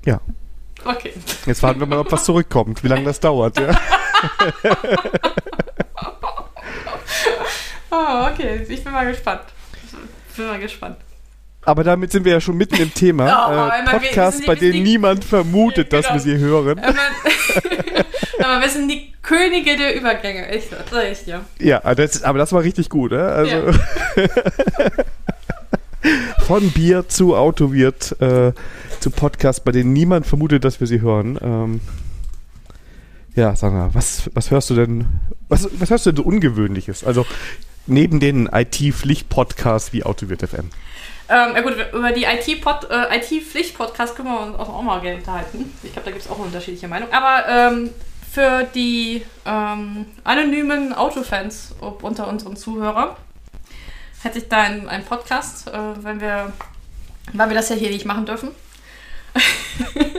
[0.06, 0.20] Ja.
[0.84, 1.14] Okay.
[1.46, 3.80] Jetzt warten wir mal, ob was zurückkommt, wie lange das dauert, ja.
[7.92, 9.44] oh, okay, ich bin mal gespannt.
[10.30, 10.98] Ich bin mal gespannt.
[11.64, 13.28] Aber damit sind wir ja schon mitten im Thema.
[13.50, 16.02] Oh, äh, Podcast, bei dem niemand vermutet, genau.
[16.04, 16.80] dass wir sie hören.
[18.40, 20.48] aber wir sind die Könige der Übergänge.
[20.48, 21.44] Echt, echt ja.
[21.60, 23.12] Ja, das, aber das war richtig gut.
[23.12, 23.18] Äh?
[23.18, 23.74] Also ja.
[26.46, 28.54] Von Bier zu Autowirt äh,
[29.00, 31.38] zu Podcast, bei denen niemand vermutet, dass wir sie hören.
[31.42, 31.82] Ähm,
[33.36, 35.06] ja, Sandra, was, was hörst du denn,
[35.48, 37.04] was, was hörst du denn so Ungewöhnliches?
[37.04, 37.26] Also
[37.86, 40.70] neben den IT-Pflicht-Podcasts wie Autowirt FM.
[41.30, 45.74] Ähm, ja gut, über die IT-Pflicht-Podcasts äh, IT können wir uns auch mal gerne unterhalten.
[45.84, 47.14] Ich glaube, da gibt es auch unterschiedliche Meinungen.
[47.14, 47.90] Aber ähm,
[48.32, 53.10] für die ähm, anonymen Autofans unter unseren Zuhörern
[54.24, 56.54] hätte ich da einen, einen Podcast, äh, wenn wir,
[57.34, 58.50] weil wir das ja hier nicht machen dürfen.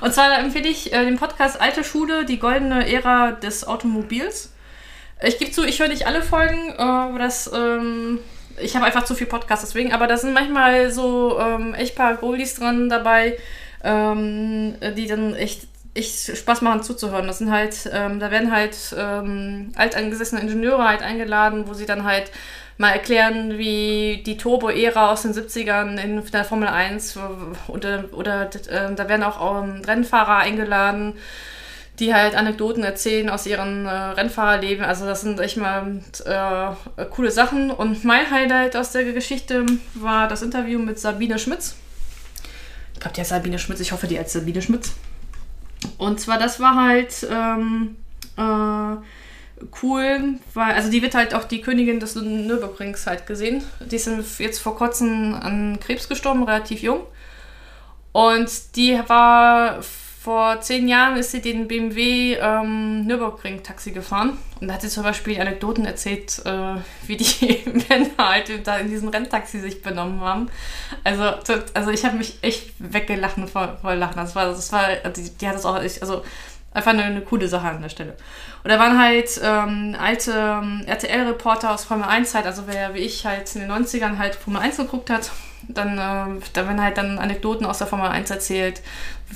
[0.00, 4.52] Und zwar empfehle ich äh, den Podcast Alte Schule, die goldene Ära des Automobils.
[5.22, 8.20] Ich gebe zu, ich höre nicht alle Folgen, äh, das, ähm,
[8.60, 12.16] ich habe einfach zu viel Podcast deswegen, aber da sind manchmal so ähm, echt paar
[12.16, 13.38] Goldies dran dabei,
[13.82, 17.26] ähm, die dann echt, echt Spaß machen zuzuhören.
[17.26, 22.04] Das sind halt, ähm, da werden halt ähm, alteingesessene Ingenieure halt eingeladen, wo sie dann
[22.04, 22.30] halt
[22.76, 27.18] mal erklären, wie die Turbo-Ära aus den 70ern in der Formel 1
[27.68, 31.14] oder, oder äh, da werden auch ähm, Rennfahrer eingeladen,
[31.98, 34.84] die halt Anekdoten erzählen aus ihren äh, Rennfahrerleben.
[34.84, 37.70] Also das sind echt mal äh, coole Sachen.
[37.70, 39.64] Und mein Highlight aus der Geschichte
[39.94, 41.76] war das Interview mit Sabine Schmitz.
[42.94, 43.80] Ich glaube, die heißt Sabine Schmitz.
[43.80, 44.94] Ich hoffe, die heißt Sabine Schmitz.
[45.98, 47.96] Und zwar, das war halt ähm,
[48.36, 48.96] äh,
[49.82, 53.62] cool, weil, also die wird halt auch die Königin des Nürburgrings halt gesehen.
[53.80, 54.08] Die ist
[54.38, 57.02] jetzt vor kurzem an Krebs gestorben, relativ jung.
[58.12, 59.80] Und die war
[60.24, 65.02] vor zehn Jahren ist sie den BMW ähm, Nürburgring-Taxi gefahren und da hat sie zum
[65.02, 66.76] Beispiel Anekdoten erzählt, äh,
[67.06, 70.48] wie die Männer halt da in diesem Renntaxi sich benommen haben.
[71.04, 71.24] Also,
[71.74, 74.16] also ich habe mich echt weggelacht vor, vor Lachen.
[74.16, 76.22] Das war, das war, die, die hat es auch, also
[76.74, 78.16] Einfach eine, eine, coole Sache an der Stelle.
[78.64, 83.24] Und da waren halt ähm, alte ähm, RTL-Reporter aus Formel 1-Zeit, also wer wie ich
[83.24, 85.30] halt in den 90ern halt Formel 1 geguckt hat,
[85.68, 88.82] dann äh, da werden halt dann Anekdoten aus der Formel 1 erzählt,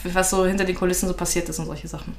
[0.05, 2.15] was so hinter den Kulissen so passiert ist und solche Sachen.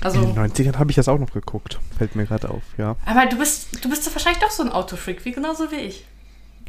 [0.00, 1.78] Also, in den 90ern habe ich das auch noch geguckt.
[1.96, 2.96] Fällt mir gerade auf, ja.
[3.06, 6.04] Aber du bist, du bist wahrscheinlich doch so ein Autofreak, wie genauso wie ich.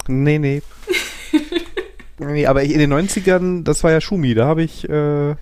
[0.07, 0.61] Nee, nee.
[2.19, 5.35] nee, aber in den 90ern, das war ja Schumi, da habe ich äh,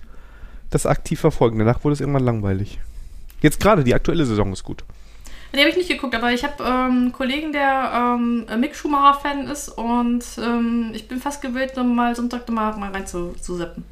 [0.69, 1.59] das aktiv verfolgen.
[1.59, 2.79] Danach wurde es irgendwann langweilig.
[3.41, 4.85] Jetzt gerade, die aktuelle Saison ist gut.
[5.55, 9.47] Die habe ich nicht geguckt, aber ich habe ähm, einen Kollegen, der ähm, Mick Schumacher-Fan
[9.47, 13.84] ist und ähm, ich bin fast gewillt, mal Sonntag mal, mal rein zu, zu seppen.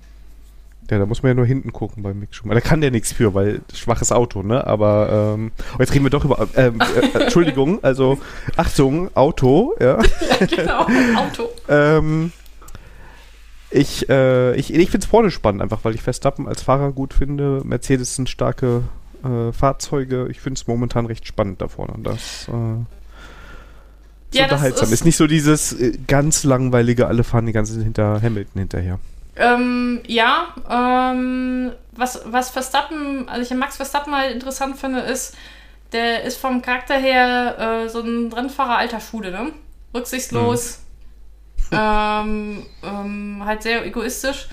[0.90, 2.60] Ja, da muss man ja nur hinten gucken bei Mick Schumacher.
[2.60, 4.66] Da kann der nichts für, weil schwaches Auto, ne?
[4.66, 6.48] Aber ähm, oh, jetzt reden wir doch über.
[6.56, 8.18] Ähm, äh, Entschuldigung, also
[8.58, 10.00] Achtung, Auto, ja.
[10.02, 11.50] ja genau, Auto.
[11.70, 12.32] ähm,
[13.70, 17.14] ich äh, ich, ich finde es vorne spannend, einfach weil ich Verstappen als Fahrer gut
[17.14, 17.62] finde.
[17.64, 18.82] Mercedes sind starke
[19.24, 20.28] äh, Fahrzeuge.
[20.30, 21.94] Ich finde es momentan recht spannend da vorne.
[22.04, 22.52] Das äh,
[24.34, 24.88] ja, unterhaltsam.
[24.88, 28.60] Ist, ist, nicht so dieses äh, ganz langweilige, alle fahren die ganze Zeit hinter Hamilton
[28.60, 29.00] hinterher.
[29.36, 35.36] Ähm, ja, ähm, was, was Verstappen, also ich Max Verstappen halt interessant finde, ist,
[35.92, 39.52] der ist vom Charakter her äh, so ein Rennfahrer alter Schule, ne?
[39.94, 40.80] Rücksichtslos,
[41.70, 41.78] mhm.
[41.78, 44.48] ähm, ähm, halt sehr egoistisch.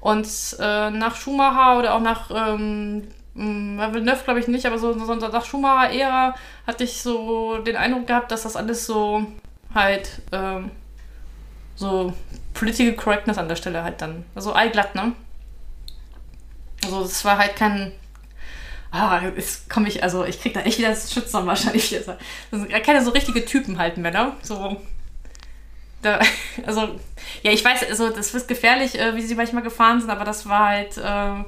[0.00, 0.28] Und
[0.60, 5.44] äh, nach Schumacher oder auch nach ähm, Villeneuve glaube ich nicht, aber so, so nach
[5.44, 6.34] Schumacher-Ära
[6.66, 9.26] hatte ich so den Eindruck gehabt, dass das alles so
[9.74, 10.70] halt ähm,
[11.74, 12.14] so
[12.54, 14.24] Political Correctness an der Stelle halt dann.
[14.34, 15.12] Also allglatt, ne?
[16.84, 17.92] Also es war halt kein.
[18.90, 21.90] Ah, jetzt komme ich, also ich krieg da echt wieder das Schützen wahrscheinlich.
[21.90, 22.16] Das
[22.50, 24.32] sind keine so richtige Typen halt ne?
[24.42, 24.80] So.
[26.00, 26.20] Da,
[26.66, 26.98] also,
[27.42, 30.48] ja, ich weiß, also das ist gefährlich, äh, wie sie manchmal gefahren sind, aber das
[30.48, 30.96] war halt.
[30.96, 31.44] Äh,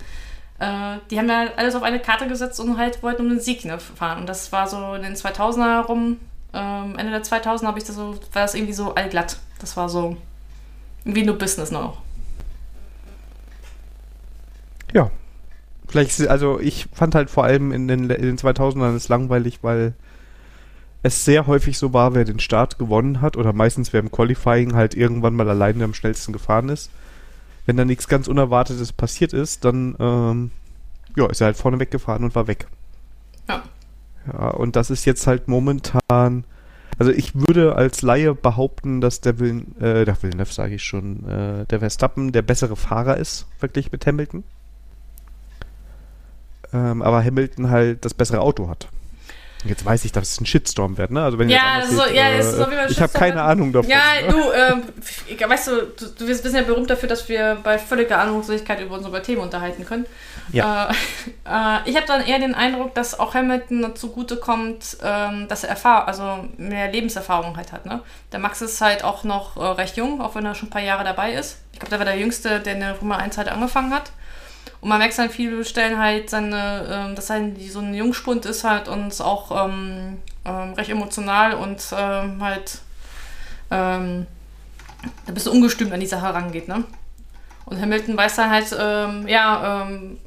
[0.58, 3.64] äh, die haben ja alles auf eine Karte gesetzt und halt wollten um den Sieg
[3.64, 4.18] ne, fahren.
[4.18, 6.16] Und das war so in den 2000er herum,
[6.52, 9.38] ähm, Ende der 2000er habe ich das so, war das irgendwie so allglatt.
[9.60, 10.16] Das war so
[11.04, 12.02] wie nur Business noch.
[14.92, 15.10] Ja.
[15.88, 19.94] Vielleicht, also ich fand halt vor allem in den, in den 2000ern es langweilig, weil
[21.02, 24.74] es sehr häufig so war, wer den Start gewonnen hat oder meistens wer im Qualifying
[24.74, 26.90] halt irgendwann mal alleine am schnellsten gefahren ist.
[27.68, 30.50] Wenn da nichts ganz Unerwartetes passiert ist, dann ähm,
[31.16, 32.66] ja, ist er halt vorne weggefahren und war weg.
[33.46, 33.62] Ja.
[34.26, 36.44] Ja, und das ist jetzt halt momentan
[36.98, 41.28] also ich würde als Laie behaupten, dass der Willen, äh, der Villeneuve sage ich schon,
[41.28, 44.42] äh, der Verstappen der bessere Fahrer ist, wirklich mit Hamilton.
[46.72, 48.88] Ähm, aber Hamilton halt das bessere Auto hat.
[49.68, 51.22] Jetzt weiß ich, dass es ein Shitstorm wird, ne?
[51.22, 53.90] Also wenn ja, so, geht, ja, äh, ist so wie Ich habe keine Ahnung davon.
[53.90, 54.32] Ja, ne?
[54.32, 58.80] du, ähm, weißt du, du, du bist ja berühmt dafür, dass wir bei völliger Ahnungslosigkeit
[58.80, 60.06] über unsere Themen unterhalten können.
[60.52, 60.88] Ja.
[60.88, 60.92] Äh,
[61.46, 66.08] äh, ich habe dann eher den Eindruck, dass auch Hamilton zugutekommt, ähm, dass er Erfahrung,
[66.08, 68.00] also mehr Lebenserfahrung halt hat, ne?
[68.32, 70.82] Der Max ist halt auch noch äh, recht jung, auch wenn er schon ein paar
[70.82, 71.58] Jahre dabei ist.
[71.72, 74.12] Ich glaube, der war der Jüngste, der in der Nummer 1 halt angefangen hat.
[74.80, 78.64] Und man merkt an vielen Stellen halt, seine, ähm, dass er so ein Jungspund ist
[78.64, 82.78] halt und auch ähm, ähm, recht emotional und ähm, halt
[83.70, 84.26] ähm,
[85.26, 86.84] ein bisschen ungestüm an die Sache rangeht, ne?
[87.66, 90.18] Und Hamilton weiß dann halt, ähm, ja, ähm,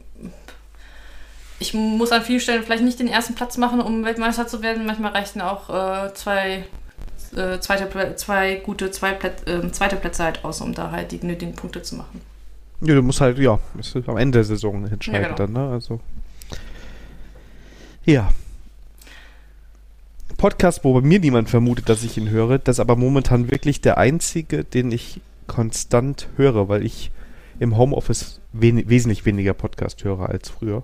[1.60, 4.86] ich muss an vielen Stellen vielleicht nicht den ersten Platz machen, um Weltmeister zu werden.
[4.86, 6.66] Manchmal reichen auch äh, zwei,
[7.36, 11.24] äh, zweite, zwei gute zwei Plätze, äh, zweite Plätze halt aus, um da halt die
[11.24, 12.22] nötigen Punkte zu machen.
[12.82, 13.60] Ja, du musst halt, ja,
[14.08, 15.38] am Ende der Saison entscheiden ja, genau.
[15.38, 15.70] dann, ne?
[15.70, 16.00] Also.
[18.06, 18.32] Ja.
[20.38, 23.82] Podcast, wo bei mir niemand vermutet, dass ich ihn höre, das ist aber momentan wirklich
[23.82, 27.12] der einzige, den ich konstant höre, weil ich
[27.60, 30.84] im Homeoffice wen wesentlich weniger Podcast höre als früher,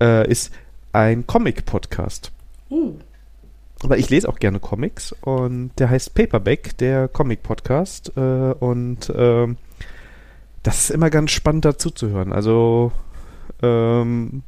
[0.00, 0.52] äh, ist
[0.92, 2.30] ein Comic-Podcast.
[2.70, 2.94] Uh.
[3.82, 8.12] Aber ich lese auch gerne Comics und der heißt Paperback, der Comic-Podcast.
[8.16, 9.56] Äh, und ähm,
[10.62, 12.32] das ist immer ganz spannend dazu zu hören.
[12.32, 12.92] Also
[13.62, 14.42] ähm,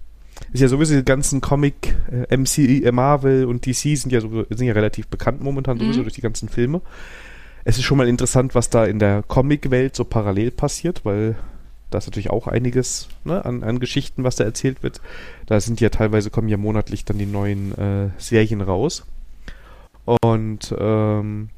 [0.53, 4.45] ist ja sowieso die ganzen Comic, äh, MC, äh, Marvel und DC sind ja, so,
[4.51, 6.05] sind ja relativ bekannt momentan sowieso mhm.
[6.05, 6.81] durch die ganzen Filme.
[7.65, 11.37] Es ist schon mal interessant, was da in der Comic-Welt so parallel passiert, weil
[11.91, 15.01] da ist natürlich auch einiges ne, an, an, Geschichten, was da erzählt wird.
[15.47, 19.05] Da sind ja teilweise, kommen ja monatlich dann die neuen äh, Serien raus.
[20.05, 21.51] Und ähm,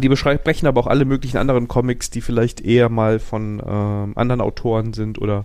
[0.00, 4.40] die besprechen aber auch alle möglichen anderen Comics, die vielleicht eher mal von ähm, anderen
[4.40, 5.44] Autoren sind oder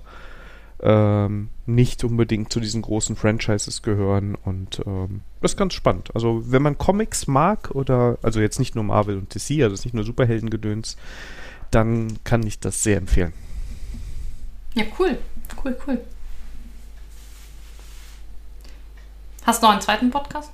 [0.82, 4.36] ähm, nicht unbedingt zu diesen großen Franchises gehören.
[4.36, 6.14] Und ähm, das ist ganz spannend.
[6.14, 9.94] Also wenn man Comics mag oder, also jetzt nicht nur Marvel und DC, also nicht
[9.94, 10.98] nur Superheldengedöns,
[11.72, 13.34] dann kann ich das sehr empfehlen.
[14.74, 15.18] Ja, cool.
[15.64, 16.02] Cool, cool.
[19.46, 20.52] Hast du noch einen zweiten Podcast?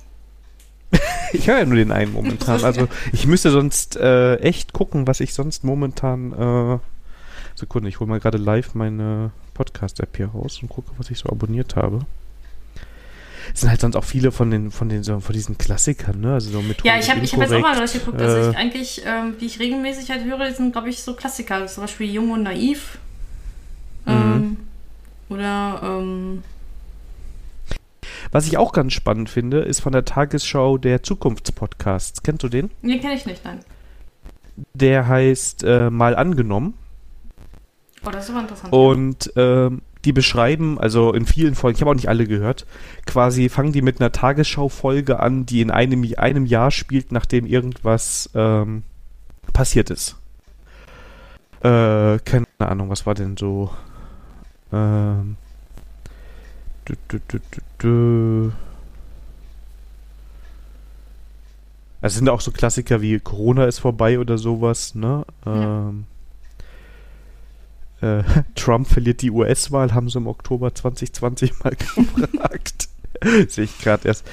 [1.32, 2.64] ich höre ja nur den einen momentan.
[2.64, 6.32] Also ich müsste sonst äh, echt gucken, was ich sonst momentan.
[6.32, 6.78] Äh,
[7.54, 11.28] Sekunde, ich hole mal gerade live meine Podcast-App hier raus und gucke, was ich so
[11.28, 12.06] abonniert habe.
[13.52, 16.34] Es sind halt sonst auch viele von den von den so, von diesen Klassikern, ne?
[16.34, 18.56] Also so mit Ja, ich habe ich hab jetzt auch mal durchgeguckt, dass äh, ich
[18.56, 22.30] eigentlich, ähm, wie ich regelmäßig halt höre, sind glaube ich so Klassiker, zum Beispiel Jung
[22.30, 22.98] und Naiv.
[24.06, 24.12] Mhm.
[24.12, 24.56] Ähm,
[25.28, 26.42] oder ähm,
[28.30, 32.22] Was ich auch ganz spannend finde, ist von der Tagesschau der Zukunftspodcasts.
[32.22, 32.70] Kennst du den?
[32.82, 33.60] Den kenne ich nicht, nein.
[34.74, 36.74] Der heißt äh, Mal angenommen.
[38.06, 38.72] Oh, das ist aber interessant.
[38.72, 42.66] Und ähm, die beschreiben, also in vielen Folgen, ich habe auch nicht alle gehört,
[43.06, 48.30] quasi fangen die mit einer Tagesschau-Folge an, die in einem, einem Jahr spielt, nachdem irgendwas
[48.34, 48.84] ähm,
[49.52, 50.16] passiert ist.
[51.60, 53.70] Äh, keine Ahnung, was war denn so?
[54.72, 56.79] Ähm, du, du, du, du, du.
[62.02, 65.24] Also sind auch so Klassiker wie Corona ist vorbei oder sowas, ne?
[65.44, 65.88] Ja.
[65.88, 66.06] Ähm,
[68.00, 68.22] äh,
[68.54, 72.88] Trump verliert die US-Wahl, haben sie im Oktober 2020 mal gefragt.
[73.48, 74.26] Sehe ich gerade erst.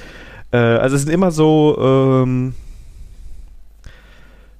[0.50, 2.54] Äh, also es sind immer so, ähm,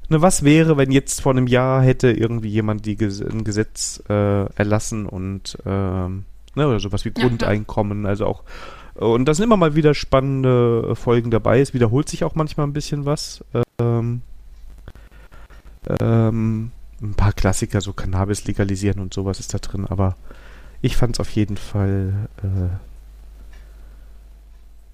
[0.09, 4.45] ne, was wäre, wenn jetzt vor einem Jahr hätte irgendwie jemand die ein Gesetz äh,
[4.55, 8.45] erlassen und ähm, ne, oder sowas wie Grundeinkommen, also auch
[8.95, 11.61] und da sind immer mal wieder spannende Folgen dabei.
[11.61, 13.45] Es wiederholt sich auch manchmal ein bisschen was.
[13.81, 14.23] Ähm,
[16.01, 20.16] ähm, ein paar Klassiker, so Cannabis legalisieren und sowas ist da drin, aber
[20.83, 22.69] ich fand es auf jeden Fall äh,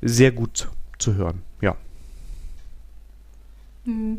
[0.07, 0.69] sehr gut
[0.99, 1.77] zu hören, ja.
[3.85, 4.19] Hm.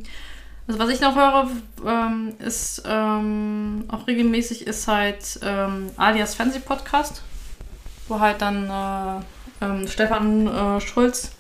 [0.68, 1.48] Also was ich noch höre,
[1.86, 7.22] ähm, ist ähm, auch regelmäßig ist halt ähm, Alias Fernsehpodcast,
[8.08, 11.34] wo halt dann äh, ähm, Stefan äh, Schulz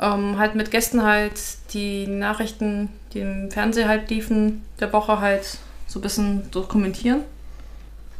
[0.00, 1.40] ähm, halt mit Gästen halt
[1.72, 5.58] die Nachrichten, die im Fernsehen halt liefen, der Woche halt
[5.88, 7.22] so ein bisschen dokumentieren.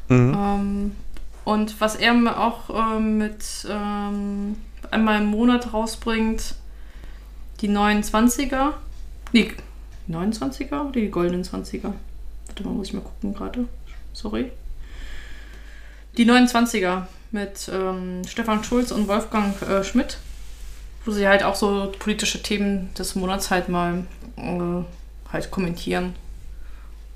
[0.09, 0.35] Mhm.
[0.37, 0.97] Ähm,
[1.45, 3.67] und was er auch äh, mit
[4.91, 6.57] einmal im Monat rausbringt,
[7.61, 8.73] die 29er.
[9.33, 9.53] Nee,
[10.11, 11.93] 29er oder die goldenen 20er?
[12.47, 13.67] Warte mal, muss ich mal gucken gerade.
[14.13, 14.51] Sorry.
[16.17, 20.19] Die 29er mit ähm, Stefan Schulz und Wolfgang äh, Schmidt
[21.09, 24.05] wo sie halt auch so politische Themen des Monats halt mal
[24.37, 26.15] äh, halt kommentieren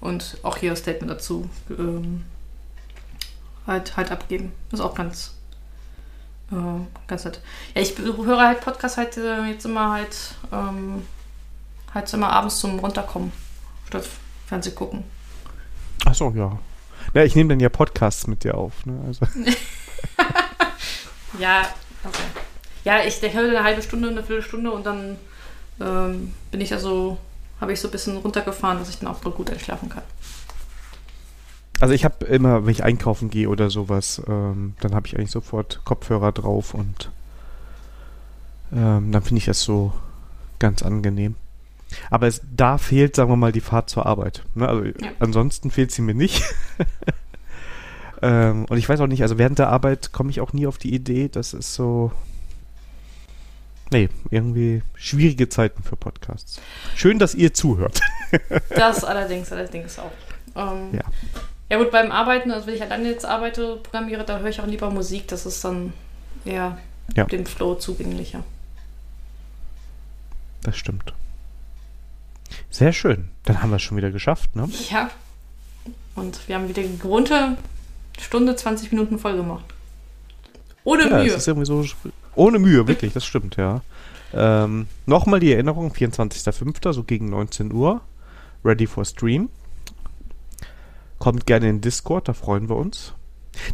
[0.01, 2.25] und auch hier ein Statement dazu ähm,
[3.67, 4.53] halt, halt abgeben.
[4.73, 5.35] Ist auch ganz,
[6.51, 6.55] äh,
[7.07, 7.41] ganz nett.
[7.75, 10.17] Ja, ich höre halt Podcasts halt äh, jetzt immer halt,
[10.51, 11.03] ähm,
[11.95, 13.33] halt immer abends zum Runterkommen,
[13.87, 14.09] statt
[14.47, 15.05] Fernseh gucken.
[16.05, 16.59] Ach so, ja.
[17.15, 19.01] Ja, ich nehme dann ja Podcasts mit dir auf, ne?
[19.07, 19.27] Also.
[21.39, 21.69] ja,
[22.05, 22.23] okay
[22.85, 25.17] ja, ich höre eine halbe Stunde, eine Viertelstunde und dann
[25.81, 27.19] ähm, bin ich also,
[27.61, 30.03] habe ich so ein bisschen runtergefahren, dass ich dann auch gut einschlafen kann.
[31.81, 35.31] Also ich habe immer, wenn ich einkaufen gehe oder sowas, ähm, dann habe ich eigentlich
[35.31, 37.11] sofort Kopfhörer drauf und
[38.73, 39.93] ähm, dann finde ich das so
[40.59, 41.35] ganz angenehm.
[42.11, 44.45] Aber es, da fehlt, sagen wir mal, die Fahrt zur Arbeit.
[44.55, 44.69] Ne?
[44.69, 44.93] Also ja.
[45.19, 46.43] ansonsten fehlt sie mir nicht.
[48.23, 50.79] ähm, und ich weiß auch nicht, also während der Arbeit komme ich auch nie auf
[50.79, 52.13] die Idee, das ist so,
[53.93, 56.63] Nee, irgendwie schwierige Zeiten für Podcasts.
[56.97, 58.01] Schön, dass ihr zuhört.
[58.71, 60.13] das allerdings, allerdings auch.
[60.57, 61.03] Ähm, ja.
[61.69, 64.67] Ja gut, beim Arbeiten, also wenn ich alleine jetzt arbeite, programmiere, da höre ich auch
[64.67, 65.29] lieber Musik.
[65.29, 65.93] Das ist dann
[66.47, 66.79] eher
[67.15, 67.25] ja.
[67.25, 68.43] dem Flow zugänglicher.
[70.63, 71.13] Das stimmt.
[72.71, 73.29] Sehr schön.
[73.45, 74.69] Dann haben wir es schon wieder geschafft, ne?
[74.91, 75.11] Ja.
[76.15, 77.57] Und wir haben wieder die gewohnte
[78.21, 79.65] Stunde 20 Minuten voll gemacht.
[80.85, 81.29] Ohne ja, Mühe.
[81.29, 81.85] Das ist irgendwie so
[82.35, 83.83] ohne Mühe, wirklich, das stimmt, ja.
[84.33, 88.01] Ähm, Nochmal die Erinnerung, 24.05., so gegen 19 Uhr.
[88.65, 89.49] Ready for Stream.
[91.19, 93.15] Kommt gerne in Discord, da freuen wir uns.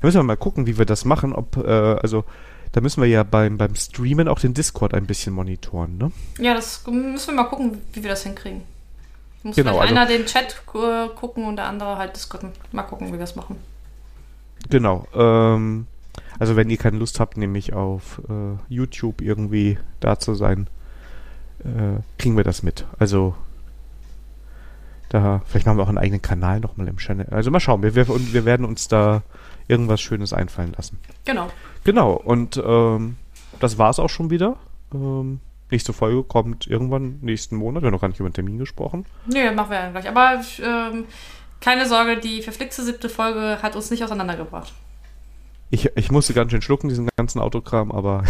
[0.01, 1.33] Da müssen wir mal gucken, wie wir das machen.
[1.33, 2.25] Ob, äh, also,
[2.73, 6.13] da müssen wir ja beim, beim Streamen auch den Discord ein bisschen monitoren, ne?
[6.39, 8.63] Ja, das müssen wir mal gucken, wie wir das hinkriegen.
[9.43, 12.51] Muss genau, also, einer den Chat gucken und der andere halt Discorden.
[12.73, 13.57] Mal gucken, wie wir das machen.
[14.69, 15.07] Genau.
[15.15, 15.87] Ähm,
[16.39, 20.69] also wenn ihr keine Lust habt, nämlich auf äh, YouTube irgendwie da zu sein,
[21.61, 22.85] äh, kriegen wir das mit.
[22.99, 23.35] Also
[25.09, 27.27] da, vielleicht machen wir auch einen eigenen Kanal nochmal im Channel.
[27.31, 29.23] Also mal schauen, wir, wir, wir werden uns da
[29.69, 30.99] irgendwas Schönes einfallen lassen.
[31.25, 31.51] Genau.
[31.89, 33.17] Genau, und ähm,
[33.61, 34.57] das war es auch schon wieder.
[34.93, 35.41] Ähm,
[35.71, 37.83] nächste Folge kommt irgendwann nächsten Monat.
[37.83, 39.07] Wir haben noch gar nicht über den Termin gesprochen.
[39.25, 40.07] Nee, machen wir ja gleich.
[40.07, 41.07] Aber ähm,
[41.63, 44.75] keine Sorge, die verflixte siebte Folge hat uns nicht auseinandergebracht.
[45.71, 48.25] Ich, ich musste ganz schön schlucken, diesen ganzen Autokram, aber.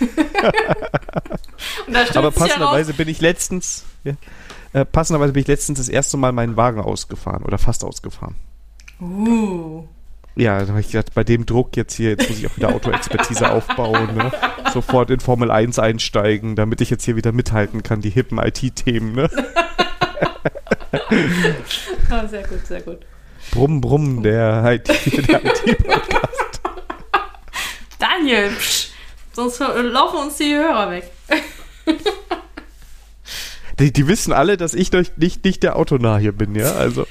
[2.14, 3.84] aber passenderweise bin ich letztens.
[4.04, 4.14] Ja,
[4.72, 8.36] äh, passenderweise bin ich letztens das erste Mal meinen Wagen ausgefahren oder fast ausgefahren.
[9.02, 9.84] Uh.
[10.34, 12.68] Ja, da habe ich gedacht, bei dem Druck jetzt hier, jetzt muss ich auch wieder
[12.70, 14.32] Autoexpertise aufbauen, ne?
[14.72, 19.14] Sofort in Formel 1 einsteigen, damit ich jetzt hier wieder mithalten kann, die hippen IT-Themen,
[19.14, 19.30] ne?
[22.10, 23.00] ah, sehr gut, sehr gut.
[23.50, 26.60] Brumm, brumm, der IT-Podcast.
[27.98, 28.92] Daniel, psch,
[29.32, 31.10] Sonst laufen uns die Hörer weg.
[33.78, 36.72] Die, die wissen alle, dass ich nicht, nicht der Autonah hier bin, ja?
[36.74, 37.06] Also.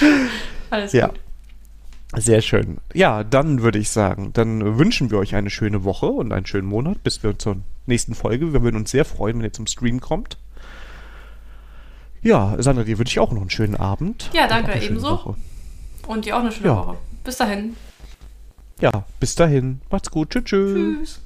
[0.70, 1.08] Alles ja.
[1.08, 1.20] gut.
[2.14, 2.78] Sehr schön.
[2.94, 6.68] Ja, dann würde ich sagen, dann wünschen wir euch eine schöne Woche und einen schönen
[6.68, 8.52] Monat, bis wir zur nächsten Folge.
[8.52, 10.38] Wir würden uns sehr freuen, wenn ihr zum Stream kommt.
[12.22, 14.30] Ja, Sandra, dir wünsche ich auch noch einen schönen Abend.
[14.32, 15.10] Ja, danke, ebenso.
[15.10, 15.36] Woche.
[16.06, 16.76] Und dir auch eine schöne ja.
[16.76, 16.96] Woche.
[17.24, 17.76] Bis dahin.
[18.80, 19.80] Ja, bis dahin.
[19.90, 20.30] Macht's gut.
[20.30, 20.44] Tschüss.
[20.48, 21.25] Tschüss.